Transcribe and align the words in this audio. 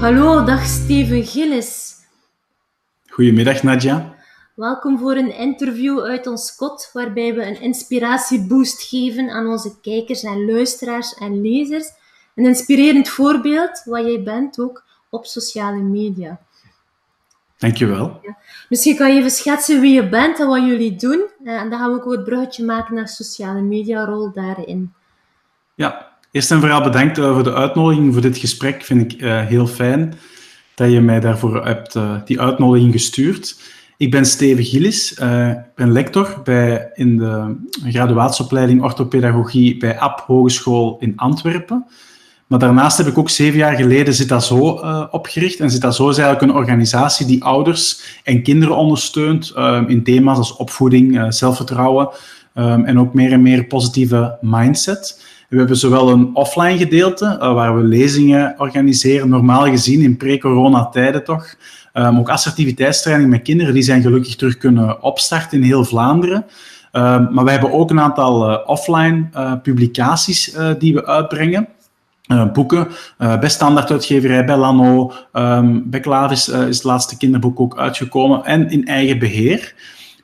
Hallo, 0.00 0.44
dag 0.44 0.66
Steven 0.66 1.24
Gillis. 1.24 1.94
Goedemiddag 3.08 3.62
Nadja. 3.62 4.14
Welkom 4.54 4.98
voor 4.98 5.16
een 5.16 5.34
interview 5.36 6.00
uit 6.00 6.26
ons 6.26 6.56
kot, 6.56 6.90
waarbij 6.92 7.34
we 7.34 7.46
een 7.46 7.60
inspiratieboost 7.60 8.82
geven 8.82 9.30
aan 9.30 9.46
onze 9.46 9.80
kijkers 9.80 10.22
en 10.22 10.44
luisteraars 10.52 11.14
en 11.14 11.40
lezers. 11.40 11.88
Een 12.34 12.44
inspirerend 12.44 13.08
voorbeeld, 13.08 13.82
wat 13.84 14.04
jij 14.04 14.22
bent 14.22 14.60
ook, 14.60 14.84
op 15.10 15.26
sociale 15.26 15.80
media. 15.80 16.40
Dankjewel. 17.56 18.18
Ja. 18.22 18.38
Misschien 18.68 18.96
kan 18.96 19.12
je 19.12 19.18
even 19.18 19.30
schetsen 19.30 19.80
wie 19.80 19.94
je 19.94 20.08
bent 20.08 20.40
en 20.40 20.46
wat 20.46 20.64
jullie 20.64 20.96
doen. 20.96 21.26
Eh, 21.44 21.60
en 21.60 21.70
dan 21.70 21.78
gaan 21.78 21.92
we 21.92 22.04
ook 22.04 22.12
het 22.12 22.24
bruggetje 22.24 22.64
maken 22.64 22.94
naar 22.94 23.08
sociale 23.08 23.62
media 23.62 24.04
rol 24.04 24.32
daarin. 24.32 24.92
Ja, 25.74 26.17
eerst 26.38 26.50
en 26.50 26.60
vooral 26.60 26.82
bedankt 26.82 27.18
eh, 27.18 27.32
voor 27.32 27.44
de 27.44 27.54
uitnodiging 27.54 28.12
voor 28.12 28.22
dit 28.22 28.38
gesprek. 28.38 28.82
Vind 28.82 29.12
ik 29.12 29.22
uh, 29.22 29.46
heel 29.46 29.66
fijn 29.66 30.14
dat 30.74 30.90
je 30.90 31.00
mij 31.00 31.20
daarvoor 31.20 31.64
hebt 31.66 31.94
uh, 31.94 32.14
die 32.24 32.40
uitnodiging 32.40 32.92
gestuurd. 32.92 33.60
Ik 33.96 34.10
ben 34.10 34.24
Steven 34.24 34.64
Gillis, 34.64 35.12
ik 35.12 35.74
ben 35.74 35.92
lector 35.92 36.40
bij, 36.44 36.90
in 36.94 37.16
de 37.16 37.56
graduatieopleiding 37.84 38.82
orthopedagogie 38.82 39.76
bij 39.76 39.98
AP 39.98 40.20
Hogeschool 40.26 40.96
in 41.00 41.12
Antwerpen. 41.16 41.86
Maar 42.46 42.58
daarnaast 42.58 42.98
heb 42.98 43.06
ik 43.06 43.18
ook 43.18 43.30
zeven 43.30 43.58
jaar 43.58 43.76
geleden 43.76 44.14
Zit 44.14 44.28
dat 44.28 44.44
zo 44.44 44.80
uh, 44.80 45.04
opgericht. 45.10 45.60
En 45.60 45.70
Zit 45.70 45.80
dat 45.80 45.94
zo 45.94 46.08
is 46.08 46.18
eigenlijk 46.18 46.52
een 46.52 46.58
organisatie 46.58 47.26
die 47.26 47.44
ouders 47.44 48.00
en 48.24 48.42
kinderen 48.42 48.76
ondersteunt 48.76 49.52
um, 49.56 49.88
in 49.88 50.02
thema's 50.02 50.38
als 50.38 50.56
opvoeding, 50.56 51.34
zelfvertrouwen 51.34 52.08
um, 52.54 52.84
en 52.84 52.98
ook 52.98 53.14
meer 53.14 53.32
en 53.32 53.42
meer 53.42 53.64
positieve 53.64 54.38
mindset. 54.40 55.20
We 55.48 55.58
hebben 55.58 55.76
zowel 55.76 56.10
een 56.10 56.30
offline 56.34 56.78
gedeelte, 56.78 57.24
uh, 57.24 57.52
waar 57.52 57.76
we 57.76 57.82
lezingen 57.82 58.54
organiseren, 58.58 59.28
normaal 59.28 59.64
gezien 59.64 60.00
in 60.00 60.16
pre-corona 60.16 60.86
tijden 60.86 61.24
toch. 61.24 61.54
Um, 61.94 62.18
ook 62.18 62.28
assertiviteitstraining 62.28 63.30
met 63.30 63.42
kinderen, 63.42 63.74
die 63.74 63.82
zijn 63.82 64.02
gelukkig 64.02 64.36
terug 64.36 64.58
kunnen 64.58 65.02
opstarten 65.02 65.58
in 65.58 65.64
heel 65.64 65.84
Vlaanderen. 65.84 66.46
maar 67.30 67.44
we 67.44 67.50
hebben 67.50 67.72
ook 67.72 67.90
een 67.90 68.00
aantal 68.00 68.62
offline 68.62 69.28
publicaties 69.62 70.56
die 70.78 70.94
we 70.94 71.06
uitbrengen. 71.06 71.68
Boeken. 72.52 72.88
Bij 73.18 73.48
Standaarduitgeverij, 73.48 74.44
bij 74.44 74.56
Lano, 74.56 75.12
um, 75.32 75.90
bij 75.90 76.30
is 76.30 76.46
het 76.46 76.84
laatste 76.84 77.16
kinderboek 77.16 77.60
ook 77.60 77.78
uitgekomen 77.78 78.44
en 78.44 78.70
in 78.70 78.86
eigen 78.86 79.18
beheer. 79.18 79.74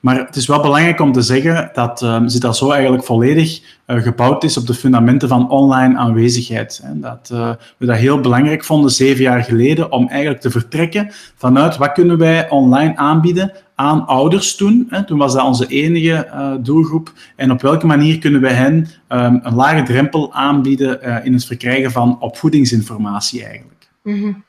Maar 0.05 0.17
het 0.17 0.35
is 0.35 0.47
wel 0.47 0.61
belangrijk 0.61 0.99
om 0.99 1.11
te 1.11 1.21
zeggen 1.21 1.69
dat 1.73 2.01
um, 2.01 2.29
zo 2.29 2.71
eigenlijk 2.71 3.03
volledig 3.03 3.61
uh, 3.87 4.01
gebouwd 4.01 4.43
is 4.43 4.57
op 4.57 4.67
de 4.67 4.73
fundamenten 4.73 5.27
van 5.27 5.49
online 5.49 5.97
aanwezigheid. 5.97 6.81
En 6.83 7.01
dat 7.01 7.29
uh, 7.33 7.51
we 7.77 7.85
dat 7.85 7.97
heel 7.97 8.19
belangrijk 8.19 8.63
vonden 8.63 8.91
zeven 8.91 9.23
jaar 9.23 9.43
geleden 9.43 9.91
om 9.91 10.07
eigenlijk 10.07 10.41
te 10.41 10.49
vertrekken 10.49 11.11
vanuit 11.35 11.77
wat 11.77 11.91
kunnen 11.91 12.17
wij 12.17 12.49
online 12.49 12.95
aanbieden 12.95 13.51
aan 13.75 14.05
ouders 14.05 14.55
toen. 14.55 14.87
Hè. 14.89 15.05
Toen 15.05 15.17
was 15.17 15.33
dat 15.33 15.45
onze 15.45 15.67
enige 15.67 16.27
uh, 16.33 16.53
doelgroep. 16.59 17.13
En 17.35 17.51
op 17.51 17.61
welke 17.61 17.85
manier 17.85 18.19
kunnen 18.19 18.41
wij 18.41 18.53
hen 18.53 18.87
um, 19.09 19.39
een 19.43 19.55
lage 19.55 19.83
drempel 19.83 20.33
aanbieden 20.33 21.23
in 21.23 21.33
het 21.33 21.45
verkrijgen 21.45 21.91
van 21.91 22.19
opvoedingsinformatie 22.19 23.43
eigenlijk. 23.45 23.89
Mm. 24.03 24.44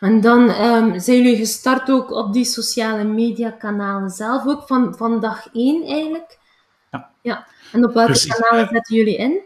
En 0.00 0.20
dan 0.20 0.50
um, 0.50 1.00
zijn 1.00 1.16
jullie 1.16 1.36
gestart 1.36 1.90
ook 1.90 2.10
op 2.10 2.32
die 2.32 2.44
sociale 2.44 3.04
media 3.04 3.50
kanalen 3.50 4.10
zelf, 4.10 4.46
ook 4.46 4.66
van, 4.66 4.94
van 4.96 5.20
dag 5.20 5.48
één 5.52 5.86
eigenlijk. 5.86 6.38
Ja. 6.90 7.10
ja. 7.22 7.46
En 7.72 7.84
op 7.84 7.94
welke 7.94 8.10
Precies. 8.10 8.34
kanalen 8.34 8.68
zetten 8.72 8.96
jullie 8.96 9.16
in? 9.16 9.40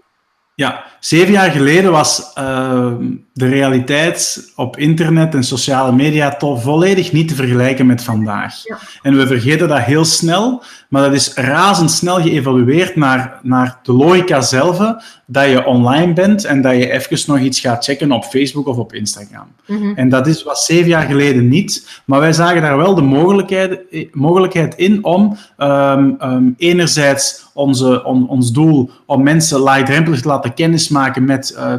Ja, 0.55 0.85
zeven 1.01 1.33
jaar 1.33 1.51
geleden 1.51 1.93
was 1.93 2.33
uh, 2.39 2.95
de 3.41 3.49
realiteit 3.49 4.53
op 4.57 4.77
internet 4.77 5.35
en 5.35 5.45
sociale 5.45 5.93
media 5.93 6.37
toch 6.37 6.63
volledig 6.63 7.13
niet 7.13 7.29
te 7.29 7.35
vergelijken 7.35 7.87
met 7.87 8.03
vandaag. 8.03 8.63
Ja. 8.65 8.79
En 9.03 9.17
we 9.17 9.27
vergeten 9.27 9.69
dat 9.69 9.81
heel 9.81 10.05
snel, 10.05 10.63
maar 10.89 11.03
dat 11.03 11.13
is 11.13 11.35
razendsnel 11.35 12.21
geëvolueerd 12.21 12.97
naar, 12.97 13.39
naar 13.43 13.79
de 13.83 13.93
logica 13.93 14.41
zelf, 14.41 14.79
dat 15.27 15.49
je 15.49 15.67
online 15.67 16.13
bent 16.13 16.45
en 16.45 16.63
dat 16.63 16.73
je 16.73 16.91
even 16.91 17.19
nog 17.27 17.39
iets 17.41 17.61
gaat 17.61 17.85
checken 17.85 18.13
op 18.13 18.25
Facebook 18.25 18.67
of 18.67 18.77
op 18.77 18.93
Instagram. 18.93 19.47
Mm 19.67 19.77
-hmm. 19.77 19.97
En 19.97 20.09
dat 20.09 20.27
is, 20.27 20.43
was 20.43 20.65
zeven 20.65 20.89
jaar 20.89 21.07
geleden 21.07 21.49
niet, 21.49 22.03
maar 22.05 22.21
wij 22.21 22.33
zagen 22.33 22.63
daar 22.63 22.77
wel 22.77 22.95
de 22.95 23.03
mogelijkheid, 23.03 23.81
mogelijkheid 24.13 24.75
in 24.75 25.05
om 25.05 25.37
um, 25.59 26.17
um, 26.23 26.55
enerzijds 26.59 27.49
onze, 27.55 28.05
on, 28.05 28.29
ons 28.29 28.53
doel 28.53 28.91
om 29.07 29.23
mensen 29.23 29.59
laagdrempelig 29.59 30.21
te 30.21 30.29
laten 30.29 30.55
kennismaken 30.55 31.25
met 31.25 31.55
uh, 31.57 31.75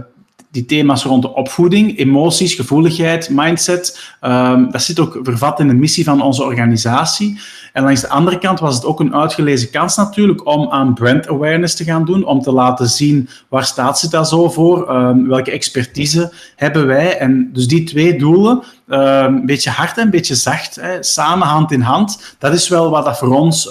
die 0.51 0.65
thema's 0.65 1.03
rond 1.03 1.21
de 1.21 1.33
opvoeding, 1.33 1.97
emoties, 1.97 2.53
gevoeligheid, 2.53 3.29
mindset. 3.29 4.13
Um, 4.21 4.71
dat 4.71 4.81
zit 4.81 4.99
ook 4.99 5.19
vervat 5.23 5.59
in 5.59 5.67
de 5.67 5.73
missie 5.73 6.03
van 6.03 6.21
onze 6.21 6.43
organisatie. 6.43 7.39
En 7.73 7.83
langs 7.83 8.01
de 8.01 8.09
andere 8.09 8.37
kant 8.37 8.59
was 8.59 8.75
het 8.75 8.85
ook 8.85 8.99
een 8.99 9.15
uitgelezen 9.15 9.69
kans 9.69 9.95
natuurlijk 9.95 10.45
om 10.47 10.69
aan 10.69 10.93
brand 10.93 11.27
awareness 11.27 11.75
te 11.75 11.83
gaan 11.83 12.05
doen, 12.05 12.23
om 12.23 12.41
te 12.41 12.51
laten 12.51 12.89
zien 12.89 13.29
waar 13.47 13.63
staat 13.63 13.99
ze 13.99 14.09
daar 14.09 14.25
zo 14.25 14.49
voor, 14.49 14.95
um, 14.95 15.27
welke 15.27 15.51
expertise 15.51 16.33
hebben 16.55 16.87
wij. 16.87 17.17
En 17.17 17.49
dus 17.53 17.67
die 17.67 17.83
twee 17.83 18.17
doelen, 18.17 18.63
um, 18.87 18.99
een 18.99 19.45
beetje 19.45 19.69
hard 19.69 19.97
en 19.97 20.03
een 20.03 20.09
beetje 20.09 20.35
zacht, 20.35 20.75
hè, 20.75 21.03
samen 21.03 21.47
hand 21.47 21.71
in 21.71 21.81
hand, 21.81 22.35
dat 22.37 22.53
is 22.53 22.67
wel 22.67 22.89
wat 22.89 23.05
dat 23.05 23.17
voor 23.17 23.35
ons 23.35 23.69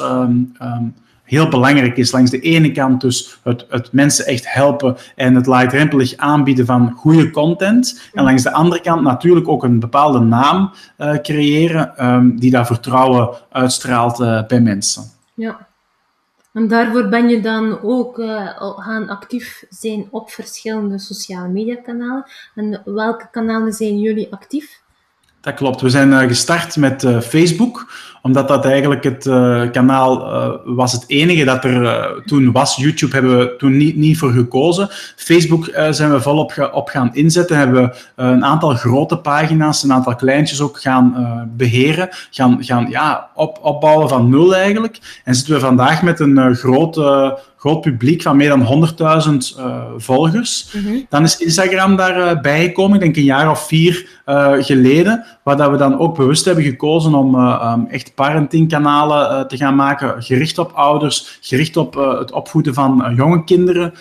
heel 1.31 1.49
belangrijk 1.49 1.97
is. 1.97 2.13
Langs 2.13 2.31
de 2.31 2.41
ene 2.41 2.73
kant 2.73 3.01
dus 3.01 3.39
het, 3.43 3.67
het 3.69 3.93
mensen 3.93 4.27
echt 4.27 4.53
helpen 4.53 4.97
en 5.17 5.35
het 5.35 5.47
laagdrempelig 5.47 6.17
aanbieden 6.17 6.67
van 6.67 6.93
goede 6.93 7.31
content. 7.31 8.11
En 8.13 8.25
langs 8.25 8.43
de 8.43 8.53
andere 8.53 8.81
kant 8.81 9.03
natuurlijk 9.03 9.49
ook 9.49 9.65
een 9.65 9.81
bepaalde 9.81 10.21
naam 10.21 10.73
uh, 10.99 11.17
creëren 11.17 12.07
um, 12.07 12.41
die 12.41 12.51
dat 12.51 12.67
vertrouwen 12.67 13.31
uitstraalt 13.51 14.21
uh, 14.21 14.47
bij 14.47 14.61
mensen. 14.61 15.05
Ja. 15.35 15.69
En 16.53 16.69
daarvoor 16.69 17.09
ben 17.09 17.29
je 17.29 17.41
dan 17.41 17.81
ook 17.83 18.19
uh, 18.19 18.47
gaan 18.57 19.09
actief 19.09 19.65
zijn 19.69 20.07
op 20.11 20.31
verschillende 20.31 20.99
sociale 20.99 21.49
mediakanalen. 21.49 22.25
En 22.55 22.83
welke 22.85 23.29
kanalen 23.31 23.73
zijn 23.73 23.99
jullie 23.99 24.33
actief? 24.33 24.81
Dat 25.41 25.55
klopt. 25.55 25.81
We 25.81 25.89
zijn 25.89 26.29
gestart 26.29 26.77
met 26.77 27.07
Facebook, 27.23 27.93
omdat 28.23 28.49
dat 28.49 28.65
eigenlijk 28.65 29.05
het 29.05 29.27
uh, 29.27 29.71
kanaal 29.71 30.29
was 30.65 30.93
het 30.93 31.05
enige 31.07 31.45
dat 31.45 31.65
er 31.65 32.23
toen 32.27 32.53
was. 32.53 32.77
YouTube 32.77 33.13
hebben 33.13 33.39
we 33.39 33.57
toen 33.57 33.77
niet, 33.77 33.97
niet 33.97 34.19
voor 34.19 34.31
gekozen. 34.31 34.89
Facebook 35.17 35.71
zijn 35.91 36.11
we 36.11 36.21
volop 36.21 36.51
ga, 36.51 36.67
op 36.67 36.89
gaan 36.89 37.15
inzetten. 37.15 37.57
Hebben 37.57 37.83
we 37.83 38.23
een 38.23 38.45
aantal 38.45 38.75
grote 38.75 39.17
pagina's, 39.17 39.83
een 39.83 39.93
aantal 39.93 40.15
kleintjes 40.15 40.61
ook 40.61 40.81
gaan 40.81 41.15
beheren. 41.57 42.09
Gaan, 42.31 42.65
gaan 42.65 42.87
ja, 42.91 43.31
op, 43.35 43.59
opbouwen 43.63 44.09
van 44.09 44.31
nul 44.31 44.55
eigenlijk. 44.55 45.21
En 45.25 45.35
zitten 45.35 45.55
we 45.55 45.61
vandaag 45.61 46.03
met 46.03 46.21
een 46.21 46.55
grote 46.55 47.39
groot 47.61 47.81
publiek 47.81 48.23
van 48.23 48.37
meer 48.37 48.49
dan 48.49 48.89
100.000 49.53 49.59
uh, 49.59 49.83
volgers. 49.97 50.73
Mm 50.73 50.85
-hmm. 50.85 51.07
Dan 51.09 51.23
is 51.23 51.39
Instagram 51.39 51.97
daarbij 51.97 52.61
uh, 52.61 52.65
gekomen, 52.65 52.95
ik 52.95 53.01
denk 53.01 53.17
een 53.17 53.23
jaar 53.23 53.51
of 53.51 53.67
vier 53.67 54.09
uh, 54.27 54.53
geleden, 54.59 55.25
waar 55.43 55.57
dat 55.57 55.71
we 55.71 55.77
dan 55.77 55.99
ook 55.99 56.17
bewust 56.17 56.45
hebben 56.45 56.65
gekozen 56.65 57.15
om 57.15 57.35
um, 57.35 57.87
echt 57.87 58.15
parentingkanalen 58.15 59.49
te 59.49 59.57
gaan 59.57 59.75
maken, 59.75 60.23
gericht 60.23 60.59
op 60.59 60.73
ouders, 60.73 61.39
gericht 61.41 61.77
op 61.77 61.95
het 61.95 62.33
opvoeden 62.33 62.75
van 62.75 63.13
jonge 63.17 63.45
kinderen 63.45 63.93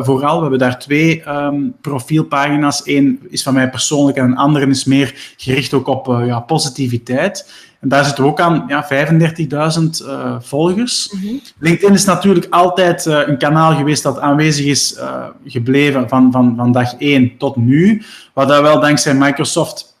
vooral. 0.00 0.34
We 0.34 0.40
hebben 0.40 0.58
daar 0.58 0.78
twee 0.78 1.28
um, 1.28 1.74
profielpagina's. 1.80 2.82
Eén 2.84 3.20
is 3.28 3.42
van 3.42 3.54
mij 3.54 3.70
persoonlijk 3.70 4.16
en 4.16 4.24
een 4.24 4.36
andere 4.36 4.66
is 4.66 4.84
meer 4.84 5.34
gericht 5.36 5.74
ook 5.74 5.86
op 5.86 6.06
ja, 6.06 6.40
positiviteit. 6.40 7.46
En 7.84 7.90
daar 7.90 8.04
zitten 8.04 8.24
we 8.24 8.30
ook 8.30 8.40
aan 8.40 8.64
ja, 8.68 8.86
35.000 8.92 10.06
uh, 10.06 10.36
volgers. 10.40 11.10
Mm 11.12 11.20
-hmm. 11.20 11.40
LinkedIn 11.58 11.94
is 11.94 12.04
natuurlijk 12.04 12.46
altijd 12.50 13.06
uh, 13.06 13.26
een 13.26 13.38
kanaal 13.38 13.74
geweest 13.74 14.02
dat 14.02 14.18
aanwezig 14.18 14.66
is 14.66 14.96
uh, 14.98 15.24
gebleven 15.46 16.08
van, 16.08 16.32
van, 16.32 16.54
van 16.56 16.72
dag 16.72 16.94
1 16.98 17.36
tot 17.38 17.56
nu. 17.56 18.02
Wat 18.32 18.48
daar 18.48 18.62
wel 18.62 18.80
dankzij 18.80 19.14
Microsoft 19.14 19.94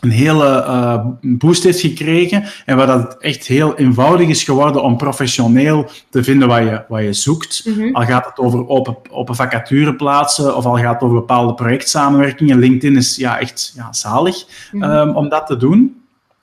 een 0.00 0.10
hele 0.10 0.64
uh, 0.66 1.06
boost 1.20 1.64
heeft 1.64 1.80
gekregen 1.80 2.44
en 2.64 2.76
waar 2.76 2.86
dat 2.86 3.16
echt 3.18 3.46
heel 3.46 3.76
eenvoudig 3.76 4.28
is 4.28 4.42
geworden 4.42 4.82
om 4.82 4.96
professioneel 4.96 5.90
te 6.10 6.24
vinden 6.24 6.48
wat 6.48 6.58
je, 6.58 6.84
wat 6.88 7.02
je 7.02 7.12
zoekt. 7.12 7.62
Mm 7.64 7.74
-hmm. 7.74 7.94
Al 7.94 8.04
gaat 8.04 8.26
het 8.26 8.38
over 8.38 8.68
open, 8.68 8.96
open 9.10 9.34
vacatureplaatsen 9.34 10.56
of 10.56 10.64
al 10.64 10.76
gaat 10.76 10.94
het 10.94 11.02
over 11.02 11.16
bepaalde 11.16 11.54
projectsamenwerkingen. 11.54 12.58
LinkedIn 12.58 12.96
is 12.96 13.16
ja, 13.16 13.38
echt 13.38 13.72
ja, 13.76 13.92
zalig 13.92 14.44
mm 14.72 14.82
-hmm. 14.82 14.90
um, 14.90 15.16
om 15.16 15.28
dat 15.28 15.46
te 15.46 15.56
doen. 15.56 15.97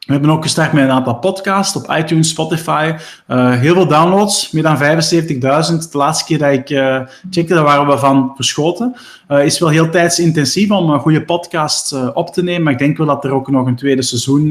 We 0.06 0.14
hebben 0.14 0.32
ook 0.32 0.44
gestart 0.44 0.74
met 0.74 0.84
een 0.84 0.92
aantal 0.92 1.16
podcasts 1.16 1.76
op 1.76 1.92
iTunes, 1.92 2.30
Spotify. 2.30 2.94
Uh, 3.28 3.52
heel 3.52 3.74
veel 3.74 3.88
downloads, 3.88 4.52
meer 4.52 4.64
dan 4.64 4.78
75.000. 4.78 4.84
De 5.92 5.98
laatste 5.98 6.26
keer 6.26 6.38
dat 6.38 6.52
ik 6.52 6.70
uh, 6.70 7.02
checkte, 7.30 7.54
daar 7.54 7.64
waren 7.64 7.88
we 7.88 7.98
van 7.98 8.32
verschoten. 8.36 8.96
Uh, 9.30 9.46
is 9.46 9.60
wel 9.60 9.70
heel 9.70 9.90
tijdsintensief 9.90 10.72
om 10.72 10.90
een 10.90 11.00
goede 11.00 11.26
podcast 11.26 12.14
op 12.14 12.34
te 12.34 12.44
nemen. 12.44 12.64
Maar 12.64 12.74
ik 12.74 12.80
denk 12.80 12.98
wel 12.98 13.08
dat 13.08 13.24
er 13.24 13.32
ook 13.32 13.50
nog 13.50 13.68
een 13.68 13.76
tweede 13.76 14.02
seizoen 14.02 14.48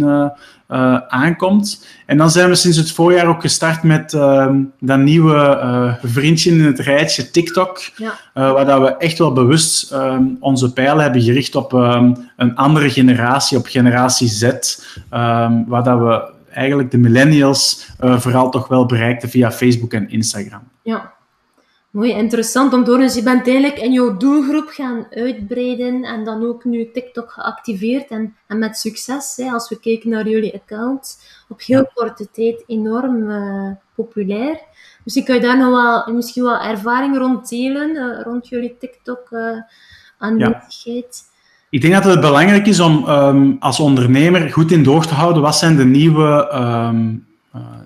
uh, 0.69 0.97
aankomt. 1.09 1.87
En 2.07 2.17
dan 2.17 2.31
zijn 2.31 2.49
we 2.49 2.55
sinds 2.55 2.77
het 2.77 2.93
voorjaar 2.93 3.27
ook 3.27 3.41
gestart 3.41 3.83
met 3.83 4.13
uh, 4.13 4.55
dat 4.81 4.99
nieuwe 4.99 5.99
vriendje 6.03 6.51
in 6.51 6.65
het 6.65 6.79
rijtje, 6.79 7.31
TikTok. 7.31 7.81
Ja. 7.97 8.13
waar 8.53 8.65
dat 8.65 8.81
we 8.81 8.97
echt 8.97 9.19
wel 9.19 9.33
bewust 9.33 9.93
ehm, 9.93 10.25
onze 10.41 10.73
pijlen 10.73 11.03
hebben 11.03 11.23
gericht 11.23 11.55
op 11.55 11.75
ehm, 11.75 12.15
een 12.37 12.57
andere 12.57 12.91
generatie, 12.91 13.59
op 13.59 13.67
generatie 13.67 14.29
Z. 14.29 14.53
waar 15.67 15.83
dat 15.83 15.99
we 15.99 16.33
eigenlijk 16.51 16.91
de 16.91 16.99
millennials 16.99 17.89
vooral 17.99 18.51
toch 18.51 18.69
wel 18.69 18.87
bereikten 18.87 19.29
via 19.29 19.53
Facebook 19.53 19.93
en 19.93 20.11
Instagram. 20.11 20.63
Ja, 20.83 21.14
Mooi, 21.95 22.13
interessant 22.13 22.73
om 22.73 22.85
door. 22.85 22.99
Dus 22.99 23.15
je 23.15 23.23
bent 23.23 23.49
eigenlijk 23.49 23.79
in 23.79 23.93
jouw 23.93 24.17
doelgroep 24.17 24.69
gaan 24.69 25.07
uitbreiden 25.11 26.03
en 26.03 26.25
dan 26.25 26.47
ook 26.47 26.65
nu 26.65 26.91
TikTok 26.93 27.33
geactiveerd 27.33 28.09
en, 28.09 28.37
en 28.47 28.59
met 28.59 28.77
succes. 28.77 29.35
Hè, 29.37 29.51
als 29.51 29.69
we 29.69 29.81
kijken 29.81 30.11
naar 30.11 30.29
jullie 30.29 30.55
accounts, 30.55 31.19
op 31.49 31.63
heel 31.63 31.91
korte 31.95 32.31
tijd 32.31 32.65
enorm 32.67 33.31
uh, 33.31 33.71
populair. 33.95 34.61
Misschien 35.05 35.25
kan 35.25 35.35
je 35.35 35.41
daar 35.41 35.59
nog 35.59 35.71
wel, 35.71 36.15
misschien 36.15 36.43
wel 36.43 36.61
ervaring 36.61 37.17
rond 37.17 37.49
delen, 37.49 37.97
uh, 37.97 38.23
rond 38.23 38.49
jullie 38.49 38.77
TikTok 38.79 39.29
uh, 39.31 39.59
aanwezigheid. 40.19 41.23
Ik 41.71 41.81
denk 41.81 41.95
dat 41.95 42.05
het 42.05 42.21
belangrijk 42.21 42.67
is 42.67 42.81
om 42.81 43.09
um, 43.09 43.57
als 43.61 43.81
ondernemer 43.81 44.51
goed 44.51 44.73
in 44.73 44.83
door 44.83 45.07
te 45.07 45.15
houden 45.15 45.43
wat 45.43 45.57
zijn 45.57 45.77
de 45.77 45.85
nieuwe 45.85 46.51
um, 46.55 47.27
uh, 47.29 47.34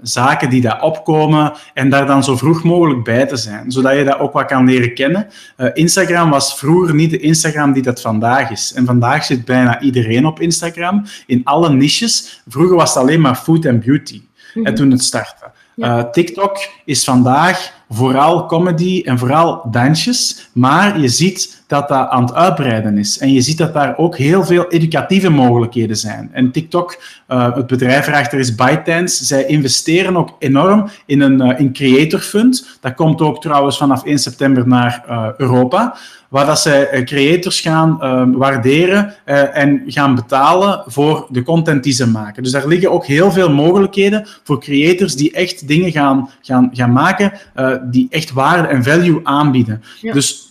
zaken 0.02 0.50
die 0.50 0.60
daar 0.60 0.82
opkomen 0.82 1.52
en 1.74 1.90
daar 1.90 2.06
dan 2.06 2.24
zo 2.24 2.36
vroeg 2.36 2.62
mogelijk 2.62 3.04
bij 3.04 3.26
te 3.26 3.36
zijn, 3.36 3.72
zodat 3.72 3.96
je 3.96 4.04
dat 4.04 4.18
ook 4.18 4.32
wat 4.32 4.46
kan 4.46 4.64
leren 4.64 4.94
kennen. 4.94 5.26
Uh, 5.56 5.68
Instagram 5.72 6.30
was 6.30 6.58
vroeger 6.58 6.94
niet 6.94 7.10
de 7.10 7.18
Instagram 7.18 7.72
die 7.72 7.82
dat 7.82 8.00
vandaag 8.00 8.50
is. 8.50 8.72
En 8.74 8.86
vandaag 8.86 9.24
zit 9.24 9.44
bijna 9.44 9.80
iedereen 9.80 10.26
op 10.26 10.40
Instagram, 10.40 11.04
in 11.26 11.40
alle 11.44 11.70
niches. 11.70 12.42
Vroeger 12.48 12.76
was 12.76 12.94
het 12.94 13.02
alleen 13.02 13.20
maar 13.20 13.34
food 13.34 13.64
en 13.64 13.80
beauty, 13.80 14.22
mm 14.54 14.64
-hmm. 14.64 14.74
toen 14.74 14.90
het 14.90 15.04
startte. 15.04 15.50
Uh, 15.76 16.02
TikTok 16.02 16.58
is 16.84 17.04
vandaag 17.04 17.72
vooral 17.90 18.46
comedy 18.46 19.02
en 19.04 19.18
vooral 19.18 19.62
dansjes, 19.70 20.48
maar 20.52 21.00
je 21.00 21.08
ziet 21.08 21.57
dat 21.68 21.88
dat 21.88 22.08
aan 22.08 22.22
het 22.22 22.34
uitbreiden 22.34 22.98
is. 22.98 23.18
En 23.18 23.32
je 23.32 23.40
ziet 23.40 23.58
dat 23.58 23.72
daar 23.72 23.98
ook 23.98 24.16
heel 24.16 24.44
veel 24.44 24.68
educatieve 24.68 25.28
mogelijkheden 25.28 25.96
zijn. 25.96 26.30
En 26.32 26.50
TikTok, 26.50 27.02
uh, 27.28 27.54
het 27.54 27.66
bedrijf 27.66 28.06
erachter 28.06 28.38
is 28.38 28.54
ByteDance, 28.54 29.24
zij 29.24 29.46
investeren 29.46 30.16
ook 30.16 30.36
enorm 30.38 30.88
in 31.06 31.20
een 31.20 31.46
uh, 31.46 31.60
in 31.60 31.72
Creator 31.72 32.20
Fund. 32.20 32.78
Dat 32.80 32.94
komt 32.94 33.20
ook 33.20 33.40
trouwens 33.40 33.78
vanaf 33.78 34.04
1 34.04 34.18
september 34.18 34.68
naar 34.68 35.04
uh, 35.08 35.26
Europa 35.36 35.96
waar 36.28 36.46
dat 36.46 36.60
zij 36.60 37.04
creators 37.04 37.60
gaan 37.60 37.98
uh, 38.02 38.22
waarderen 38.38 39.14
uh, 39.26 39.56
en 39.56 39.82
gaan 39.86 40.14
betalen 40.14 40.82
voor 40.86 41.26
de 41.30 41.42
content 41.42 41.82
die 41.82 41.92
ze 41.92 42.08
maken. 42.08 42.42
Dus 42.42 42.52
daar 42.52 42.66
liggen 42.66 42.90
ook 42.90 43.06
heel 43.06 43.32
veel 43.32 43.50
mogelijkheden 43.50 44.26
voor 44.44 44.60
creators 44.60 45.14
die 45.14 45.32
echt 45.32 45.68
dingen 45.68 45.92
gaan, 45.92 46.30
gaan, 46.42 46.70
gaan 46.72 46.92
maken 46.92 47.32
uh, 47.56 47.74
die 47.82 48.06
echt 48.10 48.32
waarde 48.32 48.68
en 48.68 48.82
value 48.82 49.20
aanbieden. 49.22 49.82
Ja. 50.00 50.12
Dus 50.12 50.47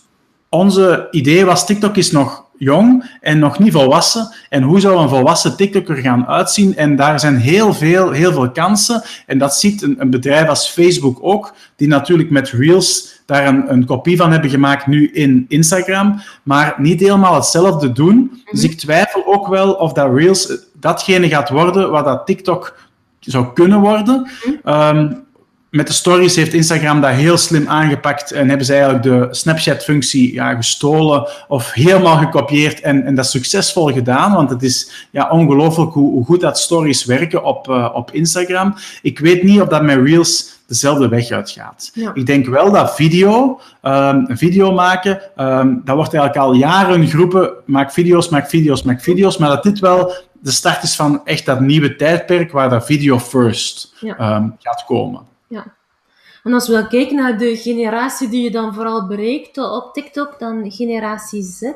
onze 0.48 1.08
idee 1.10 1.44
was, 1.44 1.66
TikTok 1.66 1.96
is 1.96 2.10
nog 2.10 2.46
jong 2.58 3.10
en 3.20 3.38
nog 3.38 3.58
niet 3.58 3.72
volwassen. 3.72 4.34
En 4.48 4.62
hoe 4.62 4.80
zou 4.80 5.00
een 5.00 5.08
volwassen 5.08 5.56
TikToker 5.56 5.96
gaan 5.96 6.26
uitzien? 6.26 6.76
En 6.76 6.96
daar 6.96 7.20
zijn 7.20 7.36
heel 7.36 7.74
veel, 7.74 8.10
heel 8.10 8.32
veel 8.32 8.50
kansen. 8.50 9.02
En 9.26 9.38
dat 9.38 9.56
ziet 9.56 9.82
een, 9.82 9.96
een 9.98 10.10
bedrijf 10.10 10.48
als 10.48 10.68
Facebook 10.68 11.18
ook, 11.20 11.54
die 11.76 11.88
natuurlijk 11.88 12.30
met 12.30 12.50
Reels 12.50 13.16
daar 13.26 13.46
een, 13.46 13.72
een, 13.72 13.84
kopie 13.84 14.16
van 14.16 14.32
hebben 14.32 14.50
gemaakt 14.50 14.86
nu 14.86 15.10
in 15.12 15.44
Instagram, 15.48 16.20
maar 16.42 16.74
niet 16.78 17.00
helemaal 17.00 17.34
hetzelfde 17.34 17.92
doen. 17.92 18.14
-hmm. 18.14 18.40
Dus 18.50 18.64
ik 18.64 18.78
twijfel 18.78 19.26
ook 19.26 19.46
wel 19.48 19.72
of 19.72 19.92
dat 19.92 20.14
Reels 20.14 20.52
datgene 20.72 21.28
gaat 21.28 21.48
worden 21.48 21.90
wat 21.90 22.04
dat 22.04 22.26
TikTok 22.26 22.78
zou 23.20 23.52
kunnen 23.52 23.80
worden. 23.80 24.28
Um, 24.64 25.26
met 25.70 25.86
de 25.86 25.92
stories 25.92 26.36
heeft 26.36 26.52
Instagram 26.52 27.00
dat 27.00 27.10
heel 27.10 27.36
slim 27.36 27.68
aangepakt 27.68 28.32
en 28.32 28.48
hebben 28.48 28.66
ze 28.66 28.72
eigenlijk 28.72 29.02
de 29.02 29.28
Snapchat-functie 29.30 30.32
ja, 30.32 30.54
gestolen 30.54 31.28
of 31.48 31.72
helemaal 31.72 32.16
gekopieerd 32.16 32.80
en, 32.80 33.04
en 33.04 33.14
dat 33.14 33.26
succesvol 33.26 33.92
gedaan, 33.92 34.32
want 34.32 34.50
het 34.50 34.62
is 34.62 35.08
ja, 35.10 35.30
ongelooflijk 35.30 35.92
hoe, 35.92 36.12
hoe 36.12 36.24
goed 36.24 36.40
dat 36.40 36.58
stories 36.58 37.04
werken 37.04 37.44
op, 37.44 37.68
uh, 37.68 37.90
op 37.94 38.10
Instagram. 38.12 38.74
Ik 39.02 39.18
weet 39.18 39.42
niet 39.42 39.60
of 39.60 39.68
dat 39.68 39.82
met 39.82 39.98
Reels 40.04 40.56
dezelfde 40.66 41.08
weg 41.08 41.30
uitgaat. 41.30 41.90
Ja. 41.94 42.10
Ik 42.14 42.26
denk 42.26 42.46
wel 42.46 42.72
dat 42.72 42.94
video, 42.94 43.60
um, 43.82 44.26
video 44.28 44.72
maken, 44.72 45.20
um, 45.36 45.80
dat 45.84 45.96
wordt 45.96 46.14
eigenlijk 46.14 46.44
al 46.44 46.52
jaren 46.52 47.06
groepen, 47.06 47.50
maak 47.66 47.92
video's, 47.92 48.28
maak 48.28 48.48
video's, 48.48 48.82
maak 48.82 49.00
video's, 49.00 49.36
maar 49.36 49.48
dat 49.48 49.62
dit 49.62 49.78
wel 49.78 50.12
de 50.40 50.50
start 50.50 50.82
is 50.82 50.96
van 50.96 51.20
echt 51.24 51.46
dat 51.46 51.60
nieuwe 51.60 51.96
tijdperk 51.96 52.52
waar 52.52 52.70
dat 52.70 52.86
video 52.86 53.18
first 53.18 53.94
ja. 54.00 54.36
um, 54.36 54.56
gaat 54.58 54.84
komen. 54.84 55.20
Ja. 55.48 55.76
En 56.48 56.52
als 56.52 56.66
we 56.66 56.72
dan 56.72 56.88
kijken 56.88 57.16
naar 57.16 57.38
de 57.38 57.56
generatie 57.56 58.28
die 58.28 58.42
je 58.42 58.50
dan 58.50 58.74
vooral 58.74 59.06
bereikt 59.06 59.58
op 59.58 59.90
TikTok, 59.92 60.38
dan 60.38 60.70
generatie 60.70 61.42
Z, 61.42 61.62
uh, 61.62 61.70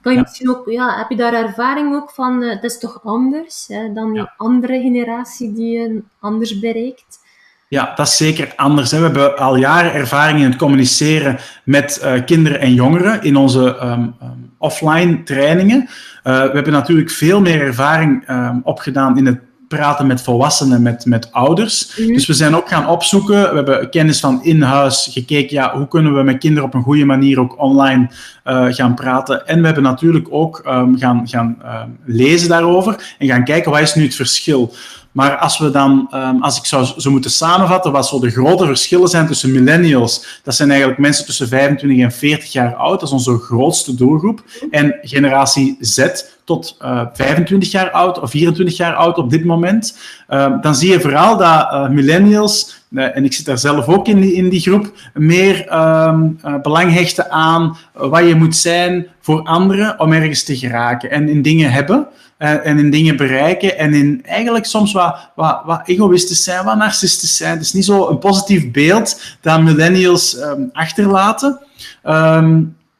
kan 0.00 0.12
je 0.12 0.18
ja. 0.18 0.20
misschien 0.20 0.50
ook, 0.50 0.70
ja, 0.70 0.98
heb 0.98 1.10
je 1.10 1.16
daar 1.16 1.32
ervaring 1.32 1.94
ook 1.94 2.10
van, 2.10 2.42
uh, 2.42 2.54
dat 2.54 2.64
is 2.64 2.78
toch 2.78 3.00
anders 3.04 3.64
hè, 3.68 3.92
dan 3.92 4.12
die 4.12 4.22
ja. 4.22 4.34
andere 4.36 4.80
generatie 4.80 5.52
die 5.52 5.78
je 5.78 6.02
anders 6.20 6.58
bereikt? 6.58 7.20
Ja, 7.68 7.92
dat 7.94 8.06
is 8.06 8.16
zeker 8.16 8.52
anders. 8.56 8.90
Hè. 8.90 8.96
We 8.98 9.04
hebben 9.04 9.36
al 9.36 9.56
jaren 9.56 9.92
ervaring 9.92 10.38
in 10.38 10.44
het 10.44 10.56
communiceren 10.56 11.38
met 11.64 12.00
uh, 12.04 12.24
kinderen 12.24 12.60
en 12.60 12.74
jongeren 12.74 13.22
in 13.22 13.36
onze 13.36 13.78
um, 13.82 14.14
um, 14.22 14.52
offline 14.58 15.22
trainingen. 15.22 15.88
we 16.22 16.30
hebben 16.30 16.72
natuurlijk 16.72 17.10
veel 17.10 17.40
meer 17.40 17.60
ervaring 17.60 18.28
um, 18.28 18.60
opgedaan 18.64 19.18
in 19.18 19.26
het 19.26 19.40
praten 19.76 20.06
met 20.06 20.22
volwassenen, 20.22 20.82
met, 20.82 21.06
met 21.06 21.32
ouders. 21.32 21.92
Mm 21.96 22.04
-hmm. 22.04 22.14
Dus 22.14 22.26
we 22.26 22.32
zijn 22.32 22.56
ook 22.56 22.68
gaan 22.68 22.88
opzoeken. 22.88 23.40
We 23.50 23.54
hebben 23.54 23.90
kennis 23.90 24.20
van 24.20 24.44
in-huis 24.44 25.08
gekeken. 25.12 25.56
Ja, 25.56 25.76
hoe 25.76 25.88
kunnen 25.88 26.14
we 26.14 26.22
met 26.22 26.38
kinderen 26.38 26.68
op 26.68 26.74
een 26.74 26.82
goede 26.82 27.04
manier 27.04 27.40
ook 27.40 27.60
online 27.60 28.10
uh, 28.46 28.66
gaan 28.68 28.94
praten? 28.94 29.46
En 29.46 29.60
we 29.60 29.66
hebben 29.66 29.82
natuurlijk 29.82 30.26
ook 30.30 30.62
um, 30.66 30.98
gaan, 30.98 31.28
gaan 31.28 31.56
uh, 31.62 31.80
lezen 32.04 32.48
daarover 32.48 33.14
en 33.18 33.26
gaan 33.26 33.44
kijken 33.44 33.70
wat 33.70 33.80
is 33.80 33.94
nu 33.94 34.02
het 34.02 34.14
verschil. 34.14 34.74
Maar 35.12 35.36
als 35.36 35.58
we 35.58 35.70
dan, 35.70 36.08
um, 36.14 36.42
als 36.42 36.58
ik 36.58 36.64
zou 36.64 36.86
zo 37.00 37.10
moeten 37.10 37.30
samenvatten, 37.30 37.92
wat 37.92 38.06
zo 38.08 38.20
de 38.20 38.30
grote 38.30 38.66
verschillen 38.66 39.08
zijn 39.08 39.26
tussen 39.26 39.52
millennials, 39.52 40.40
dat 40.42 40.54
zijn 40.54 40.70
eigenlijk 40.70 41.00
mensen 41.00 41.24
tussen 41.24 41.48
25 41.48 42.04
en 42.04 42.12
40 42.12 42.52
jaar 42.52 42.74
oud, 42.74 43.00
dat 43.00 43.08
is 43.08 43.14
onze 43.14 43.38
grootste 43.38 43.94
doelgroep, 43.94 44.44
en 44.70 44.98
generatie 45.02 45.76
Z 45.80 46.06
tot 46.52 46.76
uh, 46.82 47.02
25 47.12 47.70
jaar 47.70 47.90
oud 47.90 48.20
of 48.20 48.30
24 48.30 48.76
jaar 48.76 48.94
oud 48.94 49.18
op 49.18 49.30
dit 49.30 49.44
moment, 49.44 49.98
uh, 50.28 50.60
dan 50.60 50.74
zie 50.74 50.90
je 50.90 51.00
vooral 51.00 51.36
dat 51.36 51.72
uh, 51.72 51.88
millennials, 51.88 52.84
uh, 52.90 53.16
en 53.16 53.24
ik 53.24 53.32
zit 53.32 53.46
daar 53.46 53.58
zelf 53.58 53.88
ook 53.88 54.08
in 54.08 54.20
die, 54.20 54.32
in 54.32 54.48
die 54.48 54.60
groep, 54.60 54.92
meer 55.14 55.74
um, 55.74 56.40
belang 56.62 56.92
hechten 56.92 57.30
aan 57.30 57.76
wat 57.92 58.26
je 58.26 58.34
moet 58.34 58.56
zijn 58.56 59.06
voor 59.20 59.42
anderen 59.42 60.00
om 60.00 60.12
ergens 60.12 60.44
te 60.44 60.56
geraken 60.56 61.10
en 61.10 61.28
in 61.28 61.42
dingen 61.42 61.72
hebben 61.72 62.06
en 62.38 62.78
in 62.78 62.90
dingen 62.90 63.16
bereiken 63.16 63.78
en 63.78 63.94
in 63.94 64.20
eigenlijk 64.24 64.64
soms 64.64 64.92
wat, 64.92 65.30
wat, 65.34 65.62
wat 65.64 65.82
egoïstisch 65.84 66.44
zijn, 66.44 66.64
wat 66.64 66.76
narcistisch 66.76 67.36
zijn. 67.36 67.52
Het 67.52 67.62
is 67.62 67.72
niet 67.72 67.84
zo 67.84 68.08
een 68.08 68.18
positief 68.18 68.70
beeld 68.70 69.20
dat 69.40 69.62
millennials 69.62 70.36
um, 70.36 70.70
achterlaten. 70.72 71.58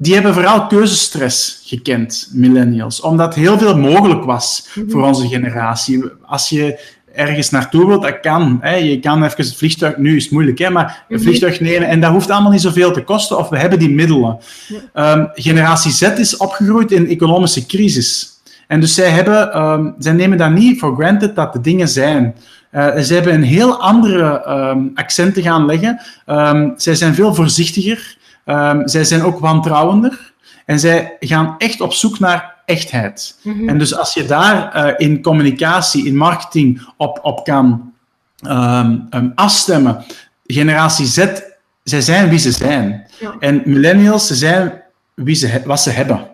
Die 0.02 0.14
hebben 0.14 0.34
vooral 0.34 0.66
keuzestress 0.66 1.62
gekend, 1.64 2.28
millennials, 2.32 3.00
omdat 3.00 3.34
heel 3.34 3.58
veel 3.58 3.76
mogelijk 3.78 4.24
was 4.24 4.68
-hmm. 4.72 4.90
voor 4.90 5.02
onze 5.02 5.28
generatie. 5.28 6.04
Als 6.26 6.48
je 6.48 6.80
ergens 7.14 7.50
naartoe 7.50 7.86
wilt, 7.86 8.02
dat 8.02 8.20
kan. 8.20 8.58
Hè. 8.60 8.74
Je 8.74 9.00
kan 9.00 9.24
even 9.24 9.44
het 9.44 9.56
vliegtuig, 9.56 9.96
nu 9.96 10.16
is 10.16 10.22
het 10.22 10.32
moeilijk, 10.32 10.58
hè, 10.58 10.70
maar 10.70 10.84
een 11.08 11.16
-hmm. 11.16 11.24
vliegtuig 11.24 11.60
nemen 11.60 11.88
en 11.88 12.00
dat 12.00 12.10
hoeft 12.10 12.30
allemaal 12.30 12.50
niet 12.50 12.60
zoveel 12.60 12.92
te 12.92 13.02
kosten, 13.02 13.38
of 13.38 13.48
we 13.48 13.58
hebben 13.58 13.78
die 13.78 13.90
middelen. 13.90 14.38
Um, 14.94 15.28
generatie 15.34 15.92
Z 15.92 16.02
is 16.02 16.36
opgegroeid 16.36 16.92
in 16.92 17.08
economische 17.08 17.66
crisis. 17.66 18.30
En 18.68 18.80
dus 18.80 18.94
zij, 18.94 19.10
hebben, 19.10 19.62
um, 19.62 19.94
zij 19.98 20.12
nemen 20.12 20.38
dat 20.38 20.50
niet 20.50 20.78
voor 20.80 20.94
granted 20.96 21.36
dat 21.36 21.52
de 21.52 21.60
dingen 21.60 21.88
zijn. 21.88 22.34
Uh, 22.72 22.98
ze 22.98 23.14
hebben 23.14 23.34
een 23.34 23.42
heel 23.42 23.80
andere 23.80 24.48
um, 24.48 24.90
accenten 24.94 25.42
gaan 25.42 25.66
leggen. 25.66 26.00
Zij 26.76 26.94
zijn 26.94 27.14
veel 27.14 27.34
voorzichtiger. 27.34 28.20
Um, 28.46 28.88
zij 28.88 29.04
zijn 29.04 29.22
ook 29.22 29.38
wantrouwender. 29.38 30.32
En 30.66 30.80
zij 30.80 31.16
gaan 31.20 31.54
echt 31.58 31.80
op 31.80 31.92
zoek 31.92 32.18
naar 32.18 32.54
echtheid. 32.64 33.38
Mm 33.42 33.52
-hmm. 33.58 33.68
En 33.68 33.78
dus 33.78 33.96
als 33.96 34.14
je 34.14 34.24
daar 34.24 34.76
uh, 34.76 34.92
in 34.96 35.22
communicatie, 35.22 36.06
in 36.06 36.16
marketing 36.16 36.88
op, 36.96 37.18
op 37.22 37.44
kan 37.44 37.92
afstemmen, 39.34 40.04
generatie 40.46 41.06
Z, 41.06 41.26
zij 41.82 42.00
zijn 42.00 42.28
wie 42.28 42.38
ze 42.38 42.52
zijn. 42.52 43.06
Ja. 43.20 43.34
En 43.38 43.62
millennials, 43.64 44.26
ze 44.26 44.34
zijn 44.34 44.82
wie 45.14 45.34
ze, 45.34 45.62
wat 45.64 45.80
ze 45.80 45.90
hebben. 45.90 46.31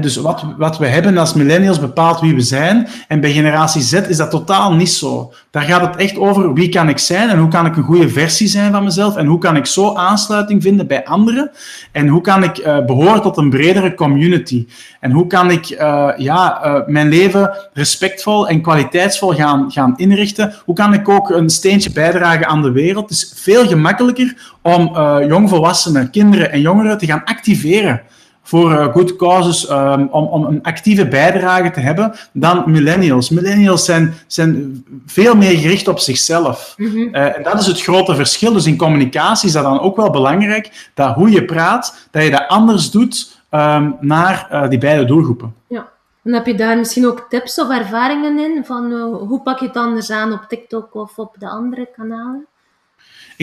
Dus 0.00 0.16
wat, 0.16 0.44
wat 0.56 0.78
we 0.78 0.86
hebben 0.86 1.18
als 1.18 1.34
millennials 1.34 1.80
bepaalt 1.80 2.20
wie 2.20 2.34
we 2.34 2.40
zijn. 2.40 2.88
En 3.08 3.20
bij 3.20 3.32
generatie 3.32 3.82
Z 3.82 3.92
is 3.92 4.16
dat 4.16 4.30
totaal 4.30 4.74
niet 4.74 4.90
zo. 4.90 5.32
Daar 5.50 5.62
gaat 5.62 5.80
het 5.80 5.96
echt 5.96 6.18
over 6.18 6.52
wie 6.54 6.68
kan 6.68 6.88
ik 6.88 6.98
zijn 6.98 7.28
en 7.28 7.38
hoe 7.38 7.48
kan 7.48 7.66
ik 7.66 7.76
een 7.76 7.82
goede 7.82 8.08
versie 8.08 8.48
zijn 8.48 8.72
van 8.72 8.84
mezelf 8.84 9.16
en 9.16 9.26
hoe 9.26 9.38
kan 9.38 9.56
ik 9.56 9.66
zo 9.66 9.94
aansluiting 9.94 10.62
vinden 10.62 10.86
bij 10.86 11.04
anderen 11.04 11.50
en 11.92 12.08
hoe 12.08 12.20
kan 12.20 12.42
ik 12.42 12.58
uh, 12.58 12.84
behoren 12.84 13.22
tot 13.22 13.36
een 13.36 13.50
bredere 13.50 13.94
community. 13.94 14.66
En 15.00 15.10
hoe 15.10 15.26
kan 15.26 15.50
ik 15.50 15.70
uh, 15.70 16.10
ja, 16.16 16.66
uh, 16.66 16.86
mijn 16.86 17.08
leven 17.08 17.56
respectvol 17.72 18.48
en 18.48 18.62
kwaliteitsvol 18.62 19.34
gaan, 19.34 19.72
gaan 19.72 19.94
inrichten. 19.96 20.54
Hoe 20.64 20.74
kan 20.74 20.92
ik 20.92 21.08
ook 21.08 21.30
een 21.30 21.50
steentje 21.50 21.92
bijdragen 21.92 22.46
aan 22.46 22.62
de 22.62 22.70
wereld. 22.70 23.08
Het 23.08 23.18
is 23.18 23.32
veel 23.36 23.66
gemakkelijker 23.66 24.54
om 24.62 24.96
jongvolwassenen, 25.26 26.10
kinderen 26.10 26.52
en 26.52 26.60
jongeren 26.60 26.98
te 26.98 27.06
gaan 27.06 27.24
activeren 27.24 28.02
voor 28.42 28.70
uh, 28.70 28.92
good 28.92 29.16
causes, 29.16 29.70
um, 29.70 30.08
om, 30.10 30.24
om 30.24 30.44
een 30.44 30.62
actieve 30.62 31.08
bijdrage 31.08 31.70
te 31.70 31.80
hebben, 31.80 32.14
dan 32.32 32.62
millennials. 32.66 33.30
Millennials 33.30 33.84
zijn, 33.84 34.14
zijn 34.26 34.84
veel 35.06 35.34
meer 35.34 35.58
gericht 35.58 35.88
op 35.88 35.98
zichzelf. 35.98 36.74
Mm 36.76 36.86
-hmm. 36.86 37.14
uh, 37.14 37.36
en 37.36 37.42
dat 37.42 37.60
is 37.60 37.66
het 37.66 37.82
grote 37.82 38.14
verschil. 38.14 38.52
Dus 38.52 38.66
in 38.66 38.76
communicatie 38.76 39.48
is 39.48 39.54
dat 39.54 39.62
dan 39.62 39.80
ook 39.80 39.96
wel 39.96 40.10
belangrijk, 40.10 40.90
dat 40.94 41.14
hoe 41.14 41.30
je 41.30 41.44
praat, 41.44 42.08
dat 42.10 42.22
je 42.22 42.30
dat 42.30 42.48
anders 42.48 42.90
doet 42.90 43.40
um, 43.50 43.96
naar 44.00 44.48
uh, 44.52 44.68
die 44.68 44.78
beide 44.78 45.04
doelgroepen. 45.04 45.54
Ja. 45.66 45.90
En 46.24 46.34
heb 46.34 46.46
je 46.46 46.54
daar 46.54 46.78
misschien 46.78 47.06
ook 47.06 47.26
tips 47.28 47.60
of 47.60 47.70
ervaringen 47.70 48.38
in, 48.38 48.64
van 48.64 48.92
hoe 49.28 49.42
pak 49.42 49.58
je 49.58 49.66
het 49.66 49.76
anders 49.76 50.10
aan 50.10 50.32
op 50.32 50.44
TikTok 50.48 50.94
of 50.94 51.18
op 51.18 51.34
de 51.38 51.48
andere 51.48 51.88
kanalen? 51.96 52.46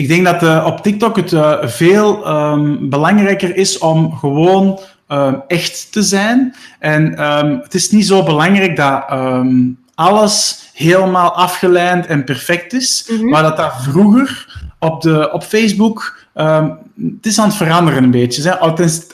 Ik 0.00 0.08
denk 0.08 0.24
dat 0.24 0.42
uh, 0.42 0.64
op 0.66 0.82
TikTok 0.82 1.16
het 1.16 1.32
uh, 1.32 1.52
veel 1.62 2.28
um, 2.28 2.88
belangrijker 2.88 3.56
is 3.56 3.78
om 3.78 4.16
gewoon 4.16 4.80
uh, 5.08 5.32
echt 5.46 5.92
te 5.92 6.02
zijn. 6.02 6.54
En 6.78 7.24
um, 7.24 7.60
het 7.62 7.74
is 7.74 7.90
niet 7.90 8.06
zo 8.06 8.22
belangrijk 8.22 8.76
dat 8.76 9.04
alles 9.94 10.70
helemaal 10.74 11.32
afgeleid 11.32 12.06
en 12.06 12.24
perfect 12.24 12.72
is, 12.72 13.06
mm 13.08 13.16
-hmm. 13.16 13.28
maar 13.28 13.42
dat 13.42 13.56
dat 13.56 13.72
vroeger 13.80 14.60
op, 14.78 15.02
de, 15.02 15.32
op 15.32 15.42
Facebook. 15.42 16.18
het 16.34 17.26
is 17.26 17.38
aan 17.38 17.48
het 17.48 17.56
veranderen 17.56 18.02
een 18.02 18.10
beetje. 18.10 18.42
Hè. 18.42 18.58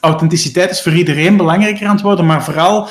Authenticiteit 0.01 0.71
is 0.71 0.83
voor 0.83 0.93
iedereen 0.93 1.37
belangrijker 1.37 1.87
aan 1.87 1.95
het 1.95 2.05
worden, 2.05 2.27
maar 2.27 2.45
vooral 2.45 2.89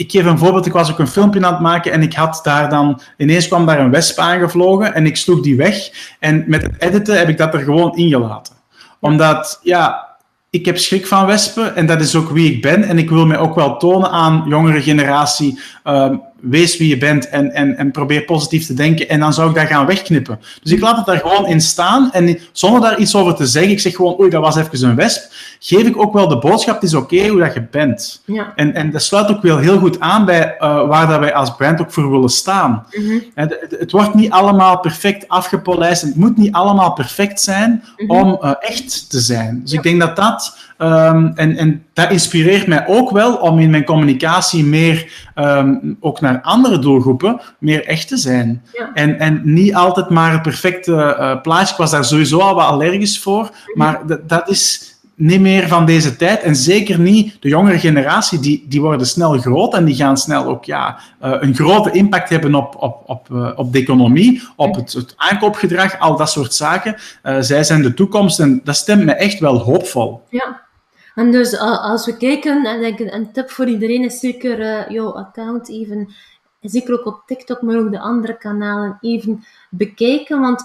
ik 0.00 0.10
geef 0.10 0.24
een 0.24 0.38
voorbeeld. 0.38 0.66
Ik 0.66 0.72
was 0.72 0.90
ook 0.90 0.98
een 0.98 1.08
filmpje 1.08 1.44
aan 1.44 1.52
het 1.52 1.62
maken 1.62 1.92
en 1.92 2.02
ik 2.02 2.14
had 2.14 2.40
daar 2.42 2.68
dan... 2.68 3.00
Ineens 3.16 3.48
kwam 3.48 3.66
daar 3.66 3.78
een 3.78 3.90
wesp 3.90 4.18
aangevlogen 4.18 4.94
en 4.94 5.06
ik 5.06 5.16
sloeg 5.16 5.40
die 5.40 5.56
weg. 5.56 5.90
En 6.18 6.44
met 6.46 6.62
het 6.62 6.74
editen 6.78 7.18
heb 7.18 7.28
ik 7.28 7.38
dat 7.38 7.54
er 7.54 7.60
gewoon 7.60 7.96
ingelaten. 7.96 8.54
Omdat, 9.00 9.60
ja, 9.62 10.08
ik 10.50 10.64
heb 10.64 10.78
schrik 10.78 11.06
van 11.06 11.26
wespen 11.26 11.76
en 11.76 11.86
dat 11.86 12.00
is 12.00 12.14
ook 12.14 12.30
wie 12.30 12.52
ik 12.52 12.62
ben. 12.62 12.84
En 12.84 12.98
ik 12.98 13.10
wil 13.10 13.26
mij 13.26 13.38
ook 13.38 13.54
wel 13.54 13.76
tonen 13.76 14.10
aan 14.10 14.44
jongere 14.48 14.82
generatie. 14.82 15.60
Uh, 15.84 16.10
wees 16.42 16.76
wie 16.76 16.88
je 16.88 16.98
bent 16.98 17.28
en, 17.28 17.52
en, 17.52 17.76
en 17.76 17.90
probeer 17.90 18.24
positief 18.24 18.66
te 18.66 18.74
denken. 18.74 19.08
En 19.08 19.20
dan 19.20 19.32
zou 19.32 19.48
ik 19.48 19.54
dat 19.54 19.66
gaan 19.66 19.86
wegknippen. 19.86 20.40
Dus 20.62 20.72
ik 20.72 20.80
laat 20.80 20.96
het 20.96 21.06
daar 21.06 21.18
gewoon 21.18 21.46
in 21.46 21.60
staan. 21.60 22.12
En 22.12 22.38
zonder 22.52 22.80
daar 22.80 22.98
iets 22.98 23.14
over 23.14 23.34
te 23.34 23.46
zeggen, 23.46 23.72
ik 23.72 23.80
zeg 23.80 23.94
gewoon, 23.94 24.20
oei, 24.20 24.30
dat 24.30 24.42
was 24.42 24.56
even 24.56 24.88
een 24.88 24.96
wesp. 24.96 25.32
Geef 25.58 25.86
ik 25.86 25.98
ook 25.98 26.12
wel 26.12 26.28
de 26.28 26.38
boodschap, 26.38 26.74
het 26.74 26.84
is 26.84 26.94
oké 26.94 27.14
okay 27.14 27.28
hoe 27.28 27.40
dat 27.40 27.54
je 27.54 27.66
bent. 27.70 28.22
Ja. 28.24 28.52
En, 28.56 28.74
en 28.74 28.90
dat 28.90 29.02
sluit 29.02 29.30
ook 29.30 29.42
wel 29.42 29.58
heel 29.58 29.78
goed 29.78 30.00
aan 30.00 30.24
bij 30.24 30.56
uh, 30.60 30.88
waar 30.88 31.06
dat 31.06 31.18
wij 31.18 31.34
als 31.34 31.54
brand 31.56 31.80
ook 31.80 31.92
voor 31.92 32.10
willen 32.10 32.28
staan. 32.28 32.86
Mm 32.90 33.06
-hmm. 33.06 33.22
het, 33.34 33.56
het, 33.60 33.80
het, 33.80 33.90
wordt 33.90 34.14
niet 34.14 34.30
allemaal 34.30 34.78
perfect 34.78 35.28
afgepolijst. 35.28 36.02
Het 36.02 36.16
moet 36.16 36.36
niet 36.36 36.52
allemaal 36.52 36.92
perfect 36.92 37.40
zijn 37.40 37.70
mm 37.70 38.08
-hmm. 38.08 38.20
om 38.20 38.38
uh, 38.42 38.52
echt 38.60 39.10
te 39.10 39.20
zijn. 39.20 39.60
Dus 39.62 39.70
ja. 39.70 39.76
ik 39.76 39.82
denk 39.82 40.00
dat 40.00 40.16
dat... 40.16 40.68
Um, 40.82 41.32
en, 41.34 41.56
en 41.56 41.84
dat 41.92 42.10
inspireert 42.10 42.66
mij 42.66 42.86
ook 42.86 43.10
wel 43.10 43.36
om 43.36 43.58
in 43.58 43.70
mijn 43.70 43.84
communicatie 43.84 44.64
meer 44.64 45.12
um, 45.34 45.96
ook 46.00 46.20
naar 46.20 46.40
andere 46.42 46.78
doelgroepen 46.78 47.40
meer 47.58 47.86
echt 47.86 48.08
te 48.08 48.16
zijn. 48.16 48.62
Ja. 48.72 48.90
En, 48.94 49.18
en 49.18 49.40
niet 49.44 49.74
altijd 49.74 50.08
maar 50.08 50.32
het 50.32 50.42
perfecte 50.42 50.92
uh, 50.92 51.40
plaatje. 51.40 51.72
Ik 51.72 51.78
was 51.78 51.90
daar 51.90 52.04
sowieso 52.04 52.38
al 52.38 52.54
wat 52.54 52.64
allergisch 52.64 53.20
voor, 53.20 53.50
maar 53.74 54.00
dat 54.26 54.48
is 54.48 54.94
niet 55.14 55.40
meer 55.40 55.68
van 55.68 55.86
deze 55.86 56.16
tijd. 56.16 56.40
En 56.42 56.56
zeker 56.56 56.98
niet 56.98 57.36
de 57.40 57.48
jongere 57.48 57.78
generatie, 57.78 58.40
die, 58.40 58.64
die 58.68 58.80
worden 58.80 59.06
snel 59.06 59.38
groot 59.38 59.74
en 59.74 59.84
die 59.84 59.94
gaan 59.94 60.16
snel 60.16 60.44
ook 60.44 60.64
ja, 60.64 60.98
uh, 61.24 61.34
een 61.40 61.54
grote 61.54 61.90
impact 61.90 62.28
hebben 62.28 62.54
op, 62.54 62.76
op, 62.78 63.02
op, 63.06 63.28
uh, 63.32 63.50
op 63.56 63.72
de 63.72 63.78
economie, 63.78 64.42
op 64.56 64.74
het, 64.74 64.92
het, 64.92 65.14
aankoopgedrag, 65.16 65.98
al 65.98 66.16
dat 66.16 66.30
soort 66.30 66.54
zaken. 66.54 66.96
Uh, 67.22 67.36
zij 67.40 67.64
zijn 67.64 67.82
de 67.82 67.94
toekomst 67.94 68.40
en 68.40 68.60
dat 68.64 68.76
stemt 68.76 69.04
me 69.04 69.12
echt 69.12 69.38
wel 69.38 69.58
hoopvol. 69.58 70.22
Ja. 70.28 70.68
En 71.14 71.30
dus 71.30 71.58
als 71.58 72.06
we 72.06 72.16
kijken, 72.16 72.64
en 72.64 72.80
denk 72.80 72.98
een 72.98 73.32
tip 73.32 73.50
voor 73.50 73.66
iedereen 73.66 74.04
is 74.04 74.20
zeker 74.20 74.60
uh, 74.60 74.88
jouw 74.88 75.12
account 75.12 75.68
even, 75.68 76.14
zeker 76.60 76.98
ook 76.98 77.06
op 77.06 77.22
TikTok, 77.26 77.62
maar 77.62 77.78
ook 77.78 77.90
de 77.90 78.00
andere 78.00 78.36
kanalen 78.36 78.98
even 79.00 79.44
bekijken. 79.70 80.40
Want 80.40 80.64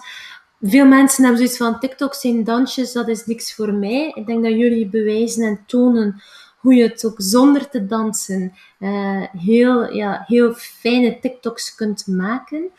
veel 0.62 0.86
mensen 0.86 1.24
hebben 1.24 1.42
zoiets 1.42 1.58
van 1.58 1.80
TikTok 1.80 2.14
zijn 2.14 2.44
dansjes, 2.44 2.92
dat 2.92 3.08
is 3.08 3.26
niks 3.26 3.56
voor 3.56 3.74
mij. 3.74 4.12
Ik 4.16 4.26
denk 4.26 4.44
dat 4.44 4.54
jullie 4.54 4.88
bewijzen 4.88 5.44
en 5.44 5.64
tonen 5.66 6.22
hoe 6.58 6.74
je 6.76 6.84
het 6.84 7.06
ook 7.06 7.16
zonder 7.18 7.70
te 7.70 7.86
dansen 7.86 8.54
uh, 8.80 9.24
heel, 9.38 9.94
ja, 9.94 10.24
heel 10.28 10.54
fijne 10.54 11.20
TikToks 11.20 11.76
kunt 11.76 12.08
maken. 12.08 12.72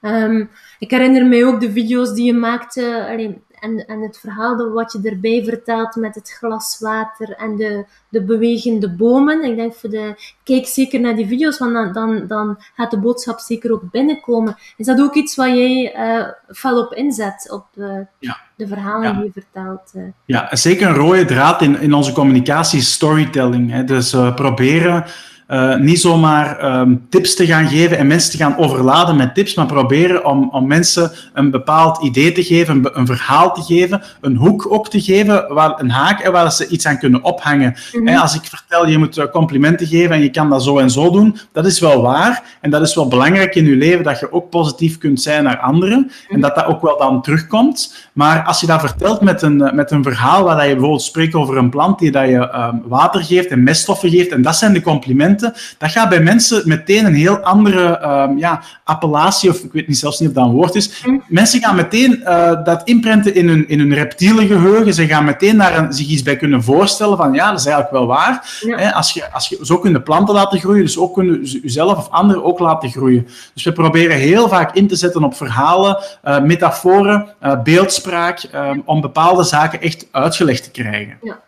Um, 0.00 0.50
ik 0.78 0.90
herinner 0.90 1.26
mij 1.26 1.44
ook 1.44 1.60
de 1.60 1.72
video's 1.72 2.12
die 2.14 2.24
je 2.24 2.32
maakte. 2.32 3.06
Alleen, 3.10 3.42
en, 3.64 3.86
en 3.86 4.00
het 4.00 4.18
verhaal 4.18 4.72
wat 4.72 4.92
je 4.92 5.10
erbij 5.10 5.44
vertelt 5.44 5.96
met 5.96 6.14
het 6.14 6.30
glas 6.30 6.78
water 6.80 7.32
en 7.32 7.56
de, 7.56 7.84
de 8.08 8.22
bewegende 8.22 8.90
bomen. 8.90 9.44
Ik 9.44 9.56
denk 9.56 9.74
voor 9.74 9.90
de, 9.90 10.14
kijk 10.42 10.66
zeker 10.66 11.00
naar 11.00 11.16
die 11.16 11.26
video's, 11.26 11.58
want 11.58 11.72
dan, 11.72 11.92
dan, 11.92 12.26
dan 12.26 12.56
gaat 12.74 12.90
de 12.90 12.98
boodschap 12.98 13.38
zeker 13.38 13.72
ook 13.72 13.90
binnenkomen. 13.90 14.56
Is 14.76 14.86
dat 14.86 15.00
ook 15.00 15.14
iets 15.14 15.36
wat 15.36 15.46
jij 15.46 15.94
uh, 15.96 16.26
fel 16.56 16.78
op 16.78 16.94
inzet, 16.94 17.50
op 17.50 17.66
de, 17.72 18.06
ja. 18.18 18.38
de 18.56 18.66
verhalen 18.66 19.08
ja. 19.08 19.14
die 19.14 19.24
je 19.24 19.32
vertelt? 19.32 19.92
Uh. 19.94 20.02
Ja, 20.24 20.56
zeker 20.56 20.88
een 20.88 20.94
rode 20.94 21.24
draad 21.24 21.62
in, 21.62 21.80
in 21.80 21.94
onze 21.94 22.12
communicatie 22.12 22.80
storytelling. 22.80 23.70
Hè. 23.70 23.84
Dus 23.84 24.10
proberen 24.34 25.04
uh, 25.48 25.76
niet 25.76 26.00
zomaar 26.00 26.78
um, 26.80 27.06
tips 27.08 27.34
te 27.34 27.46
gaan 27.46 27.68
geven 27.68 27.98
en 27.98 28.06
mensen 28.06 28.30
te 28.30 28.36
gaan 28.36 28.56
overladen 28.56 29.16
met 29.16 29.34
tips, 29.34 29.54
maar 29.54 29.66
proberen 29.66 30.24
om, 30.24 30.48
om 30.50 30.66
mensen 30.66 31.10
een 31.32 31.50
bepaald 31.50 32.02
idee 32.02 32.32
te 32.32 32.42
geven, 32.42 32.76
een, 32.76 32.98
een, 32.98 33.06
verhaal 33.06 33.54
te 33.54 33.62
geven, 33.62 34.02
een 34.20 34.36
hoek 34.36 34.72
ook 34.72 34.88
te 34.88 35.00
geven, 35.00 35.54
waar, 35.54 35.80
een 35.80 35.90
haak 35.90 36.20
en 36.20 36.32
waar 36.32 36.52
ze 36.52 36.68
iets 36.68 36.86
aan 36.86 36.98
kunnen 36.98 37.22
ophangen. 37.22 37.76
Mm 37.92 38.06
-hmm. 38.06 38.16
als 38.16 38.34
ik 38.34 38.44
vertel, 38.44 38.88
je 38.88 38.98
moet 38.98 39.30
complimenten 39.30 39.86
geven 39.86 40.10
en 40.10 40.22
je 40.22 40.30
kan 40.30 40.50
dat 40.50 40.62
zo 40.62 40.78
en 40.78 40.90
zo 40.90 41.10
doen, 41.10 41.36
dat 41.52 41.66
is 41.66 41.80
wel 41.80 42.02
waar 42.02 42.42
en 42.60 42.70
dat 42.70 42.82
is 42.82 42.94
wel 42.94 43.08
belangrijk 43.08 43.54
in 43.54 43.66
je 43.66 43.76
leven, 43.76 44.04
dat 44.04 44.18
je 44.18 44.32
ook 44.32 44.50
positief 44.50 44.98
kunt 44.98 45.22
zijn 45.22 45.44
naar 45.44 45.58
anderen 45.58 45.98
mm 45.98 46.10
-hmm. 46.26 46.34
en 46.34 46.40
dat 46.40 46.54
dat 46.54 46.66
ook 46.66 46.82
wel 46.82 46.98
dan 46.98 47.22
terugkomt. 47.22 48.08
Maar 48.12 48.44
als 48.44 48.60
je 48.60 48.66
dat 48.66 48.80
vertelt 48.80 49.20
met 49.20 49.42
een, 49.42 49.70
met 49.74 49.90
een 49.90 50.02
verhaal 50.02 50.44
waar 50.44 50.66
je 50.66 50.72
bijvoorbeeld 50.72 51.02
spreekt 51.02 51.34
over 51.34 51.56
een 51.56 51.70
plant 51.70 51.98
die 51.98 52.10
dat 52.10 52.28
je 52.28 52.54
um, 52.54 52.82
water 52.86 53.24
geeft 53.24 53.48
en 53.48 53.62
meststoffen 53.62 54.10
geeft, 54.10 54.30
en 54.30 54.42
dat 54.42 54.56
zijn 54.56 54.72
de 54.72 54.82
complimenten 54.82 55.33
dat 55.40 55.90
gaat 55.90 56.08
bij 56.08 56.20
mensen 56.20 56.62
meteen 56.64 57.04
een 57.04 57.14
heel 57.14 57.38
andere 57.38 58.06
um, 58.06 58.38
ja, 58.38 58.62
appellatie, 58.84 59.50
of 59.50 59.58
ik 59.58 59.72
weet 59.72 59.88
niet 59.88 59.98
zelfs 59.98 60.20
niet 60.20 60.28
of 60.28 60.34
dat 60.34 60.44
een 60.44 60.52
woord 60.52 60.74
is. 60.74 61.04
Mm. 61.04 61.22
Mensen 61.28 61.60
gaan 61.60 61.76
meteen 61.76 62.20
uh, 62.20 62.64
dat 62.64 62.82
inprenten 62.84 63.34
in 63.34 63.48
hun, 63.48 63.68
in 63.68 63.78
hun 63.78 63.94
reptiele 63.94 64.46
geheugen. 64.46 64.94
Ze 64.94 65.06
gaan 65.06 65.24
meteen 65.24 65.56
daar 65.56 65.78
een, 65.78 65.92
zich 65.92 66.06
iets 66.06 66.22
bij 66.22 66.36
kunnen 66.36 66.62
voorstellen 66.62 67.16
van 67.16 67.32
ja, 67.32 67.50
dat 67.50 67.58
is 67.58 67.66
eigenlijk 67.66 67.96
wel 67.96 68.06
waar. 68.06 68.58
Ja. 68.60 68.76
Hè, 68.76 68.92
als 68.92 69.12
je, 69.12 69.32
als 69.32 69.48
je, 69.48 69.58
zo 69.62 69.78
kun 69.78 69.90
je 69.90 70.02
planten 70.02 70.34
laten 70.34 70.58
groeien, 70.58 70.84
dus 70.84 70.98
ook 70.98 71.14
kunnen 71.14 71.48
ze 71.48 71.60
jezelf 71.62 71.98
of 71.98 72.10
anderen 72.10 72.44
ook 72.44 72.58
laten 72.58 72.90
groeien. 72.90 73.26
Dus 73.54 73.64
we 73.64 73.72
proberen 73.72 74.16
heel 74.16 74.48
vaak 74.48 74.74
in 74.74 74.88
te 74.88 74.96
zetten 74.96 75.24
op 75.24 75.36
verhalen, 75.36 75.98
uh, 76.24 76.40
metaforen, 76.40 77.28
uh, 77.42 77.62
beeldspraak, 77.62 78.42
um, 78.54 78.82
om 78.84 79.00
bepaalde 79.00 79.42
zaken 79.42 79.80
echt 79.80 80.06
uitgelegd 80.10 80.62
te 80.62 80.70
krijgen. 80.70 81.18
Ja. 81.22 81.40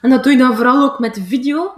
En 0.00 0.10
dat 0.10 0.22
doe 0.22 0.32
je 0.32 0.38
dan 0.38 0.56
vooral 0.56 0.82
ook 0.82 0.98
met 0.98 1.20
video? 1.28 1.72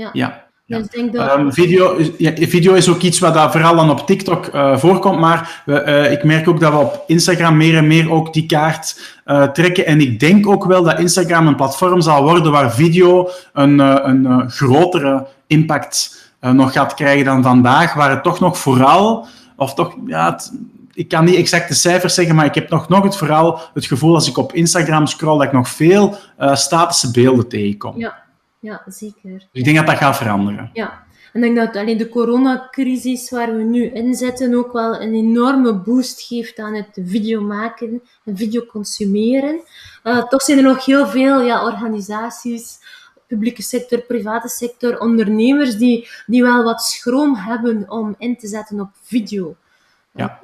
Ja. 0.00 0.10
ja. 0.12 0.48
Ja. 0.70 0.78
Dus 0.78 0.88
denk 0.88 1.12
dat... 1.12 1.38
um, 1.38 1.52
video, 1.52 2.00
ja, 2.18 2.32
video 2.36 2.74
is 2.74 2.88
ook 2.88 3.00
iets 3.00 3.18
wat 3.18 3.34
daar 3.34 3.52
vooral 3.52 3.76
dan 3.76 3.90
op 3.90 4.06
TikTok 4.06 4.46
uh, 4.54 4.76
voorkomt, 4.76 5.18
maar 5.18 5.62
we, 5.64 5.84
uh, 5.86 6.12
ik 6.12 6.24
merk 6.24 6.48
ook 6.48 6.60
dat 6.60 6.72
we 6.72 6.78
op 6.78 7.04
Instagram 7.06 7.56
meer 7.56 7.76
en 7.76 7.86
meer 7.86 8.10
ook 8.10 8.32
die 8.32 8.46
kaart 8.46 9.18
uh, 9.26 9.42
trekken. 9.42 9.86
En 9.86 10.00
ik 10.00 10.20
denk 10.20 10.48
ook 10.48 10.64
wel 10.64 10.82
dat 10.82 10.98
Instagram 10.98 11.46
een 11.46 11.56
platform 11.56 12.00
zal 12.00 12.22
worden 12.22 12.52
waar 12.52 12.72
video 12.72 13.28
een, 13.52 13.78
een 13.78 14.50
grotere 14.50 15.26
impact 15.46 16.18
nog 16.40 16.72
gaat 16.72 16.94
krijgen 16.94 17.24
dan 17.24 17.42
vandaag, 17.42 17.94
waar 17.94 18.10
het 18.10 18.22
toch 18.22 18.40
nog 18.40 18.58
vooral, 18.58 19.26
of 19.56 19.74
toch, 19.74 19.96
ja, 20.06 20.30
het, 20.32 20.52
ik 20.92 21.08
kan 21.08 21.24
niet 21.24 21.36
exact 21.36 21.68
de 21.68 21.74
cijfers 21.74 22.14
zeggen, 22.14 22.34
maar 22.34 22.44
ik 22.44 22.54
heb 22.54 22.70
nog, 22.70 22.88
nog 22.88 23.04
het 23.04 23.16
vooral 23.16 23.60
het 23.74 23.86
gevoel 23.86 24.14
als 24.14 24.28
ik 24.28 24.38
op 24.38 24.52
Instagram 24.52 25.06
scroll 25.06 25.38
dat 25.38 25.46
ik 25.46 25.52
nog 25.52 25.68
veel 25.68 26.16
statische 26.52 27.10
beelden 27.10 27.48
tegenkom. 27.48 27.98
Ja 27.98 28.28
ja, 28.60 28.82
zeker. 28.86 29.30
Dus 29.30 29.48
ik 29.52 29.64
denk 29.64 29.76
dat 29.76 29.86
dat 29.86 29.96
gaat 29.96 30.16
veranderen. 30.16 30.70
Ja, 30.72 31.04
en 31.32 31.44
ik 31.44 31.54
denk 31.54 31.56
dat 31.66 31.82
alleen 31.82 31.98
de 31.98 32.08
coronacrisis 32.08 33.30
waar 33.30 33.56
we 33.56 33.62
nu 33.62 33.84
in 33.84 34.14
zitten 34.14 34.54
ook 34.54 34.72
wel 34.72 35.00
een 35.00 35.14
enorme 35.14 35.74
boost 35.74 36.20
geeft 36.22 36.58
aan 36.58 36.74
het 36.74 37.00
video 37.04 37.40
maken 37.40 38.02
en 38.24 38.36
video 38.36 38.66
consumeren. 38.66 39.60
Uh, 40.04 40.28
toch 40.28 40.42
zijn 40.42 40.58
er 40.58 40.64
nog 40.64 40.84
heel 40.84 41.06
veel 41.06 41.40
ja, 41.40 41.64
organisaties, 41.64 42.78
publieke 43.26 43.62
sector, 43.62 44.00
private 44.00 44.48
sector, 44.48 44.98
ondernemers 44.98 45.76
die, 45.76 46.08
die 46.26 46.42
wel 46.42 46.62
wat 46.62 46.82
schroom 46.82 47.34
hebben 47.34 47.90
om 47.90 48.14
in 48.18 48.36
te 48.36 48.46
zetten 48.46 48.80
op 48.80 48.90
video. 49.02 49.56
Ja. 50.14 50.40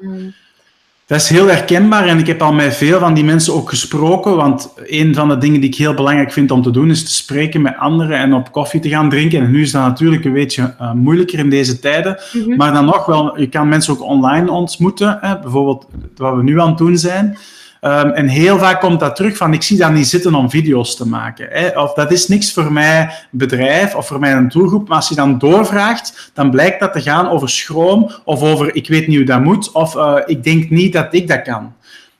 Dat 1.07 1.21
is 1.21 1.29
heel 1.29 1.47
herkenbaar 1.47 2.07
en 2.07 2.19
ik 2.19 2.27
heb 2.27 2.43
al 2.43 2.53
met 2.53 2.77
veel 2.77 2.99
van 2.99 3.15
die 3.15 3.25
mensen 3.25 3.55
ook 3.55 3.69
gesproken, 3.69 4.37
want 4.37 4.73
een 4.85 5.15
van 5.15 5.29
de 5.29 5.39
dingen 5.39 5.61
die 5.61 5.71
ik 5.71 5.77
heel 5.77 5.95
belangrijk 5.95 6.33
vind 6.33 6.51
om 6.51 6.63
te 6.63 6.71
doen 6.71 6.91
is 6.91 7.05
te 7.05 7.11
spreken 7.11 7.63
met 7.63 7.77
anderen 7.77 8.19
en 8.19 8.35
op 8.35 8.53
koffie 8.53 8.81
te 8.81 8.89
gaan 8.89 9.11
drinken. 9.11 9.41
En 9.41 9.51
nu 9.51 9.63
is 9.63 9.71
dat 9.71 9.83
natuurlijk 9.83 10.25
een 10.25 10.33
beetje 10.33 10.75
uh, 10.81 10.93
moeilijker 10.93 11.39
in 11.39 11.51
deze 11.51 11.79
tijden, 11.79 12.19
mhm. 12.33 12.57
maar 12.57 12.73
dan 12.73 12.85
nog 12.85 13.07
wel, 13.07 13.41
je 13.41 13.49
kan 13.49 13.69
mensen 13.69 13.93
ook 13.93 14.03
online 14.03 14.51
ontmoeten, 14.51 15.19
hè, 15.21 15.39
bijvoorbeeld 15.39 15.87
wat 16.17 16.37
we 16.37 16.43
nu 16.43 16.61
aan 16.61 16.69
het 16.69 16.79
doen 16.79 16.99
zijn. 16.99 17.39
Um, 17.81 18.11
en 18.11 18.29
heel 18.29 18.59
vaak 18.59 18.81
komt 18.81 19.01
dat 19.01 19.17
terug 19.17 19.37
van, 19.37 19.53
ik 19.53 19.63
zie 19.63 19.79
dat 19.79 19.93
niet 19.93 20.07
zitten 20.07 20.35
om 20.35 20.51
video's 20.51 20.97
te 20.97 21.07
maken. 21.07 21.49
Hè? 21.51 21.81
Of 21.81 21.93
dat 21.93 22.13
is 22.13 22.29
niks 22.29 22.53
voor 22.53 22.73
mij 22.73 23.11
bedrijf 23.31 23.95
of 23.95 24.07
voor 24.07 24.21
mij 24.21 24.33
een 24.33 24.49
doelgroep. 24.49 24.89
Maar 24.89 24.97
als 24.97 25.09
je 25.09 25.15
dan 25.15 25.39
doorvraagt, 25.39 26.31
dan 26.35 26.51
blijkt 26.51 26.81
dat 26.81 26.93
te 26.93 27.01
gaan 27.01 27.29
over 27.29 27.49
schroom 27.49 28.11
of 28.25 28.43
over, 28.43 28.75
ik 28.75 28.89
weet 28.89 29.07
niet 29.07 29.17
hoe 29.17 29.27
dat 29.27 29.43
moet, 29.43 29.73
of 29.73 29.95
uh, 29.95 30.17
ik 30.27 30.45
denk 30.45 30.71
niet 30.71 30.93
dat 30.93 31.07
ik 31.11 31.29
dat 31.29 31.43
kan. 31.43 31.73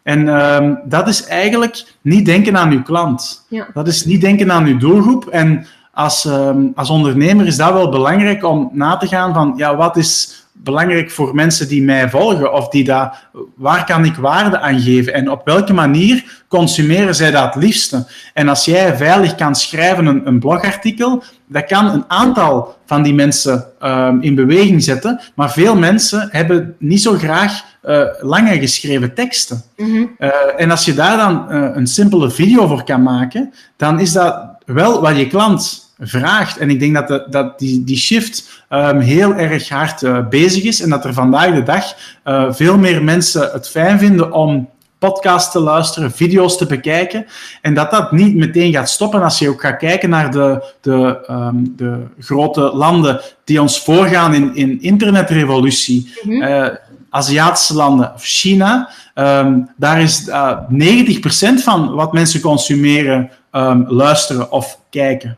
En 0.03 0.29
um, 0.29 0.79
dat 0.85 1.09
is 1.09 1.25
eigenlijk 1.25 1.85
niet 2.01 2.27
denken 2.27 2.57
aan 2.57 2.71
uw 2.71 2.83
klant. 2.83 3.47
Ja. 3.49 3.67
Dat 3.75 3.89
is 3.89 4.05
niet 4.05 4.21
denken 4.21 4.53
aan 4.53 4.65
uw 4.65 4.79
doelgroep. 4.79 5.27
En 5.27 5.67
als, 5.93 6.25
um, 6.25 6.73
als 6.75 6.91
ondernemer 6.91 7.47
is 7.47 7.57
dat 7.57 7.73
wel 7.73 7.89
belangrijk 7.89 8.45
om 8.45 8.71
na 8.73 8.97
te 8.97 9.07
gaan 9.07 9.35
van, 9.35 9.55
ja, 9.57 9.77
wat 9.77 9.97
is 9.97 10.46
belangrijk 10.63 11.11
voor 11.11 11.35
mensen 11.35 11.69
die 11.69 11.83
mij 11.83 12.11
volgen? 12.11 12.53
Of 12.53 12.69
die 12.69 12.85
dat, 12.85 13.15
waar 13.57 13.85
kan 13.85 14.05
ik 14.05 14.15
waarde 14.15 14.59
aan 14.59 14.81
geven? 14.81 15.15
En 15.15 15.31
op 15.31 15.41
welke 15.45 15.73
manier 15.73 16.45
consumeren 16.49 17.15
zij 17.15 17.31
dat 17.31 17.55
het 17.55 17.63
liefste? 17.63 18.07
En 18.35 18.49
als 18.49 18.65
jij 18.65 18.97
veilig 18.97 19.35
kan 19.35 19.55
schrijven 19.55 20.07
een, 20.07 20.27
een 20.27 20.39
blogartikel, 20.39 21.23
dat 21.47 21.65
kan 21.65 21.87
een 21.87 22.05
aantal 22.09 22.77
van 22.87 23.03
die 23.03 23.15
mensen 23.15 23.65
um, 23.83 24.23
in 24.23 24.35
beweging 24.35 24.83
zetten. 24.83 25.21
Maar 25.35 25.51
veel 25.53 25.77
mensen 25.77 26.29
hebben 26.31 26.75
niet 26.79 27.03
zo 27.03 27.13
graag 27.13 27.63
uh, 27.85 28.03
lange 28.21 28.59
geschreven 28.59 29.15
teksten. 29.15 29.63
Mm 29.77 29.87
-hmm. 29.87 30.17
uh, 30.19 30.31
en 30.57 30.71
als 30.71 30.85
je 30.85 30.95
daar 30.95 31.17
dan 31.17 31.47
uh, 31.51 31.71
een 31.75 31.87
simpele 31.87 32.31
video 32.31 32.67
voor 32.67 32.85
kan 32.85 33.03
maken, 33.03 33.53
dan 33.77 34.01
is 34.01 34.13
dat 34.13 34.47
wel 34.65 35.01
wat 35.01 35.17
je 35.17 35.27
klant 35.27 35.86
vraagt. 35.99 36.59
En 36.59 36.71
ik 36.71 36.81
denk 36.81 36.95
dat, 36.95 37.09
de, 37.09 37.27
dat 37.31 37.59
die, 37.59 37.85
die 37.85 37.97
shift 37.97 38.65
um, 38.71 38.99
heel 38.99 39.35
erg 39.35 39.69
hard 39.69 40.03
uh, 40.03 40.29
bezig 40.29 40.63
is 40.63 40.81
en 40.81 40.91
dat 40.91 41.05
er 41.05 41.15
vandaag 41.15 41.55
de 41.55 41.63
dag 41.63 41.95
uh, 42.25 42.53
veel 42.53 42.79
meer 42.79 43.05
mensen 43.05 43.51
het 43.53 43.69
fijn 43.69 43.99
vinden 43.99 44.33
om 44.33 44.69
podcasts 44.99 45.53
te 45.53 45.61
luisteren, 45.61 46.13
video's 46.13 46.59
te 46.59 46.67
bekijken. 46.67 47.27
En 47.63 47.75
dat 47.75 47.91
dat 47.91 48.13
niet 48.13 48.35
meteen 48.35 48.73
gaat 48.73 48.91
stoppen 48.91 49.23
als 49.23 49.39
je 49.39 49.49
ook 49.49 49.61
gaat 49.61 49.77
kijken 49.77 50.11
naar 50.11 50.31
de, 50.31 50.73
de, 50.81 51.27
um, 51.31 51.75
de 51.77 52.03
grote 52.19 52.61
landen 52.61 53.21
die 53.45 53.61
ons 53.61 53.83
voorgaan 53.83 54.35
in, 54.35 54.55
in 54.55 54.83
internetrevolutie. 54.83 56.13
Mm 56.23 56.33
-hmm. 56.33 56.43
uh, 56.43 56.67
Aziatische 57.11 57.75
landen 57.75 58.13
of 58.15 58.23
China, 58.25 58.91
um, 59.15 59.69
daar 59.77 60.01
is 60.01 60.29
uh, 60.29 60.59
90% 60.73 61.63
van 61.63 61.95
wat 61.95 62.13
mensen 62.13 62.41
consumeren 62.41 63.31
um, 63.53 63.85
luisteren 63.89 64.51
of 64.51 64.81
kijken. 64.91 65.37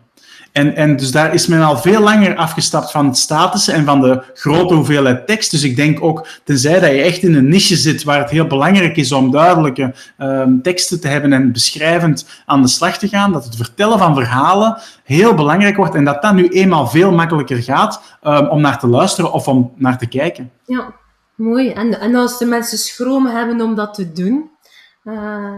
En, 0.59 0.77
en 0.77 0.97
dus 0.97 1.11
daar 1.11 1.35
is 1.35 1.47
men 1.47 1.63
al 1.63 1.77
veel 1.77 2.01
langer 2.01 2.37
afgestapt 2.37 2.91
van 2.91 3.15
status 3.15 3.69
en 3.69 3.85
van 3.85 4.01
de 4.01 4.23
grote 4.35 4.75
hoeveelheid 4.75 5.27
tekst. 5.27 5.51
Dus 5.51 5.63
ik 5.63 5.77
denk 5.77 6.03
ook, 6.03 6.27
tenzij 6.45 6.81
dat 6.81 6.91
je 6.91 7.01
echt 7.01 7.23
in 7.23 7.35
een 7.35 7.49
niche 7.49 7.77
zit 7.77 8.03
waar 8.05 8.19
het 8.19 8.31
heel 8.31 8.47
belangrijk 8.47 8.97
is 8.97 9.13
om 9.13 9.31
duidelijke 9.31 9.95
um, 10.19 10.63
teksten 10.63 11.01
te 11.01 11.09
hebben 11.09 11.33
en 11.33 11.53
beschrijvend 11.53 12.27
aan 12.47 12.63
de 12.63 12.69
slag 12.69 12.99
te 12.99 13.09
gaan, 13.09 13.33
dat 13.33 13.45
het 13.45 13.57
vertellen 13.57 13.99
van 13.99 14.15
verhalen 14.15 14.79
heel 15.05 15.35
belangrijk 15.35 15.77
wordt 15.77 15.95
en 15.95 16.05
dat 16.05 16.23
dat 16.23 16.35
nu 16.35 16.49
eenmaal 16.49 16.87
veel 16.87 17.13
makkelijker 17.13 17.63
gaat 17.63 18.03
um, 18.23 18.47
om 18.47 18.61
naar 18.61 18.79
te 18.79 18.89
luisteren 18.89 19.33
of 19.33 19.49
om 19.49 19.73
naar 19.77 19.99
te 19.99 20.07
kijken. 20.07 20.51
Ja, 20.67 20.95
mooi. 21.35 21.71
En, 21.71 22.01
en 22.01 22.15
als 22.15 22.39
de 22.39 22.47
mensen 22.47 22.79
schroom 22.79 23.27
hebben 23.27 23.61
om 23.61 23.75
dat 23.75 23.95
te 23.95 24.13
doen, 24.13 24.51
uh 25.05 25.53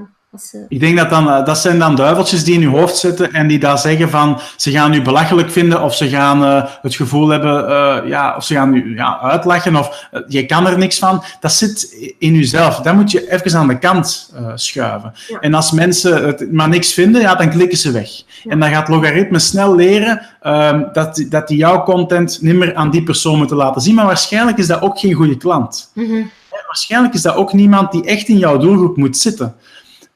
ik 0.68 0.80
denk 0.80 0.96
dat 0.96 1.10
dan, 1.10 1.30
eh, 1.30 1.44
dat 1.44 1.58
zijn 1.58 1.78
dan 1.78 1.94
duiveltjes 1.94 2.44
die 2.44 2.54
in 2.54 2.60
je 2.60 2.66
hoofd 2.66 2.96
zitten 2.96 3.32
en 3.32 3.46
die 3.46 3.58
daar 3.58 3.78
zeggen 3.78 4.10
van 4.10 4.40
ze 4.56 4.70
gaan 4.70 4.94
u 4.94 5.02
belachelijk 5.02 5.50
vinden 5.50 5.82
of 5.82 5.94
ze 5.94 6.08
gaan 6.08 6.42
uh, 6.42 6.64
het 6.82 6.94
gevoel 6.94 7.28
hebben, 7.28 7.70
uh, 7.70 8.08
ja, 8.08 8.36
of 8.36 8.44
ze 8.44 8.54
gaan 8.54 8.74
u 8.74 8.94
ja, 8.94 9.20
uitlachen 9.20 9.76
of 9.76 10.08
je 10.28 10.46
kan 10.46 10.66
er 10.66 10.78
niks 10.78 10.98
van. 10.98 11.22
Dat 11.40 11.52
zit 11.52 11.96
in 12.18 12.34
jezelf. 12.34 12.76
Dat 12.76 12.94
moet 12.94 13.10
je 13.10 13.32
even 13.32 13.58
aan 13.58 13.68
de 13.68 13.78
kant 13.78 14.32
schuiven. 14.54 15.12
Ja. 15.28 15.40
En 15.40 15.54
als 15.54 15.72
mensen 15.72 16.26
het 16.26 16.52
maar 16.52 16.68
niks 16.68 16.92
vinden, 16.92 17.20
ja, 17.20 17.34
dan 17.34 17.50
klikken 17.50 17.78
ze 17.78 17.90
weg. 17.90 18.10
Ja. 18.42 18.50
En 18.50 18.60
dan 18.60 18.70
gaat 18.70 18.88
logaritme 18.88 19.38
snel 19.38 19.74
leren 19.74 20.26
ehm, 20.40 20.82
dat, 20.92 21.24
dat 21.28 21.48
die 21.48 21.56
jouw 21.56 21.82
content 21.82 22.38
niet 22.40 22.54
meer 22.54 22.74
aan 22.74 22.90
die 22.90 23.02
persoon 23.02 23.38
moeten 23.38 23.56
laten 23.56 23.80
zien. 23.80 23.94
Maar 23.94 24.06
waarschijnlijk 24.06 24.58
is 24.58 24.66
dat 24.66 24.82
ook 24.82 24.98
geen 24.98 25.12
goede 25.12 25.36
klant. 25.36 25.90
Mm 25.94 26.06
-hmm. 26.06 26.30
waarschijnlijk 26.66 27.14
is 27.14 27.22
dat 27.22 27.34
ook 27.34 27.52
niemand 27.52 27.92
die 27.92 28.04
echt 28.04 28.28
in 28.28 28.38
jouw 28.38 28.58
doelgroep 28.58 28.96
moet 28.96 29.16
zitten 29.16 29.54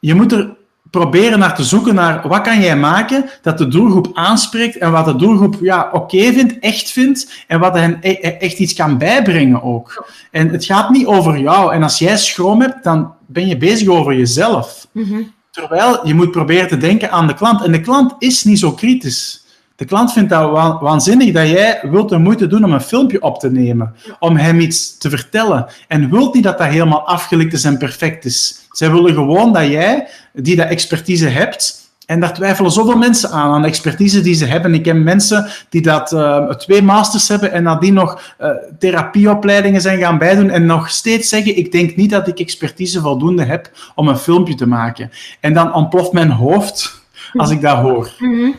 je 0.04 0.14
moet 0.14 0.32
er 0.32 0.56
proberen 0.90 1.38
naar 1.38 1.54
te 1.54 1.64
zoeken 1.64 1.94
naar 1.94 2.28
wat 2.28 2.40
kan 2.40 2.60
jij 2.60 2.76
maken 2.76 3.24
dat 3.42 3.58
de 3.58 3.68
doelgroep 3.68 4.10
aanspreekt 4.12 4.78
en 4.78 4.92
wat 4.92 5.04
de 5.04 5.16
doelgroep 5.16 5.56
ja, 5.60 5.88
oké 5.92 5.96
okay 5.96 6.32
vindt, 6.32 6.58
echt 6.58 6.90
vindt 6.90 7.44
en 7.46 7.60
wat 7.60 7.74
hen 7.74 7.98
e-, 8.00 8.18
e-, 8.20 8.28
echt 8.28 8.58
iets 8.58 8.74
kan 8.74 8.98
bijbrengen 8.98 9.62
ook. 9.62 10.08
En 10.30 10.48
het 10.48 10.64
gaat 10.64 10.90
niet 10.90 11.06
over 11.06 11.38
jou. 11.38 11.72
En 11.72 11.82
als 11.82 11.98
jij 11.98 12.18
schroom 12.18 12.60
hebt, 12.60 12.84
dan 12.84 13.14
ben 13.26 13.46
je 13.46 13.56
bezig 13.56 13.88
over 13.88 14.14
jezelf. 14.14 14.86
Mm 14.92 15.04
-hmm. 15.04 15.32
Terwijl 15.50 16.06
je 16.06 16.14
moet 16.14 16.30
proberen 16.30 16.68
te 16.68 16.76
denken 16.76 17.10
aan 17.10 17.26
de 17.26 17.34
klant. 17.34 17.64
En 17.64 17.72
de 17.72 17.80
klant 17.80 18.14
is 18.18 18.44
niet 18.44 18.58
zo 18.58 18.72
kritisch. 18.72 19.43
De 19.76 19.84
klant 19.84 20.12
vindt 20.12 20.30
dat 20.30 20.50
wa 20.50 20.78
waanzinnig 20.80 21.32
dat 21.32 21.48
jij 21.48 21.80
wilt 21.82 22.08
de 22.08 22.18
moeite 22.18 22.46
doen 22.46 22.64
om 22.64 22.72
een 22.72 22.80
filmpje 22.80 23.22
op 23.22 23.38
te 23.38 23.50
nemen, 23.50 23.94
om 24.18 24.36
hem 24.36 24.60
iets 24.60 24.98
te 24.98 25.10
vertellen. 25.10 25.66
En 25.88 26.10
wilt 26.10 26.34
niet 26.34 26.44
dat 26.44 26.58
dat 26.58 26.66
helemaal 26.66 27.06
afgelikt 27.06 27.52
is 27.52 27.64
en 27.64 27.78
perfect 27.78 28.24
is. 28.24 28.66
Zij 28.70 28.90
willen 28.90 29.14
gewoon 29.14 29.52
dat 29.52 29.66
jij, 29.66 30.08
die 30.32 30.56
dat 30.56 30.68
expertise 30.68 31.28
hebt, 31.28 31.82
en 32.06 32.20
daar 32.20 32.34
twijfelen 32.34 32.70
zoveel 32.70 32.96
mensen 32.96 33.30
aan, 33.30 33.52
aan 33.52 33.62
de 33.62 33.68
expertise 33.68 34.20
die 34.20 34.34
ze 34.34 34.44
hebben. 34.44 34.74
Ik 34.74 34.82
ken 34.82 35.02
mensen 35.02 35.46
die 35.68 35.82
dat 35.82 36.12
uh, 36.12 36.50
twee 36.50 36.82
masters 36.82 37.28
hebben 37.28 37.52
en 37.52 37.62
nadien 37.62 37.94
nog 37.94 38.34
uh, 38.40 38.48
therapieopleidingen 38.78 39.80
zijn 39.80 39.98
gaan 39.98 40.18
bijdoen 40.18 40.50
en 40.50 40.66
nog 40.66 40.90
steeds 40.90 41.28
zeggen, 41.28 41.56
ik 41.56 41.72
denk 41.72 41.96
niet 41.96 42.10
dat 42.10 42.28
ik 42.28 42.38
expertise 42.38 43.00
voldoende 43.00 43.44
heb 43.44 43.70
om 43.94 44.08
een 44.08 44.18
filmpje 44.18 44.54
te 44.54 44.66
maken. 44.66 45.10
En 45.40 45.52
dan 45.52 45.74
ontploft 45.74 46.12
mijn 46.12 46.30
hoofd 46.30 47.02
als 47.32 47.50
ik 47.50 47.60
dat 47.60 47.78
hoor. 47.78 48.12
Mm 48.18 48.34
-hmm. 48.34 48.54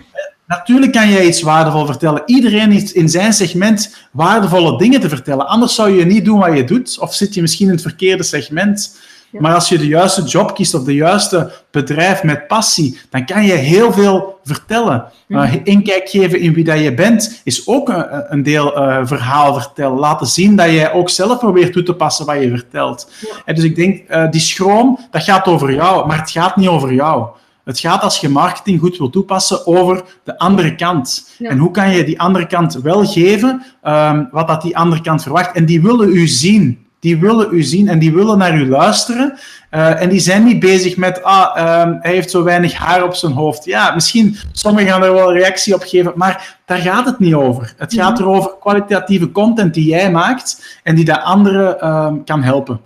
Natuurlijk 0.47 0.91
kan 0.91 1.09
jij 1.09 1.25
iets 1.25 1.41
waardevol 1.41 1.85
vertellen. 1.85 2.21
Iedereen 2.25 2.71
heeft 2.71 2.91
in 2.91 3.09
zijn 3.09 3.33
segment 3.33 3.95
waardevolle 4.11 4.77
dingen 4.77 4.99
te 4.99 5.09
vertellen. 5.09 5.47
Anders 5.47 5.75
zou 5.75 5.97
je 5.97 6.05
niet 6.05 6.25
doen 6.25 6.39
wat 6.39 6.57
je 6.57 6.63
doet, 6.63 6.99
of 6.99 7.13
zit 7.13 7.33
je 7.33 7.41
misschien 7.41 7.67
in 7.67 7.73
het 7.73 7.81
verkeerde 7.81 8.23
segment. 8.23 8.97
Ja. 9.31 9.41
Maar 9.41 9.53
als 9.53 9.69
je 9.69 9.77
de 9.77 9.87
juiste 9.87 10.21
job 10.21 10.55
kiest 10.55 10.73
of 10.73 10.83
de 10.83 10.93
juiste 10.93 11.51
bedrijf 11.71 12.23
met 12.23 12.47
passie, 12.47 12.99
dan 13.09 13.25
kan 13.25 13.45
je 13.45 13.53
heel 13.53 13.93
veel 13.93 14.39
vertellen. 14.43 15.05
Mm. 15.27 15.37
Uh, 15.37 15.53
inkijk 15.63 16.09
geven 16.09 16.39
in 16.39 16.53
wie 16.53 16.63
dat 16.63 16.79
je 16.79 16.93
bent, 16.93 17.41
is 17.43 17.67
ook 17.67 17.89
een, 17.89 18.05
een 18.33 18.43
deel 18.43 18.77
uh, 18.77 18.99
verhaal 19.03 19.53
vertellen. 19.61 19.97
Laten 19.97 20.27
zien 20.27 20.55
dat 20.55 20.69
jij 20.69 20.91
ook 20.91 21.09
zelf 21.09 21.39
probeert 21.39 21.73
toe 21.73 21.83
te 21.83 21.93
passen 21.93 22.25
wat 22.25 22.41
je 22.41 22.49
vertelt. 22.49 23.11
Ja. 23.21 23.27
En 23.45 23.55
dus 23.55 23.63
ik 23.63 23.75
denk, 23.75 24.09
uh, 24.09 24.31
die 24.31 24.41
schroom, 24.41 24.99
dat 25.11 25.23
gaat 25.23 25.47
over 25.47 25.73
jou, 25.73 26.07
maar 26.07 26.19
het 26.19 26.31
gaat 26.31 26.55
niet 26.55 26.67
over 26.67 26.93
jou. 26.93 27.27
Het 27.65 27.79
gaat 27.79 28.01
als 28.01 28.17
je 28.17 28.29
marketing 28.29 28.79
goed 28.79 28.97
wil 28.97 29.09
toepassen 29.09 29.67
over 29.67 30.03
de 30.23 30.37
andere 30.37 30.75
kant. 30.75 31.29
Ja. 31.37 31.49
En 31.49 31.57
hoe 31.57 31.71
kan 31.71 31.91
je 31.91 32.03
die 32.03 32.19
andere 32.19 32.47
kant 32.47 32.73
wel 32.73 33.05
geven 33.05 33.63
um, 33.83 34.27
wat 34.31 34.47
dat 34.47 34.61
die 34.61 34.77
andere 34.77 35.01
kant 35.01 35.21
verwacht. 35.21 35.55
En 35.55 35.65
die 35.65 35.81
willen 35.81 36.09
u 36.09 36.27
zien. 36.27 36.85
Die 36.99 37.19
willen 37.19 37.47
u 37.51 37.63
zien 37.63 37.87
en 37.87 37.99
die 37.99 38.13
willen 38.13 38.37
naar 38.37 38.57
u 38.57 38.69
luisteren. 38.69 39.33
Uh, 39.71 40.01
en 40.01 40.09
die 40.09 40.19
zijn 40.19 40.43
niet 40.43 40.59
bezig 40.59 40.97
met, 40.97 41.23
ah, 41.23 41.81
um, 41.87 41.97
hij 42.01 42.11
heeft 42.11 42.31
zo 42.31 42.43
weinig 42.43 42.73
haar 42.73 43.03
op 43.03 43.15
zijn 43.15 43.31
hoofd. 43.31 43.65
Ja, 43.65 43.93
misschien, 43.93 44.37
sommigen 44.51 44.89
gaan 44.89 45.03
er 45.03 45.13
wel 45.13 45.29
een 45.29 45.37
reactie 45.37 45.73
op 45.73 45.83
geven, 45.83 46.13
maar 46.15 46.57
daar 46.65 46.77
gaat 46.77 47.05
het 47.05 47.19
niet 47.19 47.33
over. 47.33 47.73
Het 47.77 47.93
gaat 47.93 48.19
erover 48.19 48.51
kwalitatieve 48.59 49.31
content 49.31 49.73
die 49.73 49.89
jij 49.89 50.11
maakt 50.11 50.79
en 50.83 50.95
die 50.95 51.05
de 51.05 51.21
anderen 51.21 51.87
um, 51.87 52.23
kan 52.23 52.43
helpen. 52.43 52.79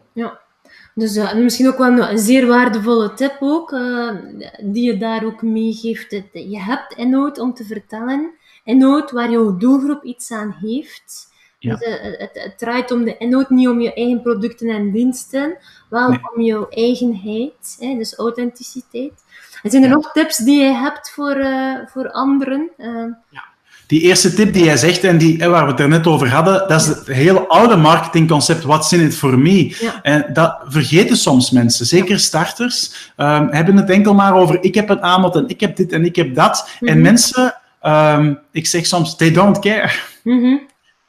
Dus 0.99 1.15
uh, 1.15 1.33
misschien 1.33 1.67
ook 1.67 1.77
wel 1.77 2.09
een 2.09 2.19
zeer 2.19 2.47
waardevolle 2.47 3.13
tip 3.13 3.38
ook, 3.39 3.71
uh, 3.71 4.12
die 4.62 4.83
je 4.83 4.97
daar 4.97 5.25
ook 5.25 5.41
meegeeft. 5.41 6.12
Je 6.33 6.59
hebt 6.59 6.93
inhoud 6.93 7.39
om 7.39 7.53
te 7.53 7.65
vertellen, 7.65 8.31
inhoud 8.63 9.12
waar 9.12 9.31
jouw 9.31 9.57
doelgroep 9.57 10.03
iets 10.03 10.31
aan 10.31 10.55
heeft. 10.62 11.27
Ja. 11.59 11.75
Dus, 11.75 11.88
uh, 11.88 11.95
het, 12.01 12.29
het, 12.33 12.57
draait 12.57 12.91
om 12.91 13.03
de 13.03 13.17
inhoud, 13.17 13.49
niet 13.49 13.67
om 13.67 13.81
je 13.81 13.93
eigen 13.93 14.21
producten 14.21 14.69
en 14.69 14.91
diensten, 14.91 15.57
wel 15.89 16.09
nee. 16.09 16.19
om 16.35 16.41
jouw 16.41 16.69
eigenheid, 16.69 17.77
hè, 17.79 17.95
dus 17.97 18.15
authenticiteit. 18.15 19.23
En 19.63 19.71
zijn 19.71 19.83
er 19.83 19.89
ja. 19.89 19.95
nog 19.95 20.12
tips 20.12 20.38
die 20.38 20.62
je 20.63 20.73
hebt 20.73 21.09
voor, 21.12 21.45
voor 21.85 22.12
anderen? 22.12 22.71
ja 23.29 23.48
die 23.89 24.02
eerste 24.02 24.34
tip 24.34 24.54
die 24.54 24.63
jij 24.63 24.78
zegt 24.78 25.04
en 25.04 25.17
die, 25.17 25.49
waar 25.49 25.65
we 25.65 25.71
het 25.71 25.80
er 25.80 25.88
net 25.88 26.08
over 26.08 26.30
hadden, 26.30 26.67
dat 26.67 26.82
is 26.82 26.88
het 26.88 27.08
hele 27.08 27.47
oude 27.47 27.75
marketingconcept, 27.75 28.63
what's 28.63 28.91
in 28.91 29.02
it 29.02 29.15
for 29.15 29.39
me? 29.39 29.75
Ja. 29.80 29.99
En 30.02 30.25
dat 30.34 30.58
vergeten 30.65 31.17
soms 31.17 31.52
mensen, 31.52 31.86
zeker 31.86 32.19
starters, 32.19 32.91
um, 33.17 33.47
hebben 33.52 33.78
het 33.78 33.89
enkel 33.89 34.13
maar 34.13 34.36
over 34.36 34.63
ik 34.63 34.75
heb 34.75 34.89
een 34.89 35.02
aanbod 35.02 35.36
en 35.36 35.47
ik 35.47 35.60
heb 35.60 35.75
dit 35.75 35.91
en 35.91 36.06
ik 36.06 36.15
heb 36.15 36.36
dat. 36.36 36.69
Mm 36.80 36.88
-hmm. 36.88 36.97
En 36.97 37.02
mensen 37.02 37.56
ehm, 37.82 38.34
ik 38.52 38.67
zeg 38.67 38.86
soms, 38.86 39.15
they 39.15 39.32
don't 39.32 39.60
care. 39.60 39.91
Mhm. 40.23 40.58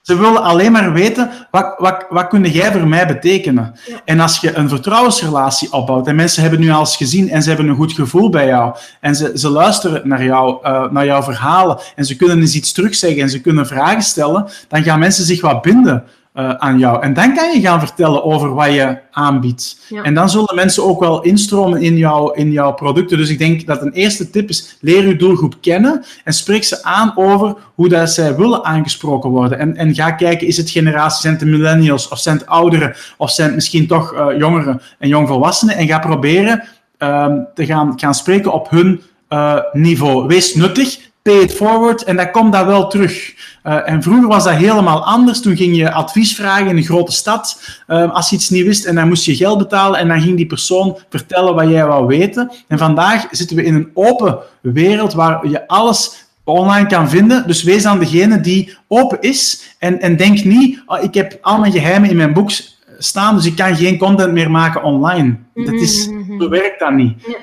Ze 0.03 0.17
willen 0.17 0.43
alleen 0.43 0.73
maar 0.73 0.93
weten, 0.93 1.31
wat, 1.51 1.75
wat, 1.79 2.07
wat 2.09 2.29
kun 2.29 2.43
jij 2.51 2.73
voor 2.73 2.89
mij 2.89 3.07
betekenen? 3.07 3.75
En 4.05 4.21
als 4.21 4.41
je 4.41 4.55
een 4.55 4.69
vertrouwensrelatie 4.69 5.73
opbouwt, 5.73 6.07
en 6.07 6.15
mensen 6.15 6.43
hebben 6.43 6.61
nu 6.61 6.71
al 6.71 6.81
eens 6.81 6.97
gezien 6.97 7.31
en 7.31 7.43
ze 7.43 7.49
hebben 7.49 7.69
een 7.69 7.75
goed 7.75 7.93
gevoel 7.93 8.31
bij 8.31 8.47
jou, 8.47 8.77
en 9.01 9.15
ze, 9.15 9.33
ze 9.35 9.51
luisteren 9.51 10.09
naar, 10.09 10.25
jou, 10.25 10.67
uh, 10.67 10.91
naar 10.91 11.05
jouw 11.05 11.23
verhalen, 11.23 11.79
en 11.97 12.05
ze 12.05 12.17
kunnen 12.17 12.41
eens 12.41 12.55
iets 12.55 12.73
terugzeggen 12.73 13.23
en 13.23 13.31
ze 13.31 13.41
kunnen 13.41 13.67
vragen 13.67 14.03
stellen, 14.03 14.49
dan 14.69 14.83
gaan 14.83 14.99
mensen 14.99 15.25
zich 15.25 15.41
wat 15.41 15.63
binden 15.63 16.05
uh, 16.35 16.51
aan 16.51 16.79
jou. 16.79 17.03
En 17.03 17.15
dan 17.15 17.35
kan 17.35 17.53
je 17.53 17.61
gaan 17.61 17.81
vertellen 17.81 18.25
over 18.25 18.55
wat 18.55 18.73
je 18.73 18.99
aanbiedt. 19.11 19.87
Ja. 19.89 20.03
En 20.03 20.15
dan 20.15 20.31
zullen 20.31 20.55
mensen 20.55 20.85
ook 20.85 21.01
wel 21.01 21.23
instromen 21.23 21.83
in, 21.83 21.97
jou, 21.97 22.35
in 22.35 22.53
jouw 22.53 22.73
producten. 22.73 23.19
Dus 23.19 23.31
ik 23.31 23.39
denk 23.39 23.67
dat 23.67 23.83
een 23.83 23.93
eerste 23.93 24.31
tip 24.31 24.49
is, 24.49 24.77
leer 24.81 25.07
je 25.07 25.17
doelgroep 25.17 25.55
kennen 25.61 26.05
en 26.25 26.33
spreek 26.33 26.65
ze 26.65 26.83
aan 26.85 27.13
over 27.15 27.55
hoe 27.75 27.89
dat 27.89 28.11
zij 28.11 28.37
willen 28.37 28.65
aangesproken 28.65 29.31
worden. 29.31 29.59
En, 29.59 29.77
en 29.77 29.95
ga 29.95 30.13
kijken, 30.13 30.47
is 30.47 30.57
het 30.57 30.71
generatie, 30.71 31.21
zijn 31.21 31.35
het 31.35 31.43
de 31.43 31.49
millennials, 31.49 32.09
of 32.09 32.19
zijn 32.19 32.37
het 32.37 32.47
ouderen, 32.47 32.95
of 33.17 33.31
zijn 33.31 33.47
het 33.47 33.57
misschien 33.57 33.87
toch 33.87 34.15
uh, 34.15 34.39
jongeren 34.39 34.83
en 34.99 35.09
jongvolwassenen? 35.09 35.77
En 35.77 35.87
ga 35.87 35.99
proberen 35.99 36.65
uh, 36.99 37.27
te 37.55 37.67
gaan, 37.67 37.93
gaan 37.97 38.15
spreken 38.15 38.53
op 38.53 38.71
hun 38.71 39.01
uh, 39.29 39.57
niveau. 39.73 40.27
Wees 40.27 40.55
nuttig, 40.55 40.99
pay 41.23 41.41
it 41.41 41.55
forward 41.55 42.03
en 42.03 42.17
dan 42.17 42.31
komt 42.31 42.53
dat 42.53 42.67
wel 42.67 42.89
terug. 42.89 43.35
Uh, 43.65 43.89
en 43.89 44.03
vroeger 44.03 44.29
was 44.29 44.45
dat 44.45 44.55
helemaal 44.55 45.05
anders. 45.05 45.41
Toen 45.41 45.57
ging 45.57 45.77
je 45.77 45.93
advies 45.93 46.35
vragen 46.35 46.67
in 46.67 46.77
een 46.77 46.83
grote 46.83 47.13
stad 47.13 47.63
uh, 47.89 48.15
als 48.15 48.31
je 48.31 48.37
iets 48.37 48.51
niet 48.51 48.65
wist 48.65 48.85
en 48.85 48.95
dan 48.95 49.09
moest 49.09 49.25
je 49.25 49.37
geld 49.37 49.59
betalen 49.59 50.01
en 50.01 50.09
dan 50.09 50.21
ging 50.21 50.37
die 50.37 50.47
persoon 50.47 50.99
vertellen 51.09 51.55
wat 51.55 51.69
jij 51.69 51.87
wou 51.87 52.07
weten. 52.07 52.51
En 52.69 52.79
vandaag 52.79 53.27
zitten 53.31 53.57
we 53.57 53.63
in 53.63 53.75
een 53.75 53.91
open 53.95 54.39
wereld 54.61 55.13
waar 55.13 55.49
je 55.49 55.67
alles 55.67 56.29
online 56.45 56.87
kan 56.87 57.09
vinden. 57.09 57.47
Dus 57.47 57.63
wees 57.63 57.83
dan 57.83 57.99
degene 57.99 58.41
die 58.41 58.77
open 58.89 59.21
is 59.21 59.75
en, 59.79 60.01
en 60.01 60.17
denk 60.17 60.45
niet, 60.45 60.83
oh, 60.87 61.03
ik 61.03 61.15
heb 61.15 61.39
al 61.41 61.59
mijn 61.59 61.73
geheimen 61.73 62.11
in 62.11 62.17
mijn 62.17 62.33
boek 62.33 62.51
staan, 62.99 63.35
dus 63.35 63.47
ik 63.47 63.57
kan 63.57 63.77
geen 63.77 63.99
content 63.99 64.33
meer 64.33 64.51
maken 64.51 64.83
online. 64.83 65.23
Mm 65.23 65.47
-hmm. 65.55 65.65
Dat 65.65 65.75
is, 65.75 66.05
zo 66.39 66.49
werkt 66.49 66.81
dat 66.81 66.93
niet. 66.93 67.15
Ja. 67.27 67.37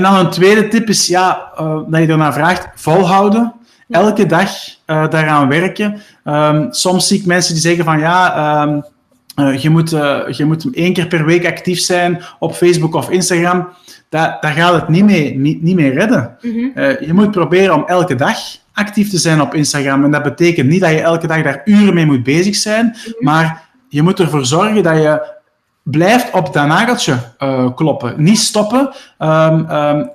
En 0.00 0.06
dan 0.06 0.16
een 0.16 0.30
tweede 0.30 0.68
tip 0.68 0.88
is 0.88 1.06
ja, 1.06 1.52
uh, 1.60 1.78
dat 1.86 2.00
je 2.00 2.06
ernaar 2.06 2.32
vraagt, 2.32 2.68
volhouden. 2.74 3.52
Elke 3.88 4.26
dag 4.26 4.50
uh, 4.86 5.08
daaraan 5.08 5.48
werken. 5.48 6.00
Um, 6.24 6.66
soms 6.70 7.06
zie 7.06 7.18
ik 7.18 7.26
mensen 7.26 7.52
die 7.52 7.62
zeggen 7.62 7.84
van 7.84 7.98
ja, 7.98 8.62
um, 8.62 8.84
uh, 9.36 9.58
je, 9.58 9.70
moet, 9.70 9.90
je 10.30 10.44
moet 10.46 10.74
één 10.74 10.92
keer 10.92 11.06
per 11.06 11.24
week 11.24 11.46
actief 11.46 11.80
zijn 11.80 12.22
op 12.38 12.54
Facebook 12.54 12.94
of 12.94 13.10
Instagram. 13.10 13.68
Da 14.08 14.36
daar 14.40 14.52
gaat 14.52 14.74
het 14.74 14.88
niet 14.88 15.04
mee, 15.04 15.38
niet, 15.38 15.62
niet 15.62 15.76
mee 15.76 15.90
redden. 15.90 16.36
Mm 16.40 16.50
-hmm. 16.50 16.96
je 17.00 17.12
moet 17.12 17.30
proberen 17.30 17.74
om 17.74 17.84
elke 17.86 18.14
dag 18.14 18.36
actief 18.72 19.10
te 19.10 19.18
zijn 19.18 19.40
op 19.40 19.54
Instagram. 19.54 20.04
En 20.04 20.10
dat 20.10 20.22
betekent 20.22 20.68
niet 20.68 20.80
dat 20.80 20.90
je 20.90 21.00
elke 21.00 21.26
dag 21.26 21.42
daar 21.42 21.62
uren 21.64 21.94
mee 21.94 22.06
moet 22.06 22.22
bezig 22.22 22.56
zijn, 22.56 22.84
mm 22.84 22.92
-hmm. 22.92 23.14
maar 23.18 23.68
je 23.88 24.02
moet 24.02 24.20
ervoor 24.20 24.46
zorgen 24.46 24.82
dat 24.82 24.96
je 24.96 25.38
blijft 25.82 26.32
op 26.32 26.52
dat 26.52 26.66
nageltje 26.66 27.18
uh, 27.38 27.74
kloppen. 27.74 28.14
Niet 28.16 28.38
stoppen. 28.38 28.94
Um, 29.18 29.70
um, 29.70 30.10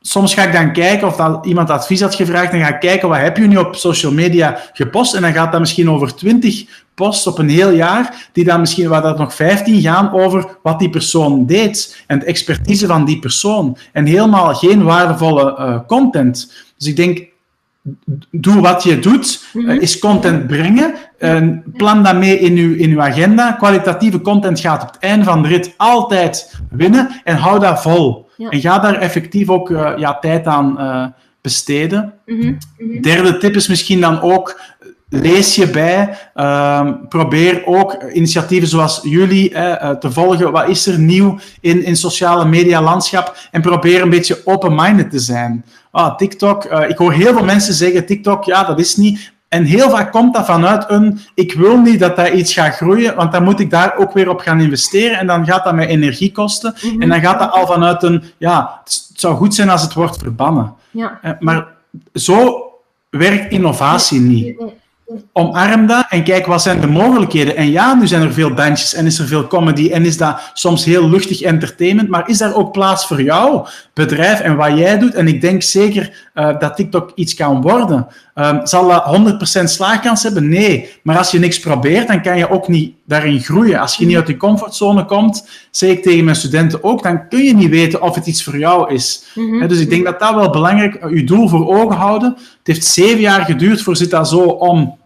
soms 0.00 0.34
ga 0.34 0.42
ik 0.42 0.52
dan 0.52 0.72
kijken 0.72 1.06
of 1.06 1.16
dat 1.16 1.46
iemand 1.46 1.70
advies 1.70 2.00
had 2.00 2.14
gevraagd. 2.14 2.50
Dan 2.50 2.60
ga 2.60 2.74
ik 2.74 2.80
kijken, 2.80 3.08
wat 3.08 3.18
heb 3.18 3.36
je 3.36 3.46
nu 3.46 3.56
op 3.56 3.74
social 3.74 4.12
media 4.12 4.58
gepost? 4.72 5.14
En 5.14 5.22
dan 5.22 5.32
gaat 5.32 5.52
dat 5.52 5.60
misschien 5.60 5.90
over 5.90 6.14
20 6.14 6.64
posts 6.94 7.26
op 7.26 7.38
een 7.38 7.48
heel 7.48 7.70
jaar, 7.70 8.28
die 8.32 8.44
dan 8.44 8.60
misschien, 8.60 8.88
waar 8.88 9.02
dat 9.02 9.18
nog 9.18 9.34
15 9.34 9.80
gaan 9.80 10.12
over 10.12 10.58
wat 10.62 10.78
die 10.78 10.90
persoon 10.90 11.46
deed. 11.46 12.04
En 12.06 12.18
de 12.18 12.24
expertise 12.24 12.86
van 12.86 13.04
die 13.04 13.18
persoon. 13.18 13.76
En 13.92 14.06
helemaal 14.06 14.54
geen 14.54 14.82
waardevolle 14.82 15.56
uh, 15.58 15.78
content. 15.86 16.52
Dus 16.76 16.86
ik 16.86 16.96
denk, 16.96 17.26
doe 18.30 18.60
wat 18.60 18.82
je 18.82 18.98
doet, 18.98 19.44
mm 19.52 19.64
-hmm. 19.64 19.80
is 19.80 19.98
content 19.98 20.46
brengen. 20.46 20.94
Plan 21.76 22.02
dat 22.02 22.16
mee 22.16 22.38
in 22.38 22.56
uw, 22.56 22.74
in 22.74 22.90
uw 22.90 23.00
agenda. 23.00 23.52
Kwalitatieve 23.52 24.20
content 24.20 24.60
gaat 24.60 24.82
op 24.82 24.88
het 24.88 24.98
einde 25.00 25.24
van 25.24 25.42
de 25.42 25.48
rit 25.48 25.74
altijd 25.76 26.60
winnen 26.70 27.20
en 27.24 27.36
hou 27.36 27.60
dat 27.60 27.82
vol. 27.82 28.28
Ja. 28.36 28.48
En 28.48 28.60
ga 28.60 28.78
daar 28.78 28.94
effectief 28.94 29.48
ook 29.48 29.70
uh, 29.70 29.92
ja, 29.96 30.18
tijd 30.18 30.46
aan 30.46 30.74
uh, 30.78 31.06
besteden. 31.40 32.14
Mm 32.26 32.40
-hmm. 32.40 32.58
Mm 32.78 32.90
-hmm. 32.90 33.00
Derde 33.00 33.38
tip 33.38 33.54
is 33.54 33.68
misschien 33.68 34.00
dan 34.00 34.20
ook 34.20 34.60
lees 35.08 35.54
je 35.54 35.70
bij. 35.70 36.18
Uh, 36.34 36.90
probeer 37.08 37.62
ook 37.66 38.02
initiatieven 38.12 38.68
zoals 38.68 39.00
jullie 39.02 39.50
te 39.98 40.10
volgen. 40.10 40.52
Wat 40.52 40.68
is 40.68 40.86
er 40.86 40.98
nieuw 40.98 41.38
in, 41.60 41.84
in 41.84 41.96
sociale 41.96 42.44
media 42.44 42.82
landschap? 42.82 43.36
En 43.50 43.60
probeer 43.60 44.02
een 44.02 44.10
beetje 44.10 44.40
open-minded 44.44 45.10
te 45.10 45.18
zijn. 45.18 45.64
Ah, 45.90 46.16
TikTok. 46.16 46.64
Uh, 46.64 46.88
ik 46.88 46.96
hoor 46.96 47.12
heel 47.12 47.32
veel 47.32 47.44
mensen 47.44 47.74
zeggen: 47.74 48.06
TikTok, 48.06 48.44
ja, 48.44 48.64
dat 48.64 48.78
is 48.78 48.96
niet. 48.96 49.32
En 49.48 49.64
heel 49.64 49.90
vaak 49.90 50.12
komt 50.12 50.34
dat 50.34 50.46
vanuit 50.46 50.84
een: 50.88 51.20
ik 51.34 51.52
wil 51.52 51.80
niet 51.80 52.00
dat 52.00 52.16
dat 52.16 52.28
iets 52.28 52.52
gaat 52.52 52.74
groeien, 52.74 53.14
want 53.14 53.32
dan 53.32 53.44
moet 53.44 53.60
ik 53.60 53.70
daar 53.70 53.96
ook 53.96 54.12
weer 54.12 54.28
op 54.28 54.40
gaan 54.40 54.60
investeren. 54.60 55.18
En 55.18 55.26
dan 55.26 55.46
gaat 55.46 55.64
dat 55.64 55.74
mij 55.74 55.86
energie 55.86 56.32
kosten. 56.32 56.74
Mm 56.82 56.90
-hmm. 56.90 57.02
En 57.02 57.08
dan 57.08 57.20
gaat 57.20 57.38
dat 57.38 57.52
al 57.52 57.66
vanuit 57.66 58.02
een: 58.02 58.22
ja, 58.38 58.80
het 58.84 59.10
zou 59.14 59.36
goed 59.36 59.54
zijn 59.54 59.68
als 59.70 59.82
het 59.82 59.94
wordt 59.94 60.18
verbannen. 60.18 60.74
Ja. 60.90 61.20
maar 61.40 61.66
zo 62.14 62.62
werkt 63.10 63.52
innovatie 63.52 64.20
niet 64.20 64.56
omarm 65.32 65.86
dat 65.86 66.06
en 66.08 66.24
kijk 66.24 66.46
wat 66.46 66.62
zijn 66.62 66.80
de 66.80 66.86
mogelijkheden. 66.86 67.56
En 67.56 67.70
ja, 67.70 67.94
nu 67.94 68.06
zijn 68.06 68.22
er 68.22 68.32
veel 68.32 68.54
bandjes 68.54 68.94
en 68.94 69.06
is 69.06 69.18
er 69.18 69.26
veel 69.26 69.46
comedy 69.46 69.90
en 69.90 70.04
is 70.04 70.16
dat 70.16 70.50
soms 70.52 70.84
heel 70.84 71.08
luchtig 71.08 71.40
entertainment, 71.40 72.08
maar 72.08 72.28
is 72.28 72.38
daar 72.38 72.54
ook 72.54 72.72
plaats 72.72 73.06
voor 73.06 73.22
jouw 73.22 73.66
bedrijf 73.94 74.40
en 74.40 74.56
wat 74.56 74.78
jij 74.78 74.98
doet? 74.98 75.14
En 75.14 75.28
ik 75.28 75.40
denk 75.40 75.62
zeker 75.62 76.30
uh, 76.34 76.58
dat 76.58 76.76
TikTok 76.76 77.12
iets 77.14 77.34
kan 77.34 77.60
worden. 77.60 78.06
Um, 78.38 78.66
zal 78.66 78.88
dat 78.88 79.60
100% 79.60 79.64
slaagkans 79.64 80.22
hebben? 80.22 80.48
Nee. 80.48 80.88
Maar 81.02 81.18
als 81.18 81.30
je 81.30 81.38
niks 81.38 81.60
probeert, 81.60 82.08
dan 82.08 82.22
kan 82.22 82.38
je 82.38 82.50
ook 82.50 82.68
niet 82.68 82.94
daarin 83.06 83.40
groeien. 83.40 83.80
Als 83.80 83.94
je 83.96 84.06
niet 84.06 84.16
uit 84.16 84.26
je 84.26 84.36
comfortzone 84.36 85.04
komt, 85.04 85.48
zeg 85.70 85.90
ik 85.90 86.02
tegen 86.02 86.24
mijn 86.24 86.36
studenten 86.36 86.84
ook, 86.84 87.02
dan 87.02 87.28
kun 87.28 87.44
je 87.44 87.54
niet 87.54 87.70
weten 87.70 88.02
of 88.02 88.14
het 88.14 88.26
iets 88.26 88.44
voor 88.44 88.58
jou 88.58 88.92
is. 88.92 89.24
Mm 89.34 89.50
-hmm. 89.50 89.60
He, 89.60 89.66
dus 89.68 89.80
ik 89.80 89.90
denk 89.90 90.04
dat 90.04 90.20
dat 90.20 90.34
wel 90.34 90.50
belangrijk 90.50 90.94
is. 90.94 91.18
Je 91.18 91.24
doel 91.24 91.48
voor 91.48 91.66
ogen 91.68 91.96
houden. 91.96 92.32
Het 92.36 92.66
heeft 92.66 92.84
zeven 92.84 93.20
jaar 93.20 93.44
geduurd 93.44 93.82
voor 93.82 93.96
Zit 93.96 94.10
dat 94.10 94.28
zo 94.28 94.40
om 94.40 94.98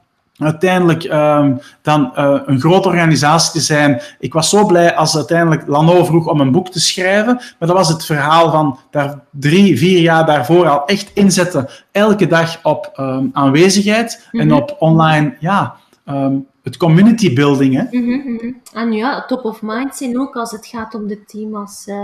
uiteindelijk 0.44 1.04
um, 1.04 1.60
dan 1.82 2.12
uh, 2.16 2.40
een 2.46 2.60
grote 2.60 2.88
organisatie 2.88 3.52
te 3.52 3.60
zijn. 3.60 4.02
Ik 4.18 4.32
was 4.32 4.48
zo 4.48 4.66
blij 4.66 4.94
als 4.94 5.16
uiteindelijk 5.16 5.66
Lano 5.66 6.04
vroeg 6.04 6.26
om 6.26 6.40
een 6.40 6.52
boek 6.52 6.70
te 6.70 6.80
schrijven, 6.80 7.34
maar 7.34 7.68
dat 7.68 7.76
was 7.76 7.88
het 7.88 8.04
verhaal 8.04 8.50
van 8.50 8.78
daar 8.90 9.20
drie, 9.30 9.78
vier 9.78 10.00
jaar 10.00 10.26
daarvoor 10.26 10.68
al 10.68 10.86
echt 10.86 11.10
inzetten, 11.14 11.68
elke 11.90 12.26
dag 12.26 12.58
op 12.62 12.92
um, 12.96 13.30
aanwezigheid 13.32 14.28
mm 14.32 14.40
-hmm. 14.40 14.50
en 14.50 14.56
op 14.56 14.76
online, 14.78 15.36
ja, 15.40 15.76
um, 16.08 16.46
het 16.62 16.76
community 16.76 17.34
building. 17.34 17.74
Hè? 17.74 17.98
Mm 17.98 18.22
-hmm. 18.22 18.60
En 18.72 18.92
ja, 18.92 19.24
top 19.24 19.44
of 19.44 19.62
mind 19.62 19.96
zijn 19.96 20.20
ook 20.20 20.36
als 20.36 20.50
het 20.50 20.66
gaat 20.66 20.94
om 20.94 21.06
de 21.06 21.24
thema's. 21.24 21.86
Uh, 21.86 21.96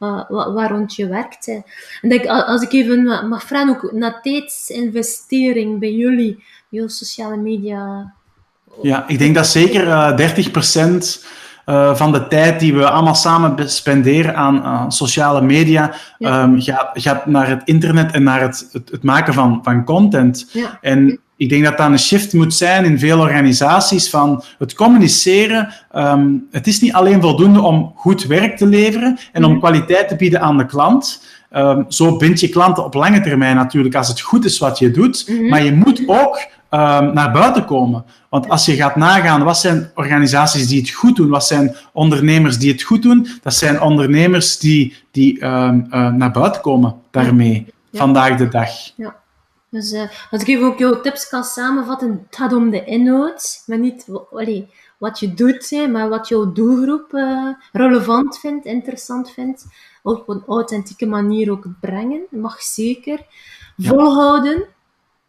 uh, 0.00 0.28
waar 0.28 0.70
rond 0.70 0.94
je 0.94 1.08
werkt. 1.08 1.48
En 2.00 2.08
denk, 2.08 2.26
als 2.26 2.62
ik 2.62 2.72
even 2.72 3.28
mag 3.28 3.42
vragen, 3.42 3.68
ook 3.68 3.92
naar 3.92 4.22
tijdsinvestering 4.22 5.78
bij 5.78 5.92
jullie, 5.92 6.44
je 6.68 6.88
sociale 6.88 7.36
media. 7.36 8.12
Ja, 8.82 9.04
ik 9.06 9.18
denk 9.18 9.34
dat 9.34 9.46
zeker 9.46 9.86
uh, 9.86 10.16
30% 10.86 11.26
uh, 11.66 11.94
van 11.94 12.12
de 12.12 12.28
tijd 12.28 12.60
die 12.60 12.74
we 12.74 12.90
allemaal 12.90 13.14
samen 13.14 13.70
spenderen 13.70 14.36
aan 14.36 14.56
uh, 14.56 14.84
sociale 14.88 15.40
media 15.40 15.94
ja. 16.18 16.42
um, 16.42 16.60
gaat, 16.60 16.90
gaat, 16.92 17.26
naar 17.26 17.48
het 17.48 17.62
internet 17.64 18.12
en 18.12 18.22
naar 18.22 18.40
het, 18.40 18.68
het, 18.72 18.90
het 18.90 19.02
maken 19.02 19.34
van, 19.34 19.60
van 19.62 19.84
content. 19.84 20.48
Ja. 20.52 20.78
En 20.80 21.20
ik 21.36 21.48
denk 21.48 21.64
dat 21.64 21.76
dat 21.76 21.90
een 21.90 21.98
shift 21.98 22.32
moet 22.32 22.54
zijn 22.54 22.84
in 22.84 22.98
veel 22.98 23.20
organisaties 23.20 24.10
van 24.10 24.42
het 24.58 24.74
communiceren. 24.74 25.72
Um, 25.96 26.46
het 26.50 26.66
is 26.66 26.80
niet 26.80 26.92
alleen 26.92 27.20
voldoende 27.20 27.60
om 27.60 27.92
goed 27.96 28.26
werk 28.26 28.56
te 28.56 28.66
leveren 28.66 29.18
en 29.32 29.44
om 29.44 29.58
kwaliteit 29.58 30.08
te 30.08 30.16
bieden 30.16 30.40
aan 30.40 30.58
de 30.58 30.66
klant. 30.66 31.22
Um, 31.52 31.84
zo 31.88 32.16
bind 32.16 32.40
je 32.40 32.48
klanten 32.48 32.84
op 32.84 32.94
lange 32.94 33.20
termijn 33.20 33.56
natuurlijk 33.56 33.94
als 33.94 34.08
het 34.08 34.20
goed 34.20 34.44
is 34.44 34.58
wat 34.58 34.78
je 34.78 34.90
doet. 34.90 35.28
Mm 35.28 35.36
-hmm. 35.36 35.48
Maar 35.48 35.62
je 35.62 35.72
moet 35.72 36.02
ook 36.06 36.36
um, 36.70 37.14
naar 37.14 37.32
buiten 37.32 37.64
komen. 37.64 38.04
Want 38.28 38.48
als 38.48 38.66
je 38.66 38.74
gaat 38.74 38.96
nagaan, 38.96 39.44
wat 39.44 39.58
zijn 39.58 39.90
organisaties 39.94 40.66
die 40.66 40.80
het 40.80 40.90
goed 40.90 41.16
doen? 41.16 41.28
Wat 41.28 41.46
zijn 41.46 41.76
ondernemers 41.92 42.58
die 42.58 42.72
het 42.72 42.82
goed 42.82 43.02
doen? 43.02 43.28
Dat 43.42 43.54
zijn 43.54 43.80
ondernemers 43.80 44.58
die, 44.58 44.96
die 45.10 45.44
um, 45.44 45.86
uh, 45.90 46.12
naar 46.12 46.30
buiten 46.30 46.60
komen 46.60 46.94
daarmee, 47.10 47.66
ja. 47.90 47.98
vandaag 47.98 48.36
de 48.36 48.48
dag. 48.48 48.70
Ja. 48.96 49.16
Dus 49.70 49.92
uh, 49.92 50.02
als 50.30 50.42
ik 50.42 50.48
even 50.48 50.66
ook 50.66 50.78
jouw 50.78 51.00
tips 51.00 51.28
kan 51.28 51.44
samenvatten, 51.44 52.10
het 52.26 52.36
gaat 52.36 52.52
om 52.52 52.70
de 52.70 52.84
inhoud, 52.84 53.62
maar 53.66 53.78
niet 53.78 54.06
allee, 54.32 54.68
wat 54.98 55.18
je 55.18 55.34
doet, 55.34 55.70
hè, 55.70 55.86
maar 55.86 56.08
wat 56.08 56.28
jouw 56.28 56.52
doelgroep 56.52 57.12
uh, 57.12 57.54
relevant 57.72 58.38
vindt, 58.38 58.64
interessant 58.64 59.30
vindt. 59.30 59.66
Op 60.02 60.28
een 60.28 60.42
authentieke 60.46 61.06
manier 61.06 61.50
ook 61.50 61.66
brengen, 61.80 62.26
mag 62.30 62.62
zeker. 62.62 63.26
Ja. 63.76 63.88
Volhouden, 63.88 64.66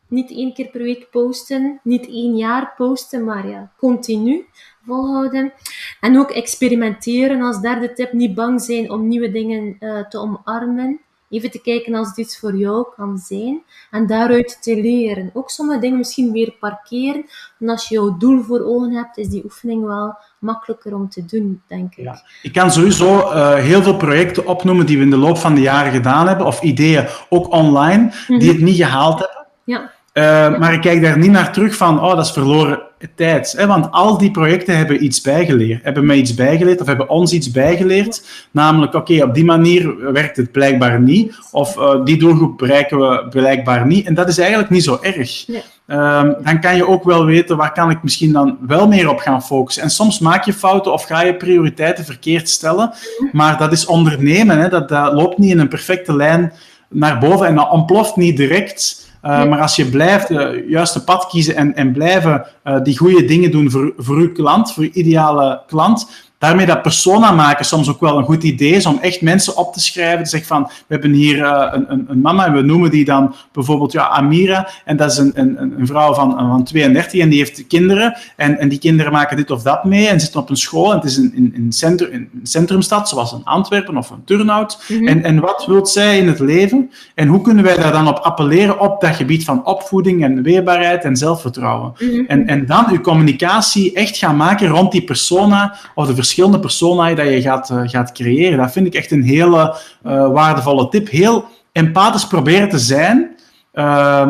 niet 0.07 0.31
één 0.31 0.53
keer 0.53 0.69
per 0.69 0.81
week 0.81 1.09
posten, 1.11 1.79
niet 1.83 2.07
één 2.07 2.35
jaar 2.35 2.73
posten, 2.77 3.23
maar 3.23 3.47
ja, 3.47 3.71
continu 3.77 4.45
volhouden. 4.85 5.53
En 5.99 6.17
ook 6.17 6.29
experimenteren 6.29 7.41
als 7.41 7.61
derde 7.61 7.93
tip, 7.93 8.13
niet 8.13 8.35
bang 8.35 8.61
zijn 8.61 8.91
om 8.91 9.07
nieuwe 9.07 9.31
dingen 9.31 9.75
uh, 9.79 10.07
te 10.07 10.17
omarmen. 10.17 10.99
Even 11.29 11.51
te 11.51 11.61
kijken 11.61 11.95
als 11.95 12.07
het 12.07 12.17
iets 12.17 12.39
voor 12.39 12.55
jou 12.55 12.85
kan 12.95 13.17
zijn. 13.17 13.61
En 13.91 14.07
daaruit 14.07 14.57
te 14.61 14.75
leren. 14.75 15.29
Ook 15.33 15.49
sommige 15.49 15.79
dingen 15.79 15.97
misschien 15.97 16.31
weer 16.31 16.53
parkeren. 16.59 17.25
En 17.59 17.69
als 17.69 17.87
je 17.87 17.95
jouw 17.95 18.17
doel 18.17 18.43
voor 18.43 18.59
ogen 18.59 18.91
hebt, 18.91 19.17
is 19.17 19.27
die 19.27 19.43
oefening 19.43 19.85
wel 19.85 20.17
makkelijker 20.39 20.95
om 20.95 21.09
te 21.09 21.25
doen, 21.25 21.61
denk 21.67 21.95
ik. 21.95 22.03
Ja. 22.03 22.21
Ik 22.41 22.53
kan 22.53 22.71
sowieso 22.71 23.17
uh, 23.17 23.55
heel 23.55 23.83
veel 23.83 23.97
projecten 23.97 24.47
opnoemen 24.47 24.85
die 24.85 24.97
we 24.97 25.03
in 25.03 25.09
de 25.09 25.17
loop 25.17 25.37
van 25.37 25.55
de 25.55 25.61
jaren 25.61 25.91
gedaan 25.91 26.27
hebben, 26.27 26.45
of 26.45 26.61
ideeën, 26.61 27.07
ook 27.29 27.53
online, 27.53 28.11
die 28.27 28.37
mhm. 28.37 28.47
het 28.47 28.59
niet 28.59 28.75
gehaald 28.75 29.19
hebben. 29.19 29.47
Ja. 29.63 29.91
Uh, 30.13 30.59
maar 30.59 30.73
ik 30.73 30.81
kijk 30.81 31.01
daar 31.01 31.17
niet 31.17 31.31
naar 31.31 31.53
terug 31.53 31.75
van, 31.75 32.03
oh, 32.03 32.15
dat 32.15 32.25
is 32.25 32.31
verloren 32.31 32.88
tijd. 33.15 33.53
Hè? 33.57 33.67
Want 33.67 33.91
al 33.91 34.17
die 34.17 34.31
projecten 34.31 34.77
hebben 34.77 35.03
iets 35.03 35.21
bijgeleerd. 35.21 35.83
Hebben 35.83 36.05
mij 36.05 36.17
iets 36.17 36.33
bijgeleerd 36.33 36.81
of 36.81 36.87
hebben 36.87 37.09
ons 37.09 37.33
iets 37.33 37.51
bijgeleerd. 37.51 38.23
Namelijk, 38.51 38.93
oké, 38.93 39.23
op 39.23 39.33
die 39.33 39.45
manier 39.45 40.11
werkt 40.13 40.37
het 40.37 40.51
blijkbaar 40.51 41.01
niet. 41.01 41.35
Of 41.51 41.77
uh, 41.77 42.03
die 42.03 42.17
doelgroep 42.17 42.57
bereiken 42.57 42.99
we 42.99 43.27
blijkbaar 43.29 43.85
niet. 43.85 44.05
En 44.05 44.13
dat 44.13 44.27
is 44.27 44.37
eigenlijk 44.37 44.69
niet 44.69 44.83
zo 44.83 44.97
erg. 45.01 45.45
Um, 45.87 46.35
dan 46.43 46.59
kan 46.61 46.75
je 46.75 46.87
ook 46.87 47.03
wel 47.03 47.25
weten 47.25 47.57
waar 47.57 47.71
kan 47.71 47.89
ik 47.89 48.03
misschien 48.03 48.31
dan 48.31 48.57
wel 48.67 48.87
meer 48.87 49.09
op 49.09 49.19
gaan 49.19 49.43
focussen. 49.43 49.83
En 49.83 49.89
soms 49.89 50.19
maak 50.19 50.45
je 50.45 50.53
fouten 50.53 50.93
of 50.93 51.03
ga 51.03 51.21
je 51.21 51.35
prioriteiten 51.35 52.05
verkeerd 52.05 52.49
stellen. 52.49 52.93
Maar 53.31 53.57
dat 53.57 53.71
is 53.71 53.85
ondernemen. 53.85 54.59
Hè? 54.59 54.69
Dat, 54.69 54.89
dat 54.89 55.13
loopt 55.13 55.37
niet 55.37 55.51
in 55.51 55.59
een 55.59 55.67
perfecte 55.67 56.15
lijn 56.15 56.53
naar 56.89 57.19
boven 57.19 57.47
en 57.47 57.55
dat 57.55 57.71
ontploft 57.71 58.15
niet 58.15 58.37
direct. 58.37 59.08
Uh, 59.23 59.49
Maar 59.49 59.61
als 59.61 59.75
je 59.75 59.85
blijft 59.85 60.27
het 60.27 60.63
juiste 60.67 61.03
pad 61.03 61.27
kiezen 61.27 61.55
en, 61.55 61.75
en 61.75 61.91
blijven 61.91 62.45
uh, 62.63 62.81
die 62.83 62.97
goede 62.97 63.25
dingen 63.25 63.51
doen 63.51 63.71
voor, 63.71 63.93
voor 63.97 64.15
uw 64.15 64.31
klant, 64.31 64.73
voor 64.73 64.83
uw 64.83 64.89
ideale 64.93 65.61
klant, 65.67 66.28
daarmee 66.39 66.65
dat 66.65 66.81
persona 66.81 67.31
maken 67.31 67.65
soms 67.65 67.89
ook 67.89 67.99
wel 67.99 68.17
een 68.17 68.23
goed 68.23 68.43
idee 68.43 68.71
is 68.71 68.85
om 68.85 68.99
echt 69.01 69.21
mensen 69.21 69.57
op 69.57 69.73
te 69.73 69.79
schrijven. 69.79 70.25
Zeggen 70.25 70.47
van, 70.47 70.63
we 70.63 70.93
hebben 70.93 71.11
hier 71.11 71.37
uh, 71.37 71.67
een, 71.71 71.91
een, 71.91 72.05
een, 72.09 72.21
mama 72.21 72.45
en 72.45 72.53
we 72.53 72.61
noemen 72.61 72.91
die 72.91 73.05
dan 73.05 73.35
bijvoorbeeld 73.51 73.91
ja, 73.91 74.09
Amira. 74.09 74.69
En 74.85 74.97
dat 74.97 75.11
is 75.11 75.17
een, 75.17 75.31
een, 75.35 75.73
een 75.79 75.87
vrouw 75.87 76.13
van, 76.13 76.31
van 76.31 76.63
32 76.63 77.21
en 77.21 77.29
die 77.29 77.37
heeft 77.37 77.67
kinderen. 77.67 78.17
En, 78.35 78.59
en 78.59 78.69
die 78.69 78.79
kinderen 78.79 79.11
maken 79.11 79.37
dit 79.37 79.51
of 79.51 79.61
dat 79.61 79.83
mee 79.83 80.07
en 80.07 80.19
zitten 80.19 80.39
op 80.39 80.49
een 80.49 80.57
school. 80.57 80.91
En 80.91 80.95
het 80.97 81.05
is 81.05 81.17
een, 81.17 81.33
in, 81.35 81.53
in, 81.55 81.71
centrum, 81.71 82.11
een 82.11 82.29
centrumstad, 82.43 83.09
zoals 83.09 83.31
een 83.31 83.43
Antwerpen 83.43 83.97
of 83.97 84.09
een 84.09 84.23
Turnhout. 84.25 84.83
Mm 84.87 84.97
-hmm. 84.97 85.07
en, 85.07 85.23
en 85.23 85.39
wat 85.39 85.65
wil 85.65 85.85
zij 85.85 86.17
in 86.17 86.27
het 86.27 86.39
leven? 86.39 86.91
En 87.15 87.27
hoe 87.27 87.41
kunnen 87.41 87.63
wij 87.63 87.75
daar 87.75 87.91
dan 87.91 88.07
op 88.07 88.17
appelleren 88.17 88.79
op 88.79 89.01
dat 89.01 89.15
gebied 89.15 89.43
van 89.43 89.65
opvoeding 89.65 90.23
en 90.23 90.43
weerbaarheid 90.43 91.03
en 91.03 91.15
zelfvertrouwen? 91.15 91.93
Mm 91.99 92.09
-hmm. 92.09 92.25
en, 92.27 92.47
en 92.47 92.65
dan 92.65 92.85
uw 92.89 93.01
communicatie 93.01 93.93
echt 93.93 94.17
gaan 94.17 94.35
maken 94.35 94.67
rond 94.67 94.91
die 94.91 95.03
persona 95.03 95.75
of 95.95 96.07
de 96.07 96.13
verschillende 96.29 96.59
persona's 96.59 97.15
dat 97.15 97.27
je 97.27 97.41
gaat, 97.41 97.69
uh, 97.69 97.81
gaat 97.83 98.11
creëren. 98.11 98.57
Dat 98.57 98.71
vind 98.71 98.87
ik 98.87 98.93
echt 98.93 99.11
een 99.11 99.23
hele 99.23 99.75
uh, 100.05 100.31
waardevolle 100.31 100.89
tip. 100.89 101.09
Heel 101.09 101.45
empathisch 101.71 102.27
proberen 102.27 102.69
te 102.69 102.79
zijn. 102.79 103.35
Uh, 103.73 104.27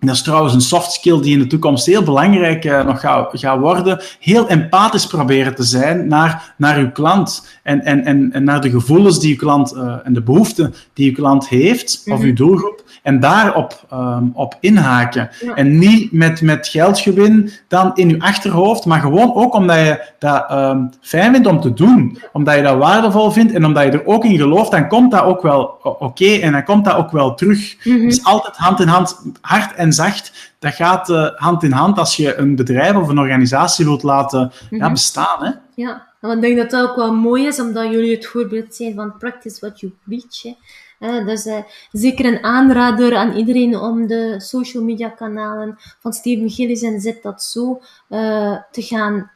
dat 0.00 0.14
is 0.14 0.22
trouwens 0.22 0.54
een 0.54 0.60
soft 0.60 0.92
skill 0.92 1.20
die 1.20 1.32
in 1.32 1.38
de 1.38 1.46
toekomst 1.46 1.86
heel 1.86 2.02
belangrijk 2.02 2.64
uh, 2.64 2.84
nog 2.84 3.00
gaat 3.00 3.30
ga 3.32 3.58
worden. 3.58 4.00
Heel 4.20 4.48
empathisch 4.48 5.06
proberen 5.06 5.54
te 5.54 5.62
zijn 5.62 6.08
naar, 6.08 6.54
naar 6.56 6.78
uw 6.78 6.90
klant 6.90 7.60
en, 7.62 7.84
en, 7.84 8.04
en, 8.04 8.32
en 8.32 8.44
naar 8.44 8.60
de 8.60 8.70
gevoelens 8.70 9.20
die 9.20 9.30
uw 9.30 9.36
klant 9.36 9.74
uh, 9.74 9.94
en 10.04 10.12
de 10.12 10.22
behoeften 10.22 10.74
die 10.92 11.08
uw 11.08 11.14
klant 11.14 11.48
heeft, 11.48 12.02
mm 12.04 12.12
-hmm. 12.12 12.20
of 12.20 12.28
uw 12.28 12.34
doelgroep, 12.34 12.77
en 13.02 13.20
daarop 13.20 13.86
um, 13.92 14.30
op 14.34 14.56
inhaken. 14.60 15.30
Ja. 15.40 15.54
En 15.54 15.78
niet 15.78 16.12
met, 16.12 16.42
met 16.42 16.68
geldgewin 16.68 17.50
dan 17.68 17.90
in 17.94 18.10
uw 18.10 18.20
achterhoofd, 18.20 18.84
maar 18.84 19.00
gewoon 19.00 19.34
ook 19.34 19.54
omdat 19.54 19.76
je 19.76 20.04
dat 20.18 20.50
um, 20.50 20.90
fijn 21.00 21.32
vindt 21.32 21.46
om 21.46 21.60
te 21.60 21.72
doen. 21.72 22.18
Omdat 22.32 22.54
je 22.54 22.62
dat 22.62 22.78
waardevol 22.78 23.30
vindt 23.30 23.52
en 23.52 23.64
omdat 23.64 23.84
je 23.84 23.90
er 23.90 24.06
ook 24.06 24.24
in 24.24 24.36
gelooft, 24.36 24.70
dan 24.70 24.88
komt 24.88 25.10
dat 25.10 25.22
ook 25.22 25.42
wel 25.42 25.62
oké 25.82 26.04
okay, 26.04 26.40
en 26.40 26.52
dan 26.52 26.64
komt 26.64 26.84
dat 26.84 26.96
ook 26.96 27.10
wel 27.10 27.34
terug. 27.34 27.76
Mm 27.84 27.96
-hmm. 27.96 28.08
Dus 28.08 28.24
altijd 28.24 28.56
hand 28.56 28.80
in 28.80 28.88
hand, 28.88 29.22
hard 29.40 29.74
en 29.74 29.92
zacht, 29.92 30.52
dat 30.58 30.74
gaat 30.74 31.08
uh, 31.08 31.28
hand 31.34 31.62
in 31.62 31.72
hand 31.72 31.98
als 31.98 32.16
je 32.16 32.36
een 32.36 32.56
bedrijf 32.56 32.96
of 32.96 33.08
een 33.08 33.18
organisatie 33.18 33.84
wilt 33.84 34.02
laten 34.02 34.40
mm 34.40 34.50
-hmm. 34.68 34.78
ja, 34.78 34.90
bestaan. 34.90 35.44
Hè? 35.44 35.50
Ja, 35.74 36.06
en 36.20 36.30
ik 36.30 36.40
denk 36.40 36.56
dat 36.56 36.70
dat 36.70 36.90
ook 36.90 36.96
wel 36.96 37.14
mooi 37.14 37.46
is, 37.46 37.60
omdat 37.60 37.90
jullie 37.90 38.14
het 38.14 38.26
voorbeeld 38.26 38.74
zijn 38.74 38.94
van 38.94 39.16
practice 39.18 39.56
what 39.60 39.80
you 39.80 39.92
preach. 40.04 40.42
Hè. 40.42 40.56
Dus 40.98 41.46
uh, 41.46 41.58
zeker 41.92 42.24
een 42.24 42.44
aanrader 42.44 43.16
aan 43.16 43.36
iedereen 43.36 43.76
om 43.76 44.06
de 44.06 44.40
social 44.40 44.82
media 44.82 45.08
kanalen 45.08 45.76
van 45.78 46.12
Steven 46.12 46.50
Gillis 46.50 46.82
en 46.82 47.00
Zet 47.00 47.22
dat 47.22 47.42
zo 47.42 47.80
uh, 48.08 48.56
te 48.70 48.82
gaan 48.82 49.30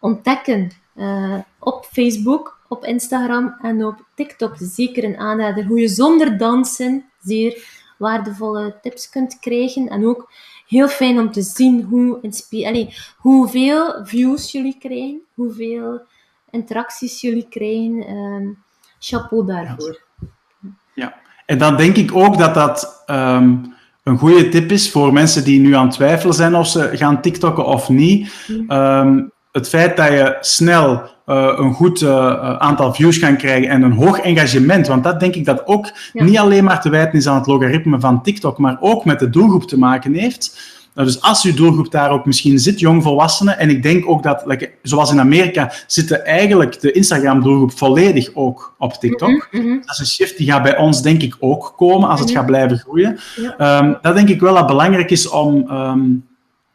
ontdekken. 0.00 0.70
op 1.58 1.84
Facebook, 1.84 2.58
op 2.68 2.84
Instagram 2.84 3.56
en 3.62 3.84
op 3.84 4.06
TikTok. 4.14 4.54
Zeker 4.58 5.04
een 5.04 5.18
aanrader 5.18 5.64
hoe 5.64 5.80
je 5.80 5.88
zonder 5.88 6.38
dansen 6.38 7.04
zeer 7.20 7.82
waardevolle 7.98 8.78
tips 8.82 9.10
kunt 9.10 9.38
krijgen. 9.38 9.88
En 9.88 10.06
ook 10.06 10.30
heel 10.66 10.88
fijn 10.88 11.18
om 11.18 11.32
te 11.32 11.42
zien 11.42 11.82
hoe 11.82 12.18
Allee, 12.50 12.94
hoeveel 13.16 14.06
views 14.06 14.52
jullie 14.52 14.78
krijgen, 14.78 15.22
hoeveel 15.34 16.00
interacties 16.50 17.20
jullie 17.20 17.48
krijgen. 17.48 18.10
Um, 18.16 18.62
chapeau 18.98 19.46
daarvoor. 19.46 20.03
Ja, 20.94 21.14
en 21.46 21.58
dan 21.58 21.76
denk 21.76 21.96
ik 21.96 22.14
ook 22.14 22.38
dat 22.38 22.54
dat 22.54 23.04
um, 23.06 23.74
een 24.02 24.18
goede 24.18 24.48
tip 24.48 24.70
is 24.70 24.90
voor 24.90 25.12
mensen 25.12 25.44
die 25.44 25.60
nu 25.60 25.74
aan 25.74 25.86
het 25.86 25.94
twijfelen 25.94 26.34
zijn 26.34 26.54
of 26.54 26.66
ze 26.66 26.90
gaan 26.92 27.20
TikTokken 27.20 27.66
of 27.66 27.88
niet. 27.88 28.32
Um, 28.68 29.32
het 29.52 29.68
feit 29.68 29.96
dat 29.96 30.08
je 30.08 30.36
snel 30.40 31.02
uh, 31.26 31.52
een 31.56 31.72
goed 31.72 32.00
uh, 32.00 32.56
aantal 32.56 32.94
views 32.94 33.18
kan 33.18 33.36
krijgen 33.36 33.68
en 33.68 33.82
een 33.82 33.92
hoog 33.92 34.18
engagement, 34.18 34.86
want 34.86 35.04
dat 35.04 35.20
denk 35.20 35.34
ik 35.34 35.44
dat 35.44 35.66
ook 35.66 35.90
ja. 36.12 36.24
niet 36.24 36.38
alleen 36.38 36.64
maar 36.64 36.80
te 36.80 36.88
wijten 36.88 37.18
is 37.18 37.28
aan 37.28 37.38
het 37.38 37.46
logaritme 37.46 38.00
van 38.00 38.22
TikTok, 38.22 38.58
maar 38.58 38.76
ook 38.80 39.04
met 39.04 39.18
de 39.18 39.30
doelgroep 39.30 39.68
te 39.68 39.78
maken 39.78 40.14
heeft. 40.14 40.58
Nou, 40.94 41.06
dus 41.06 41.20
als 41.20 41.44
uw 41.44 41.54
doelgroep 41.54 41.90
daar 41.90 42.10
ook 42.10 42.26
misschien 42.26 42.58
zit, 42.58 42.80
jongvolwassenen, 42.80 43.58
en 43.58 43.70
ik 43.70 43.82
denk 43.82 44.08
ook 44.08 44.22
dat, 44.22 44.42
like, 44.44 44.70
zoals 44.82 45.10
in 45.10 45.20
Amerika, 45.20 45.72
zitten 45.86 46.24
eigenlijk 46.24 46.80
de 46.80 46.92
Instagram-doelgroep 46.92 47.78
volledig 47.78 48.30
ook 48.34 48.74
op 48.78 48.92
TikTok. 48.92 49.48
Mm 49.50 49.60
-hmm. 49.60 49.80
Dat 49.80 49.90
is 49.90 49.98
een 49.98 50.06
shift 50.06 50.36
die 50.36 50.50
gaat 50.50 50.62
bij 50.62 50.76
ons 50.76 51.02
denk 51.02 51.22
ik 51.22 51.36
ook 51.40 51.74
komen 51.76 52.08
als 52.08 52.20
het 52.20 52.28
mm 52.28 52.34
-hmm. 52.34 52.44
gaat 52.44 52.52
blijven 52.52 52.78
groeien. 52.78 53.18
Ja. 53.56 53.78
Um, 53.78 53.98
dat 54.02 54.14
denk 54.14 54.28
ik 54.28 54.40
wel 54.40 54.54
dat 54.54 54.66
belangrijk 54.66 55.10
is 55.10 55.28
om... 55.28 55.70
Um, 55.70 56.26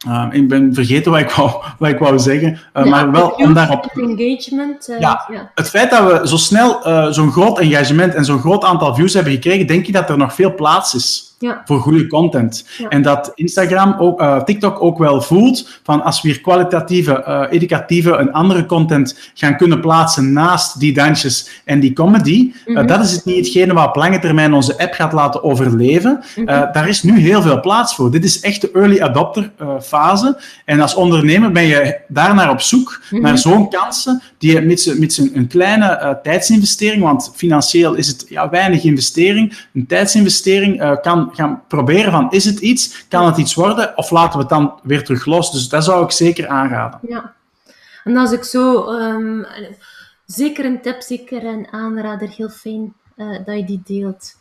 uh, 0.08 0.26
ik 0.32 0.48
ben 0.48 0.74
vergeten 0.74 1.12
wat 1.12 1.22
ik 1.22 1.30
wou, 1.30 1.52
wat 1.80 1.90
ik 1.90 2.00
wou 2.00 2.20
zeggen, 2.20 2.52
uh, 2.52 2.84
ja, 2.84 2.90
maar 2.90 3.12
wel 3.12 3.30
om 3.30 3.54
daarop... 3.54 3.86
Engagement. 3.86 4.90
Uh, 4.90 5.00
ja, 5.00 5.26
ja, 5.32 5.52
het 5.56 5.70
feit 5.70 5.90
dat 5.90 6.22
we 6.22 6.28
zo 6.28 6.38
snel 6.38 6.80
zo'n 7.14 7.32
groot 7.32 7.60
engagement 7.60 8.16
en 8.16 8.26
zo'n 8.26 8.40
groot 8.40 8.64
aantal 8.64 8.96
views 8.96 9.14
hebben 9.14 9.34
gekregen, 9.34 9.68
denk 9.68 9.88
ik 9.88 9.94
dat 9.94 10.10
er 10.10 10.18
nog 10.18 10.34
veel 10.34 10.56
plaats 10.56 10.96
is 10.96 11.29
ja. 11.40 11.62
voor 11.66 11.80
goede 11.80 12.08
content. 12.08 12.66
Ja. 12.78 12.88
En 12.88 13.02
dat 13.02 13.32
Instagram, 13.36 13.96
ook, 13.98 14.22
uh, 14.22 14.44
TikTok 14.44 14.82
ook 14.82 14.98
wel 14.98 15.22
voelt 15.22 15.80
van 15.84 16.04
als 16.04 16.22
we 16.22 16.30
hier 16.30 16.42
kwalitatieve, 16.42 17.24
uh, 17.28 17.44
educatieve 17.50 18.16
en 18.16 18.32
andere 18.32 18.66
content 18.66 19.32
gaan 19.34 19.58
kunnen 19.58 19.82
plaatsen 19.82 20.34
naast 20.34 20.80
die 20.80 20.94
dansjes 20.94 21.62
en 21.66 21.80
die 21.80 21.94
comedy, 21.94 22.42
mm 22.42 22.54
-hmm. 22.66 22.78
uh, 22.78 22.88
dat 22.88 23.04
is 23.04 23.12
het 23.12 23.26
niet 23.26 23.36
hetgene 23.36 23.74
wat 23.74 23.88
op 23.88 23.96
lange 23.96 24.20
termijn 24.20 24.54
onze 24.54 24.78
app 24.78 24.94
gaat 24.94 25.14
laten 25.14 25.44
overleven. 25.44 26.24
Mm 26.36 26.48
-hmm. 26.48 26.70
daar 26.72 26.88
is 26.88 27.04
nu 27.04 27.20
heel 27.20 27.42
veel 27.42 27.60
plaats 27.60 27.96
voor. 27.96 28.12
Dit 28.12 28.24
is 28.24 28.40
echt 28.40 28.62
de 28.62 28.72
early 28.74 29.02
adopter 29.02 29.52
fase. 29.82 30.38
En 30.66 30.82
als 30.82 30.96
ondernemer 30.96 31.52
ben 31.52 31.66
je 31.66 31.98
daarnaar 32.08 32.50
op 32.50 32.62
zoek, 32.62 32.90
mm 32.90 33.08
-hmm. 33.10 33.22
naar 33.22 33.38
zo'n 33.38 33.70
kansen, 33.70 34.22
die 34.38 34.54
je 34.54 34.62
met, 34.62 34.96
met 35.00 35.30
een 35.34 35.48
kleine 35.48 36.20
tijdsinvestering, 36.24 37.04
want 37.04 37.32
financieel 37.36 37.94
is 37.94 38.08
het 38.08 38.26
ja, 38.30 38.50
weinig 38.50 38.84
investering, 38.84 39.58
een 39.74 39.86
tijdsinvestering 39.88 40.98
kan 41.02 41.29
gaan 41.32 41.64
proberen 41.68 42.12
van, 42.12 42.32
is 42.32 42.46
het 42.46 42.60
iets? 42.60 43.08
Kan 43.08 43.26
het 43.26 43.38
iets 43.38 43.54
worden? 43.56 43.98
Of 43.98 44.12
laten 44.12 44.34
we 44.34 44.40
het 44.40 44.50
dan 44.50 44.80
weer 44.84 45.04
terug 45.04 45.26
los? 45.26 45.52
Dus 45.52 45.70
dat 45.70 45.84
zou 45.84 46.04
ik 46.04 46.12
zeker 46.12 46.48
aanraden. 46.48 47.00
Ja. 47.08 47.34
En 48.04 48.18
als 48.18 48.32
ik 48.32 48.44
zo... 48.44 48.92
Um, 48.92 49.46
zeker 50.26 50.66
een 50.66 50.82
tip, 50.82 51.02
zeker 51.02 51.46
een 51.46 51.68
aanrader. 51.72 52.30
Heel 52.30 52.50
fijn 52.50 52.94
uh, 53.18 53.38
dat 53.46 53.56
je 53.56 53.64
die 53.66 53.82
deelt. 53.86 54.38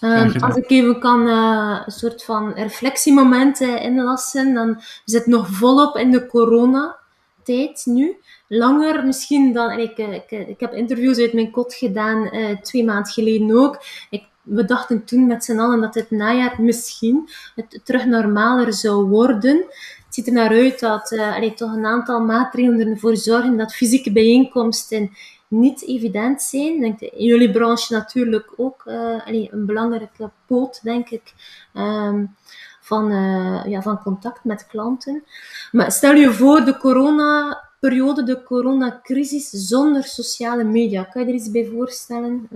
Um, 0.00 0.32
als 0.40 0.56
ik 0.56 0.70
even 0.70 1.00
kan 1.00 1.26
uh, 1.26 1.80
een 1.86 1.92
soort 1.92 2.24
van 2.24 2.52
reflectiemomenten 2.52 3.80
inlassen, 3.80 4.54
dan 4.54 4.80
zitten 5.04 5.30
nog 5.30 5.48
volop 5.48 5.96
in 5.96 6.10
de 6.10 6.26
coronatijd 6.26 7.82
nu. 7.84 8.16
Langer 8.48 9.06
misschien 9.06 9.52
dan... 9.52 9.78
Ik, 9.78 9.98
ik, 9.98 10.30
ik 10.30 10.60
heb 10.60 10.72
interviews 10.72 11.18
uit 11.18 11.32
mijn 11.32 11.50
kot 11.50 11.74
gedaan, 11.74 12.30
twee 12.62 12.84
maanden 12.84 13.12
geleden 13.12 13.56
ook. 13.56 13.84
Ik 14.10 14.24
we 14.48 14.64
dachten 14.64 15.04
toen 15.04 15.26
met 15.26 15.44
z'n 15.44 15.58
allen 15.58 15.80
dat 15.80 15.94
het 15.94 16.10
najaar 16.10 16.62
misschien 16.62 17.28
het 17.54 17.80
terug 17.84 18.04
normaler 18.04 18.72
zou 18.72 19.08
worden. 19.08 19.56
Het 20.04 20.14
ziet 20.14 20.26
er 20.26 20.32
naar 20.32 20.50
uit 20.50 20.80
dat 20.80 21.12
uh, 21.12 21.50
toch 21.50 21.72
een 21.72 21.86
aantal 21.86 22.20
maatregelen 22.20 22.88
ervoor 22.88 23.16
zorgen 23.16 23.56
dat 23.56 23.74
fysieke 23.74 24.12
bijeenkomsten 24.12 25.10
niet 25.48 25.86
evident 25.86 26.42
zijn. 26.42 26.80
Denk, 26.80 27.00
in 27.00 27.24
jullie 27.24 27.50
branche 27.50 27.94
natuurlijk 27.94 28.52
ook 28.56 28.82
allee, 29.24 29.48
een 29.52 29.66
belangrijke 29.66 30.30
poot, 30.46 30.80
denk 30.82 31.08
ik, 31.08 31.32
um, 31.74 32.34
van, 32.80 33.12
uh, 33.12 33.64
ja, 33.66 33.82
van 33.82 34.02
contact 34.02 34.44
met 34.44 34.66
klanten. 34.66 35.24
Maar 35.72 35.92
stel 35.92 36.14
je 36.14 36.32
voor 36.32 36.64
de 36.64 36.76
corona-periode, 36.76 38.22
de 38.22 38.42
coronacrisis 38.42 39.50
zonder 39.50 40.04
sociale 40.04 40.64
media. 40.64 41.02
Kan 41.02 41.22
je 41.22 41.28
er 41.28 41.34
iets 41.34 41.50
bij 41.50 41.70
voorstellen? 41.72 42.48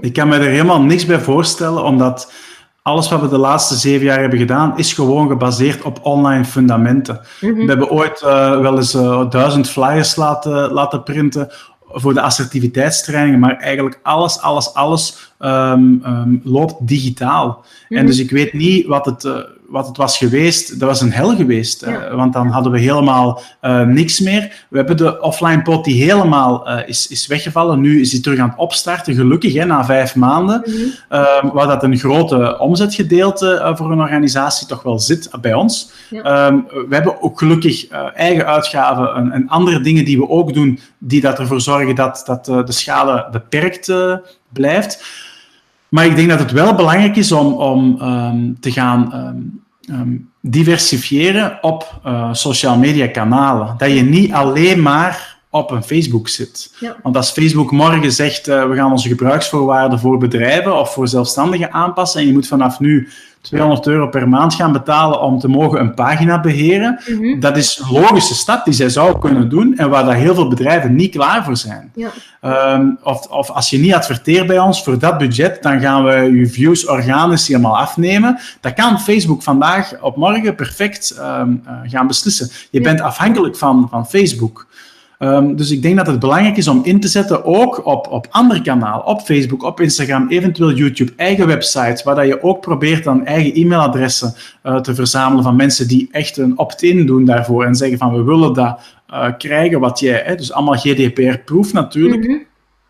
Ik 0.00 0.12
kan 0.12 0.28
me 0.28 0.36
er 0.36 0.50
helemaal 0.50 0.80
niks 0.80 1.06
bij 1.06 1.20
voorstellen, 1.20 1.84
omdat 1.84 2.32
alles 2.82 3.08
wat 3.08 3.20
we 3.20 3.28
de 3.28 3.38
laatste 3.38 3.74
zeven 3.74 4.06
jaar 4.06 4.20
hebben 4.20 4.38
gedaan, 4.38 4.78
is 4.78 4.92
gewoon 4.92 5.28
gebaseerd 5.28 5.82
op 5.82 5.98
online 6.02 6.44
fundamenten. 6.44 7.20
Mhm. 7.40 7.54
We 7.54 7.64
hebben 7.64 7.90
ooit 7.90 8.22
uh, 8.22 8.60
wel 8.60 8.76
eens 8.76 8.94
uh, 8.94 9.30
duizend 9.30 9.70
flyers 9.70 10.16
laten, 10.16 10.72
laten 10.72 11.02
printen 11.02 11.48
voor 11.88 12.14
de 12.14 12.20
assertiviteitstrainingen, 12.20 13.38
maar 13.38 13.56
eigenlijk 13.56 14.00
alles, 14.02 14.40
alles, 14.40 14.74
alles 14.74 15.32
um, 15.38 16.02
um, 16.06 16.40
loopt 16.44 16.74
digitaal. 16.78 17.64
En 17.88 17.96
mhm. 17.96 18.06
dus 18.06 18.18
ik 18.18 18.30
weet 18.30 18.52
niet 18.52 18.86
wat 18.86 19.06
het, 19.06 19.24
uh, 19.24 19.36
wat 19.68 19.86
het 19.86 19.96
was 19.96 20.18
geweest. 20.18 20.80
Dat 20.80 20.88
was 20.88 21.00
een 21.00 21.12
hel 21.12 21.36
geweest, 21.36 21.86
uh, 21.86 22.14
want 22.14 22.32
dan 22.32 22.48
hadden 22.48 22.72
we 22.72 22.78
helemaal 22.78 23.40
uh, 23.62 23.82
niks 23.82 24.20
meer. 24.20 24.66
We 24.68 24.76
hebben 24.76 24.96
de 24.96 25.20
offline 25.20 25.62
pot 25.62 25.84
die 25.84 26.04
helemaal 26.04 26.68
is, 26.86 27.06
is 27.06 27.26
weggevallen. 27.26 27.80
Nu 27.80 28.00
is 28.00 28.10
die 28.10 28.20
terug 28.20 28.38
aan 28.38 28.48
het 28.48 28.58
opstarten, 28.58 29.14
gelukkig, 29.14 29.54
hè, 29.54 29.64
na 29.64 29.84
vijf 29.84 30.14
maanden. 30.14 30.62
Mm 30.66 30.74
-hmm. 31.08 31.50
waar 31.52 31.66
dat 31.66 31.82
een 31.82 31.98
grote 31.98 32.58
omzetgedeelte 32.58 33.72
voor 33.76 33.92
een 33.92 34.00
organisatie 34.00 34.66
toch 34.66 34.82
wel 34.82 34.98
zit 34.98 35.30
bij 35.40 35.54
ons. 35.54 35.90
Ja. 36.10 36.46
Um, 36.46 36.66
we 36.88 36.94
hebben 36.94 37.22
ook 37.22 37.38
gelukkig 37.38 37.88
eigen 38.14 38.46
uitgaven 38.46 39.14
en, 39.14 39.32
en, 39.32 39.48
andere 39.48 39.80
dingen 39.80 40.04
die 40.04 40.18
we 40.18 40.28
ook 40.28 40.54
doen, 40.54 40.80
die 40.98 41.20
dat 41.20 41.38
ervoor 41.38 41.60
zorgen 41.60 41.94
dat, 41.94 42.22
dat 42.26 42.44
de 42.44 42.72
schade 42.72 43.28
beperkt 43.30 43.92
blijft. 44.52 45.04
Maar 45.88 46.06
ik 46.06 46.16
denk 46.16 46.28
dat 46.28 46.38
het 46.38 46.50
wel 46.50 46.74
belangrijk 46.74 47.16
is 47.16 47.32
om, 47.32 47.52
om 47.52 48.00
um, 48.02 48.56
te 48.60 48.72
gaan 48.72 49.12
um, 49.90 50.30
diversifiëren 50.40 51.58
op 51.60 52.00
uh, 52.06 52.28
social 52.32 52.78
media 52.78 53.08
kanalen. 53.08 53.74
Dat 53.78 53.92
je 53.92 54.02
niet 54.02 54.32
alleen 54.32 54.82
maar 54.82 55.35
op 55.56 55.70
een 55.70 55.82
Facebook 55.82 56.28
zit. 56.28 56.74
Ja. 56.78 56.96
Want 57.02 57.16
als 57.16 57.30
Facebook 57.30 57.70
morgen 57.70 58.12
zegt, 58.12 58.48
uh, 58.48 58.68
we 58.68 58.76
gaan 58.76 58.90
onze 58.90 59.08
gebruiksvoorwaarden 59.08 59.98
voor 59.98 60.18
bedrijven 60.18 60.78
of 60.78 60.92
voor 60.92 61.08
zelfstandigen 61.08 61.72
aanpassen 61.72 62.20
en 62.20 62.26
je 62.26 62.32
moet 62.32 62.46
vanaf 62.46 62.80
nu 62.80 63.08
200 63.46 63.86
euro 63.86 64.08
per 64.08 64.28
maand 64.28 64.54
gaan 64.54 64.72
betalen 64.72 65.20
om 65.20 65.38
te 65.38 65.48
mogen 65.48 65.80
een 65.80 65.94
pagina 65.94 66.40
beheren. 66.40 67.00
Mm 67.06 67.18
-hmm. 67.18 67.40
Dat 67.40 67.56
is 67.56 67.82
een 67.82 68.00
logische 68.00 68.34
stap 68.34 68.64
die 68.64 68.74
zij 68.74 68.88
zou 68.88 69.18
kunnen 69.18 69.48
doen 69.48 69.76
en 69.76 69.90
waar 69.90 70.04
daar 70.04 70.14
heel 70.14 70.34
veel 70.34 70.48
bedrijven 70.48 70.94
niet 70.94 71.10
klaar 71.10 71.44
voor 71.44 71.56
zijn. 71.56 71.92
Ja. 71.94 72.10
Um, 72.74 72.98
of, 73.02 73.26
of 73.26 73.50
als 73.50 73.70
je 73.70 73.78
niet 73.78 73.94
adverteert 73.94 74.46
bij 74.46 74.58
ons 74.58 74.84
voor 74.84 74.98
dat 74.98 75.18
budget, 75.18 75.62
dan 75.62 75.80
gaan 75.80 76.04
we 76.04 76.38
je 76.38 76.46
views 76.46 76.86
organisch 76.86 77.48
helemaal 77.48 77.78
afnemen. 77.78 78.38
Dat 78.60 78.74
kan 78.74 79.00
Facebook 79.00 79.42
vandaag 79.42 80.00
op 80.00 80.16
morgen 80.16 80.54
perfect 80.54 81.16
um, 81.18 81.62
uh, 81.66 81.72
gaan 81.90 82.06
beslissen. 82.06 82.48
Je 82.70 82.78
ja. 82.78 82.84
bent 82.84 83.00
afhankelijk 83.00 83.56
van, 83.56 83.86
van 83.90 84.06
Facebook. 84.06 84.66
Um, 85.18 85.56
dus 85.56 85.70
ik 85.70 85.82
denk 85.82 85.96
dat 85.96 86.06
het 86.06 86.18
belangrijk 86.18 86.56
is 86.56 86.68
om 86.68 86.80
in 86.84 87.00
te 87.00 87.08
zetten, 87.08 87.44
ook 87.44 87.86
op, 87.86 88.06
op 88.10 88.26
andere 88.30 88.62
kanalen, 88.62 89.06
op 89.06 89.20
Facebook, 89.20 89.62
op 89.62 89.80
Instagram, 89.80 90.28
eventueel 90.28 90.72
YouTube, 90.72 91.12
eigen 91.16 91.46
websites, 91.46 92.02
waar 92.02 92.26
je 92.26 92.42
ook 92.42 92.60
probeert 92.60 93.04
dan 93.04 93.26
eigen 93.26 93.54
e-mailadressen 93.54 94.34
uh, 94.64 94.80
te 94.80 94.94
verzamelen 94.94 95.44
van 95.44 95.56
mensen 95.56 95.88
die 95.88 96.08
echt 96.10 96.36
een 96.36 96.58
opt-in 96.58 97.06
doen 97.06 97.24
daarvoor 97.24 97.64
en 97.64 97.74
zeggen 97.74 97.98
van 97.98 98.14
we 98.16 98.22
willen 98.22 98.52
dat 98.54 98.80
uh, 99.10 99.28
krijgen 99.38 99.80
wat 99.80 100.00
jij, 100.00 100.22
hè, 100.24 100.34
dus 100.34 100.52
allemaal 100.52 100.76
GDPR-proof 100.76 101.72
natuurlijk. 101.72 102.24
-hmm. 102.24 102.44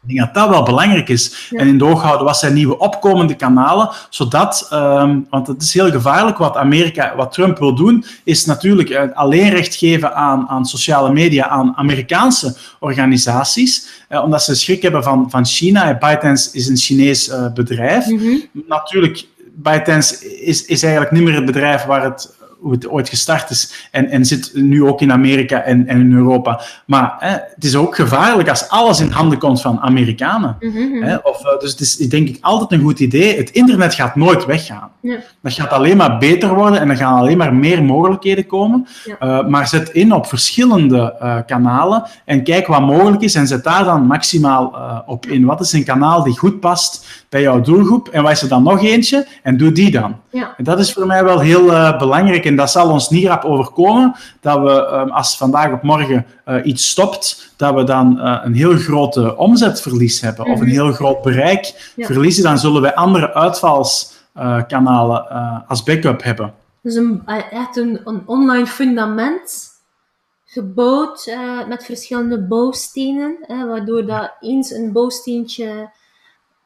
Ik 0.06 0.14
denk 0.14 0.26
dat 0.26 0.34
dat 0.34 0.48
wel 0.48 0.62
belangrijk 0.62 1.08
is. 1.08 1.48
Ja. 1.50 1.58
En 1.58 1.68
in 1.68 1.78
de 1.78 1.84
oog 1.84 2.02
houden 2.02 2.26
wat 2.26 2.38
zijn 2.38 2.54
nieuwe 2.54 2.78
opkomende 2.78 3.34
kanalen, 3.34 3.90
zodat, 4.10 4.68
um, 4.72 5.26
want 5.30 5.46
het 5.46 5.62
is 5.62 5.74
heel 5.74 5.90
gevaarlijk 5.90 6.38
wat 6.38 6.56
Amerika, 6.56 7.16
wat 7.16 7.32
Trump 7.32 7.58
wil 7.58 7.74
doen, 7.74 8.04
is 8.24 8.44
natuurlijk 8.44 8.88
uh, 8.88 9.02
alleen 9.14 9.50
recht 9.50 9.74
geven 9.74 10.14
aan, 10.14 10.48
aan 10.48 10.64
sociale 10.64 11.12
media, 11.12 11.48
aan 11.48 11.76
Amerikaanse 11.76 12.56
organisaties, 12.78 14.04
uh, 14.08 14.22
omdat 14.22 14.42
ze 14.42 14.54
schrik 14.54 14.82
hebben 14.82 15.02
van, 15.02 15.30
van 15.30 15.46
China. 15.46 15.98
ByteDance 15.98 16.48
is 16.52 16.68
een 16.68 16.76
Chinees 16.76 17.28
uh, 17.28 17.52
bedrijf. 17.52 18.06
Mm 18.06 18.18
-hmm. 18.18 18.42
Natuurlijk, 18.68 19.26
ByteDance 19.54 20.40
is, 20.40 20.64
is 20.64 20.82
eigenlijk 20.82 21.12
niet 21.12 21.22
meer 21.22 21.34
het 21.34 21.44
bedrijf 21.44 21.84
waar 21.84 22.02
het 22.04 22.34
hoe 22.66 22.74
het 22.74 22.88
ooit 22.88 23.08
gestart 23.08 23.50
is 23.50 23.88
en, 23.90 24.08
en 24.08 24.24
zit 24.24 24.50
nu 24.54 24.84
ook 24.84 25.00
in 25.00 25.12
Amerika 25.12 25.60
en, 25.62 25.86
en 25.86 26.00
in 26.00 26.12
Europa. 26.12 26.60
Maar 26.86 27.14
hè, 27.18 27.30
het 27.54 27.64
is 27.64 27.76
ook 27.76 27.94
gevaarlijk 27.94 28.48
als 28.48 28.68
alles 28.68 29.00
in 29.00 29.10
handen 29.10 29.38
komt 29.38 29.60
van 29.60 29.80
Amerikanen. 29.80 30.56
Mm 30.60 30.72
-hmm. 30.72 31.02
hè, 31.02 31.16
of, 31.16 31.42
dus 31.58 31.70
het 31.70 31.80
is 31.80 31.96
denk 31.96 32.28
ik 32.28 32.38
altijd 32.40 32.72
een 32.72 32.80
goed 32.80 33.00
idee. 33.00 33.36
Het 33.36 33.50
internet 33.50 33.94
gaat 33.94 34.16
nooit 34.16 34.44
weggaan. 34.44 34.90
Ja. 35.00 35.16
Dat 35.42 35.52
gaat 35.52 35.70
alleen 35.70 35.96
maar 35.96 36.18
beter 36.18 36.54
worden 36.54 36.80
en 36.80 36.90
er 36.90 36.96
gaan 36.96 37.18
alleen 37.18 37.38
maar 37.38 37.54
meer 37.54 37.84
mogelijkheden 37.84 38.46
komen. 38.46 38.86
Ja. 39.04 39.40
Uh, 39.40 39.48
maar 39.48 39.68
zet 39.68 39.88
in 39.88 40.12
op 40.12 40.26
verschillende 40.26 41.16
uh, 41.22 41.38
kanalen 41.46 42.02
en 42.24 42.42
kijk 42.42 42.66
wat 42.66 42.80
mogelijk 42.80 43.22
is 43.22 43.34
en 43.34 43.46
zet 43.46 43.64
daar 43.64 43.84
dan 43.84 44.06
maximaal 44.06 44.72
uh, 44.74 44.98
op 45.06 45.26
in. 45.26 45.44
Wat 45.44 45.60
is 45.60 45.72
een 45.72 45.84
kanaal 45.84 46.22
die 46.22 46.38
goed 46.38 46.60
past 46.60 47.24
bij 47.28 47.42
jouw 47.42 47.60
doelgroep 47.60 48.08
en 48.08 48.22
wat 48.22 48.32
is 48.32 48.42
er 48.42 48.48
dan 48.48 48.62
nog 48.62 48.82
eentje 48.82 49.26
en 49.42 49.56
doe 49.56 49.72
die 49.72 49.90
dan. 49.90 50.16
Ja. 50.36 50.54
En 50.56 50.64
dat 50.64 50.78
is 50.78 50.92
voor 50.92 51.06
mij 51.06 51.24
wel 51.24 51.40
heel 51.40 51.66
belangrijk 51.98 52.44
en 52.44 52.56
dat 52.56 52.70
zal 52.70 52.90
ons 52.90 53.08
niet 53.08 53.26
rap 53.26 53.44
overkomen, 53.44 54.14
dat 54.40 54.60
we 54.60 54.88
um, 54.92 55.10
als 55.10 55.36
vandaag 55.36 55.72
op 55.72 55.82
morgen 55.82 56.26
uh, 56.48 56.66
iets 56.66 56.88
stopt, 56.88 57.52
dat 57.56 57.74
we 57.74 57.84
dan 57.84 58.18
uh, 58.18 58.40
een 58.44 58.54
heel 58.54 58.76
grote 58.76 59.36
omzetverlies 59.36 60.20
hebben 60.20 60.44
mm 60.44 60.52
-hmm. 60.52 60.60
of 60.60 60.66
een 60.66 60.72
heel 60.72 60.92
groot 60.92 61.22
bereik 61.22 61.92
ja. 61.96 62.06
verliezen, 62.06 62.42
dan 62.42 62.58
zullen 62.58 62.82
wij 62.82 62.94
andere 62.94 63.34
uitvalskanalen 63.34 65.28
als 65.68 65.82
backup 65.82 66.22
hebben. 66.22 66.54
Dus 66.82 66.94
een, 66.94 67.22
echt 67.50 67.76
een, 67.76 68.00
een 68.04 68.22
online 68.26 68.66
fundament 68.66 69.74
gebouwd 70.44 71.36
met 71.68 71.84
verschillende 71.84 72.40
bouwstenen, 72.40 73.36
waardoor 73.48 74.06
dat 74.06 74.32
eens 74.40 74.70
een 74.70 74.92
bouwsteentje 74.92 75.90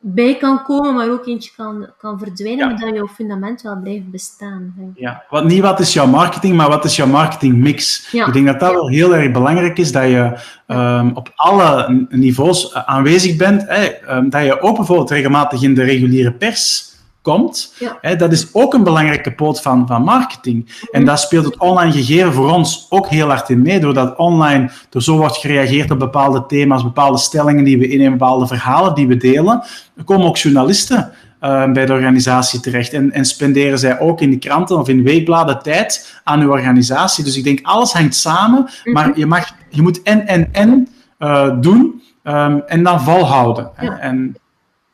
bij 0.03 0.37
kan 0.37 0.63
komen, 0.63 0.95
maar 0.95 1.11
ook 1.11 1.27
eentje 1.27 1.51
kan, 1.57 1.87
kan 1.99 2.19
verdwijnen, 2.19 2.59
ja. 2.59 2.67
maar 2.67 2.81
dat 2.81 2.95
jouw 2.95 3.09
fundament 3.09 3.63
wel 3.63 3.81
blijft 3.81 4.11
bestaan. 4.11 4.75
Ja, 4.95 5.25
wat, 5.31 5.45
niet 5.45 5.61
wat 5.61 5.81
is 5.81 5.93
jouw 5.93 6.07
marketing, 6.07 6.57
maar 6.57 6.69
wat 6.69 6.85
is 6.85 6.97
jouw 6.97 7.07
marketingmix? 7.07 8.09
Ja. 8.13 8.27
Ik 8.27 8.33
denk 8.33 8.47
dat 8.47 8.61
dat 8.61 8.73
wel 8.73 8.89
heel 8.89 9.15
erg 9.15 9.33
belangrijk 9.33 9.79
is, 9.79 9.93
dat 9.93 10.03
je 10.03 10.39
um, 10.67 11.11
op 11.15 11.33
alle 11.35 12.07
niveaus 12.09 12.75
aanwezig 12.75 13.37
bent. 13.37 13.65
Hè, 13.67 14.17
um, 14.17 14.31
dat 14.31 14.45
je 14.45 14.61
ook 14.61 14.77
bijvoorbeeld 14.77 15.11
regelmatig 15.11 15.63
in 15.63 15.75
de 15.75 15.83
reguliere 15.83 16.33
pers 16.33 16.90
komt. 17.23 17.75
Ja. 17.79 17.99
Hè, 18.01 18.17
dat 18.17 18.33
is 18.33 18.55
ook 18.55 18.75
een 18.75 18.85
belangrijke 18.85 19.33
poot 19.33 19.63
van, 19.63 19.87
van 19.87 20.03
marketing. 20.03 20.87
En 20.91 21.05
daar 21.05 21.19
speelt 21.19 21.45
het 21.45 21.59
online 21.59 21.93
gegeven 21.93 22.33
voor 22.33 22.51
ons 22.51 22.87
ook 22.89 23.09
heel 23.09 23.29
hard 23.29 23.49
in 23.49 23.63
mee, 23.63 23.81
doordat 23.81 24.17
online 24.17 24.71
er 24.91 25.03
zo 25.03 25.17
wordt 25.17 25.37
gereageerd 25.37 25.91
op 25.91 25.99
bepaalde 25.99 26.47
thema's, 26.47 26.83
bepaalde 26.83 27.19
stellingen 27.19 27.65
die 27.65 27.79
we 27.79 27.89
innemen, 27.89 28.19
bepaalde 28.19 28.47
verhalen 28.47 28.95
die 28.95 29.07
we 29.07 29.17
delen. 29.17 29.63
Er 29.97 30.05
komen 30.05 30.27
ook 30.27 30.37
journalisten 30.37 31.13
uh, 31.41 31.73
bij 31.73 31.87
de 31.87 31.93
organisatie 31.93 32.61
terecht 32.61 32.93
en, 32.93 33.13
en 33.13 33.25
spenderen 33.25 33.79
zij 33.79 34.01
ook 34.01 34.21
in 34.21 34.31
de 34.31 34.39
kranten 34.39 34.79
of 34.79 34.89
in 34.89 35.03
weekbladen 35.03 35.63
tijd 35.63 36.21
aan 36.25 36.41
uw 36.41 36.51
organisatie. 36.51 37.25
Dus 37.25 37.37
ik 37.37 37.45
denk, 37.45 37.59
alles 37.63 37.93
hangt 37.93 38.15
samen, 38.15 38.69
-hmm. 38.83 38.93
maar 38.93 39.19
je, 39.19 39.27
mag, 39.27 39.53
je 39.69 39.83
moet 39.83 40.03
en, 40.03 40.27
en, 40.27 40.49
en 40.53 40.89
uh, 41.19 41.61
doen 41.61 42.03
um, 42.25 42.63
en 42.67 42.83
dan 42.83 43.01
volhouden. 43.01 43.71
Ja. 43.81 43.99
En 43.99 44.37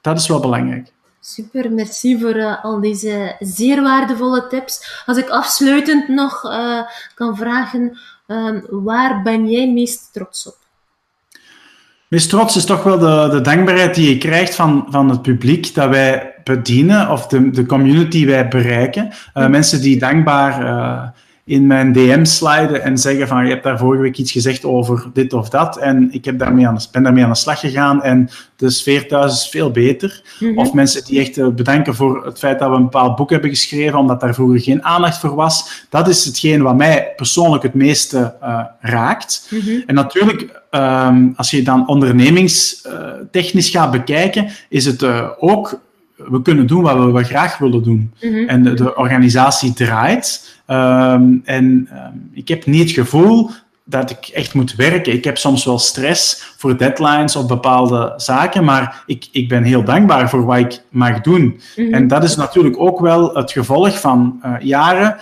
dat 0.01 0.19
is 0.19 0.29
wel 0.29 0.41
belangrijk. 0.41 0.93
Super, 1.29 1.73
merci 1.73 2.21
voor 2.21 2.37
uh, 2.37 2.65
al 2.65 2.81
deze 2.81 3.37
zeer 3.39 3.83
waardevolle 3.83 4.47
tips. 4.47 5.03
Als 5.07 5.19
ik 5.19 5.29
afsluitend 5.29 6.09
nog 6.09 6.45
uh, 6.45 6.81
kan 7.15 7.37
vragen, 7.37 7.99
uh, 8.27 8.51
waar 8.71 9.23
ben 9.23 9.51
jij 9.51 9.73
meest 9.73 10.12
trots 10.12 10.47
op? 10.47 10.57
Meest 12.09 12.29
trots 12.29 12.57
is 12.57 12.65
toch 12.65 12.83
wel 12.83 12.99
de, 12.99 13.29
de 13.31 13.41
dankbaarheid 13.41 13.95
die 13.95 14.09
je 14.09 14.19
krijgt 14.19 14.55
van, 14.55 14.87
van 14.91 15.11
het 15.11 15.23
publiek 15.23 15.75
dat 15.75 15.89
wij 15.89 16.35
bedienen, 16.45 17.11
of 17.11 17.27
de, 17.27 17.51
de 17.51 17.67
community 17.67 18.27
wij 18.27 18.49
bereiken. 18.49 19.12
Mm. 19.35 19.51
Mensen 19.51 19.81
die 19.81 19.99
dankbaar 19.99 21.15
in 21.46 21.66
mijn 21.66 21.92
DM 21.92 22.24
sliden 22.24 22.82
en 22.82 22.98
zeggen 22.98 23.28
van 23.28 23.44
je 23.44 23.50
hebt 23.50 23.62
daar 23.62 23.78
vorige 23.78 24.02
week 24.02 24.16
iets 24.16 24.32
gezegd 24.32 24.64
over 24.64 25.06
dit 25.12 25.32
of 25.32 25.48
dat 25.48 25.78
en 25.78 26.09
ik 26.12 26.24
heb 26.24 26.38
daarmee 26.38 26.66
aan, 26.66 26.78
ben 26.92 27.02
daarmee 27.02 27.24
aan 27.24 27.30
de 27.30 27.37
slag 27.37 27.61
gegaan 27.61 28.02
en 28.02 28.30
de 28.56 28.70
sfeer 28.70 29.09
thuis 29.09 29.32
is 29.32 29.48
veel 29.48 29.70
beter. 29.70 30.22
Mm 30.40 30.48
-hmm. 30.48 30.59
Of 30.59 30.72
mensen 30.72 31.04
die 31.04 31.20
echt 31.20 31.54
bedanken 31.54 31.94
voor 31.94 32.24
het 32.24 32.38
feit 32.38 32.59
dat 32.59 32.70
we 32.70 32.76
een 32.76 32.82
bepaald 32.82 33.16
boek 33.16 33.30
hebben 33.30 33.50
geschreven 33.50 33.98
omdat 33.98 34.20
daar 34.20 34.35
vroeger 34.35 34.61
geen 34.61 34.85
aandacht 34.85 35.18
voor 35.18 35.35
was. 35.35 35.87
Dat 35.90 36.09
is 36.09 36.24
hetgeen 36.24 36.62
wat 36.62 36.76
mij 36.76 37.12
persoonlijk 37.16 37.62
het 37.62 37.74
meeste 37.74 38.35
uh, 38.42 38.61
raakt. 38.80 39.48
Mm 39.50 39.61
-hmm. 39.61 39.82
En 39.87 39.94
natuurlijk, 39.94 40.62
um, 40.70 41.32
als 41.37 41.50
je 41.50 41.62
dan 41.62 41.88
ondernemingstechnisch 41.88 43.70
gaat 43.70 43.90
bekijken, 43.90 44.48
is 44.68 44.85
het 44.85 45.02
uh, 45.02 45.28
ook 45.38 45.80
we 46.16 46.42
kunnen 46.42 46.66
doen 46.66 46.83
wat 46.83 47.12
we, 47.12 47.24
graag 47.24 47.59
willen 47.59 47.83
doen. 47.83 48.12
Mm 48.22 48.33
-hmm. 48.33 48.48
En 48.48 48.62
de, 48.62 48.74
de, 48.74 48.96
organisatie 48.96 49.72
draait. 49.72 50.61
Um, 50.66 51.42
en 51.44 51.88
um, 51.92 52.31
ik 52.33 52.48
heb 52.48 52.66
niet 52.66 52.83
het 52.83 52.90
gevoel 52.90 53.50
dat 53.85 54.11
ik 54.11 54.26
echt 54.26 54.55
moet 54.55 54.74
werken. 54.74 55.12
Ik 55.12 55.24
heb 55.24 55.38
soms 55.38 55.64
wel 55.64 55.79
stress 55.79 56.55
voor 56.57 56.79
deadlines 56.79 57.37
of 57.37 57.46
bepaalde 57.46 58.12
zaken, 58.16 58.64
maar 58.64 59.03
ik, 59.07 59.28
ik 59.32 59.49
ben 59.49 59.62
heel 59.62 59.84
dankbaar 59.84 60.30
voor 60.30 60.45
wat 60.45 60.59
ik 60.59 60.82
mag 60.88 61.20
doen. 61.20 61.43
Mm 61.43 61.55
-hmm. 61.74 61.95
En 61.95 62.09
dat 62.09 62.24
is 62.24 62.36
natuurlijk 62.36 62.80
ook 62.80 63.01
wel 63.01 63.34
het 63.34 63.53
gevolg 63.53 64.01
van 64.01 64.41
uh, 64.45 64.55
jaren 64.61 65.16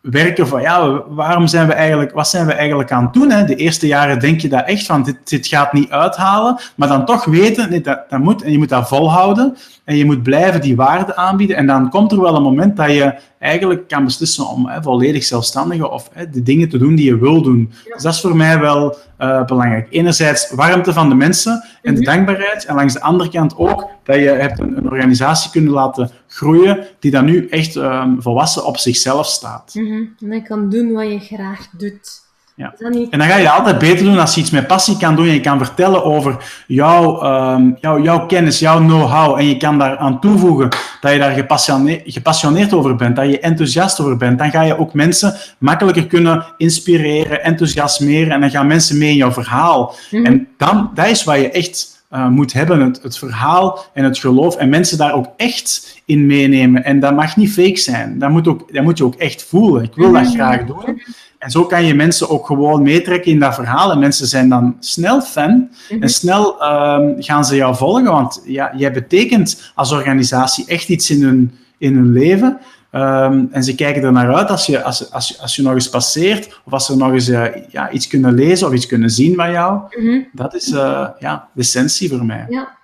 werken 0.00 0.48
van 0.48 0.60
ja, 0.60 1.02
waarom 1.08 1.46
zijn 1.46 1.66
we 1.66 1.72
eigenlijk, 1.72 2.12
wat 2.12 2.28
zijn 2.28 2.46
we 2.46 2.52
eigenlijk 2.52 2.92
aan 2.92 3.04
het 3.04 3.12
doen? 3.12 3.30
Hè? 3.30 3.44
De 3.44 3.54
eerste 3.54 3.86
jaren 3.86 4.18
denk 4.18 4.40
je 4.40 4.48
dat 4.48 4.66
echt 4.66 4.86
van 4.86 5.02
dit, 5.02 5.16
dit 5.24 5.46
gaat 5.46 5.72
niet 5.72 5.90
uithalen, 5.90 6.60
maar 6.76 6.88
dan 6.88 7.04
toch 7.04 7.24
weten, 7.24 7.70
nee, 7.70 7.80
dat, 7.80 8.10
dat 8.10 8.18
moet 8.18 8.42
en 8.42 8.52
je 8.52 8.58
moet 8.58 8.68
dat 8.68 8.88
volhouden 8.88 9.56
en 9.84 9.96
je 9.96 10.04
moet 10.04 10.22
blijven 10.22 10.60
die 10.60 10.76
waarde 10.76 11.16
aanbieden 11.16 11.56
en 11.56 11.66
dan 11.66 11.90
komt 11.90 12.12
er 12.12 12.20
wel 12.20 12.36
een 12.36 12.42
moment 12.42 12.76
dat 12.76 12.90
je 12.90 13.14
eigenlijk 13.38 13.88
kan 13.88 14.04
beslissen 14.04 14.48
om 14.48 14.66
hè, 14.66 14.82
volledig 14.82 15.24
zelfstandige 15.24 15.90
of 15.90 16.10
hè, 16.12 16.30
de 16.30 16.42
dingen 16.42 16.68
te 16.68 16.78
doen 16.78 16.94
die 16.94 17.06
je 17.06 17.18
wil 17.18 17.42
doen. 17.42 17.72
Dus 17.92 18.02
dat 18.02 18.14
is 18.14 18.20
voor 18.20 18.36
mij 18.36 18.58
wel 18.58 18.96
uh, 19.20 19.44
belangrijk. 19.44 19.86
Enerzijds 19.90 20.50
warmte 20.50 20.92
van 20.92 21.08
de 21.08 21.14
mensen 21.14 21.64
en 21.82 21.94
de 21.94 22.00
mhm. 22.00 22.10
dankbaarheid 22.10 22.64
en 22.64 22.74
langs 22.74 22.94
de 22.94 23.00
andere 23.00 23.30
kant 23.30 23.56
ook 23.56 23.88
dat 24.04 24.16
je 24.16 24.28
hebt 24.28 24.58
een, 24.58 24.76
een 24.76 24.90
organisatie 24.90 25.50
kunnen 25.50 25.72
laten 25.72 26.10
groeien 26.26 26.86
die 26.98 27.10
dan 27.10 27.24
nu 27.24 27.48
echt 27.48 27.74
um, 27.74 28.22
volwassen 28.22 28.66
op 28.66 28.76
zichzelf 28.76 29.26
staat. 29.26 29.74
Mm 29.74 29.86
-hmm. 29.86 30.14
En 30.20 30.32
je 30.32 30.42
kan 30.42 30.70
doen 30.70 30.92
wat 30.92 31.10
je 31.10 31.18
graag 31.18 31.68
doet. 31.78 32.28
Ja. 32.60 32.74
En 33.10 33.18
dan 33.18 33.28
ga 33.28 33.36
je 33.36 33.50
altijd 33.50 33.78
beter 33.78 34.04
doen 34.04 34.18
als 34.18 34.34
je 34.34 34.40
iets 34.40 34.50
met 34.50 34.66
passie 34.66 34.96
kan 34.96 35.16
doen. 35.16 35.26
Je 35.26 35.40
kan 35.40 35.58
vertellen 35.58 36.04
over 36.04 36.36
jouw, 36.66 37.24
um, 37.54 37.76
jouw, 37.80 38.02
jouw 38.02 38.26
kennis, 38.26 38.58
jouw 38.58 38.78
know-how. 38.78 39.38
En 39.38 39.46
je 39.46 39.56
kan 39.56 39.78
daar 39.78 39.96
aan 39.96 40.20
toevoegen 40.20 40.68
dat 41.00 41.12
je 41.12 41.18
daar 41.18 41.32
gepassioneerd, 41.32 42.02
gepassioneerd 42.04 42.72
over 42.72 42.96
bent, 42.96 43.16
dat 43.16 43.30
je 43.30 43.40
enthousiast 43.40 44.00
over 44.00 44.16
bent. 44.16 44.38
Dan 44.38 44.50
ga 44.50 44.62
je 44.62 44.78
ook 44.78 44.94
mensen 44.94 45.34
makkelijker 45.58 46.06
kunnen 46.06 46.44
inspireren, 46.56 47.44
enthousiasmeren. 47.44 48.32
En 48.32 48.40
dan 48.40 48.50
gaan 48.50 48.66
mensen 48.66 48.98
mee 48.98 49.10
in 49.10 49.16
jouw 49.16 49.32
verhaal. 49.32 49.94
Mhm. 50.10 50.24
En 50.24 50.48
dan, 50.56 50.90
dat 50.94 51.06
is 51.06 51.24
wat 51.24 51.36
je 51.36 51.50
echt 51.50 51.99
uh, 52.12 52.28
moet 52.28 52.52
hebben, 52.52 52.80
het, 52.80 53.02
het, 53.02 53.18
verhaal 53.18 53.84
en 53.92 54.04
het 54.04 54.18
geloof. 54.18 54.56
En 54.56 54.68
mensen 54.68 54.98
daar 54.98 55.14
ook 55.14 55.26
echt 55.36 56.00
in 56.04 56.26
meenemen. 56.26 56.84
En 56.84 57.00
dat 57.00 57.14
mag 57.14 57.36
niet 57.36 57.52
fake 57.52 57.78
zijn. 57.78 58.18
Dat 58.18 58.30
moet, 58.30 58.48
ook, 58.48 58.74
dat 58.74 58.82
moet 58.82 58.98
je 58.98 59.04
ook 59.04 59.14
echt 59.14 59.44
voelen. 59.44 59.82
Ik 59.82 59.94
wil 59.94 60.12
dat 60.12 60.22
mhm. 60.22 60.32
graag 60.32 60.64
doen. 60.66 61.02
En 61.38 61.50
zo 61.50 61.64
kan 61.64 61.84
je 61.84 61.94
mensen 61.94 62.30
ook 62.30 62.46
gewoon 62.46 62.82
meetrekken 62.82 63.32
in 63.32 63.38
dat 63.38 63.54
verhaal. 63.54 63.90
En 63.90 63.98
mensen 63.98 64.26
zijn 64.26 64.48
dan 64.48 64.76
snel 64.80 65.20
fan 65.20 65.70
mhm. 65.90 66.02
en 66.02 66.08
snel 66.08 66.62
um, 66.62 67.14
gaan 67.18 67.44
ze 67.44 67.56
jou 67.56 67.76
volgen. 67.76 68.04
Want 68.04 68.42
ja, 68.44 68.72
jij 68.76 68.92
betekent 68.92 69.72
als 69.74 69.92
organisatie 69.92 70.64
echt 70.66 70.88
iets 70.88 71.10
in 71.10 71.22
hun, 71.22 71.58
in 71.78 71.94
hun 71.94 72.12
leven. 72.12 72.58
Um, 72.92 73.48
en 73.52 73.64
ze 73.64 73.74
kijken 73.74 74.02
er 74.02 74.12
naar 74.12 74.34
uit 74.34 74.50
als 74.50 74.66
je, 74.66 74.82
als, 74.82 75.10
als, 75.12 75.40
als 75.40 75.56
je 75.56 75.62
nog 75.62 75.72
eens 75.72 75.88
passeert, 75.88 76.60
of 76.64 76.72
als 76.72 76.86
ze 76.86 76.96
nog 76.96 77.12
eens 77.12 77.28
uh, 77.28 77.46
ja, 77.68 77.90
iets 77.90 78.06
kunnen 78.06 78.34
lezen 78.34 78.66
of 78.66 78.72
iets 78.72 78.86
kunnen 78.86 79.10
zien 79.10 79.34
van 79.34 79.50
jou. 79.50 79.80
Mm 80.00 80.28
Dat 80.32 80.54
is 80.54 80.68
uh, 80.68 81.08
ja, 81.18 81.48
de 81.52 81.60
essentie 81.60 82.08
voor 82.08 82.24
mij. 82.24 82.46
Ja. 82.48 82.78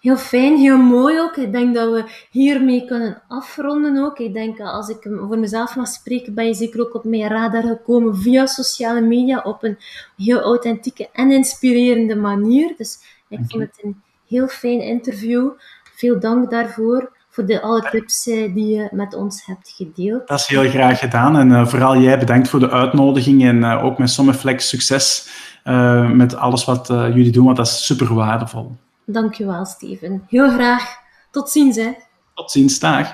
Heel 0.00 0.16
fijn, 0.16 0.56
heel 0.56 0.76
mooi 0.76 1.20
ook. 1.20 1.36
Ik 1.36 1.52
denk 1.52 1.74
dat 1.74 1.92
we 1.92 2.04
hiermee 2.30 2.84
kunnen 2.84 3.22
afronden 3.28 4.04
ook. 4.04 4.18
Ik 4.18 4.32
denk, 4.32 4.60
als 4.60 4.88
ik 4.88 5.02
voor 5.02 5.38
mezelf 5.38 5.76
mag 5.76 5.88
spreken, 5.88 6.34
ben 6.34 6.46
je 6.46 6.54
zeker 6.54 6.80
ook 6.80 6.94
op 6.94 7.04
mijn 7.04 7.28
radar 7.28 7.62
gekomen 7.62 8.16
via 8.16 8.46
sociale 8.46 9.00
media 9.00 9.40
op 9.40 9.62
een 9.62 9.78
heel 10.16 10.40
authentieke 10.40 11.08
en 11.12 11.30
inspirerende 11.32 12.16
manier. 12.16 12.74
Dus 12.76 12.98
ik 13.28 13.40
vond 13.48 13.62
het 13.62 13.80
een 13.82 14.02
heel 14.28 14.48
fijn 14.48 14.80
interview. 14.80 15.50
Veel 15.94 16.20
dank 16.20 16.50
daarvoor 16.50 17.12
voor 17.40 17.48
de, 17.48 17.62
alle 17.62 17.88
tips 17.90 18.26
eh, 18.26 18.54
die 18.54 18.66
je 18.66 18.88
met 18.90 19.14
ons 19.14 19.46
hebt 19.46 19.72
gedeeld. 19.76 20.28
Dat 20.28 20.38
is 20.38 20.46
heel 20.46 20.68
graag 20.68 20.98
gedaan. 20.98 21.36
En 21.36 21.50
uh, 21.50 21.66
vooral 21.66 21.96
jij 21.96 22.18
bedankt 22.18 22.48
voor 22.48 22.60
de 22.60 22.70
uitnodiging 22.70 23.44
en 23.44 23.56
uh, 23.56 23.84
ook 23.84 23.98
met 23.98 24.10
Sommerflex 24.10 24.68
succes 24.68 25.28
uh, 25.64 26.10
met 26.10 26.36
alles 26.36 26.64
wat 26.64 26.86
jullie 26.88 27.30
doen, 27.30 27.44
want 27.44 27.56
dat 27.56 27.66
is 27.66 27.86
super 27.86 28.14
waardevol. 28.14 28.76
Dankjewel, 29.06 29.64
Steven. 29.64 30.22
Heel 30.28 30.50
graag. 30.50 30.98
Tot 31.30 31.50
ziens, 31.50 31.76
hè. 31.76 31.90
Tot 32.34 32.50
ziens, 32.50 32.78
dag. 32.78 33.10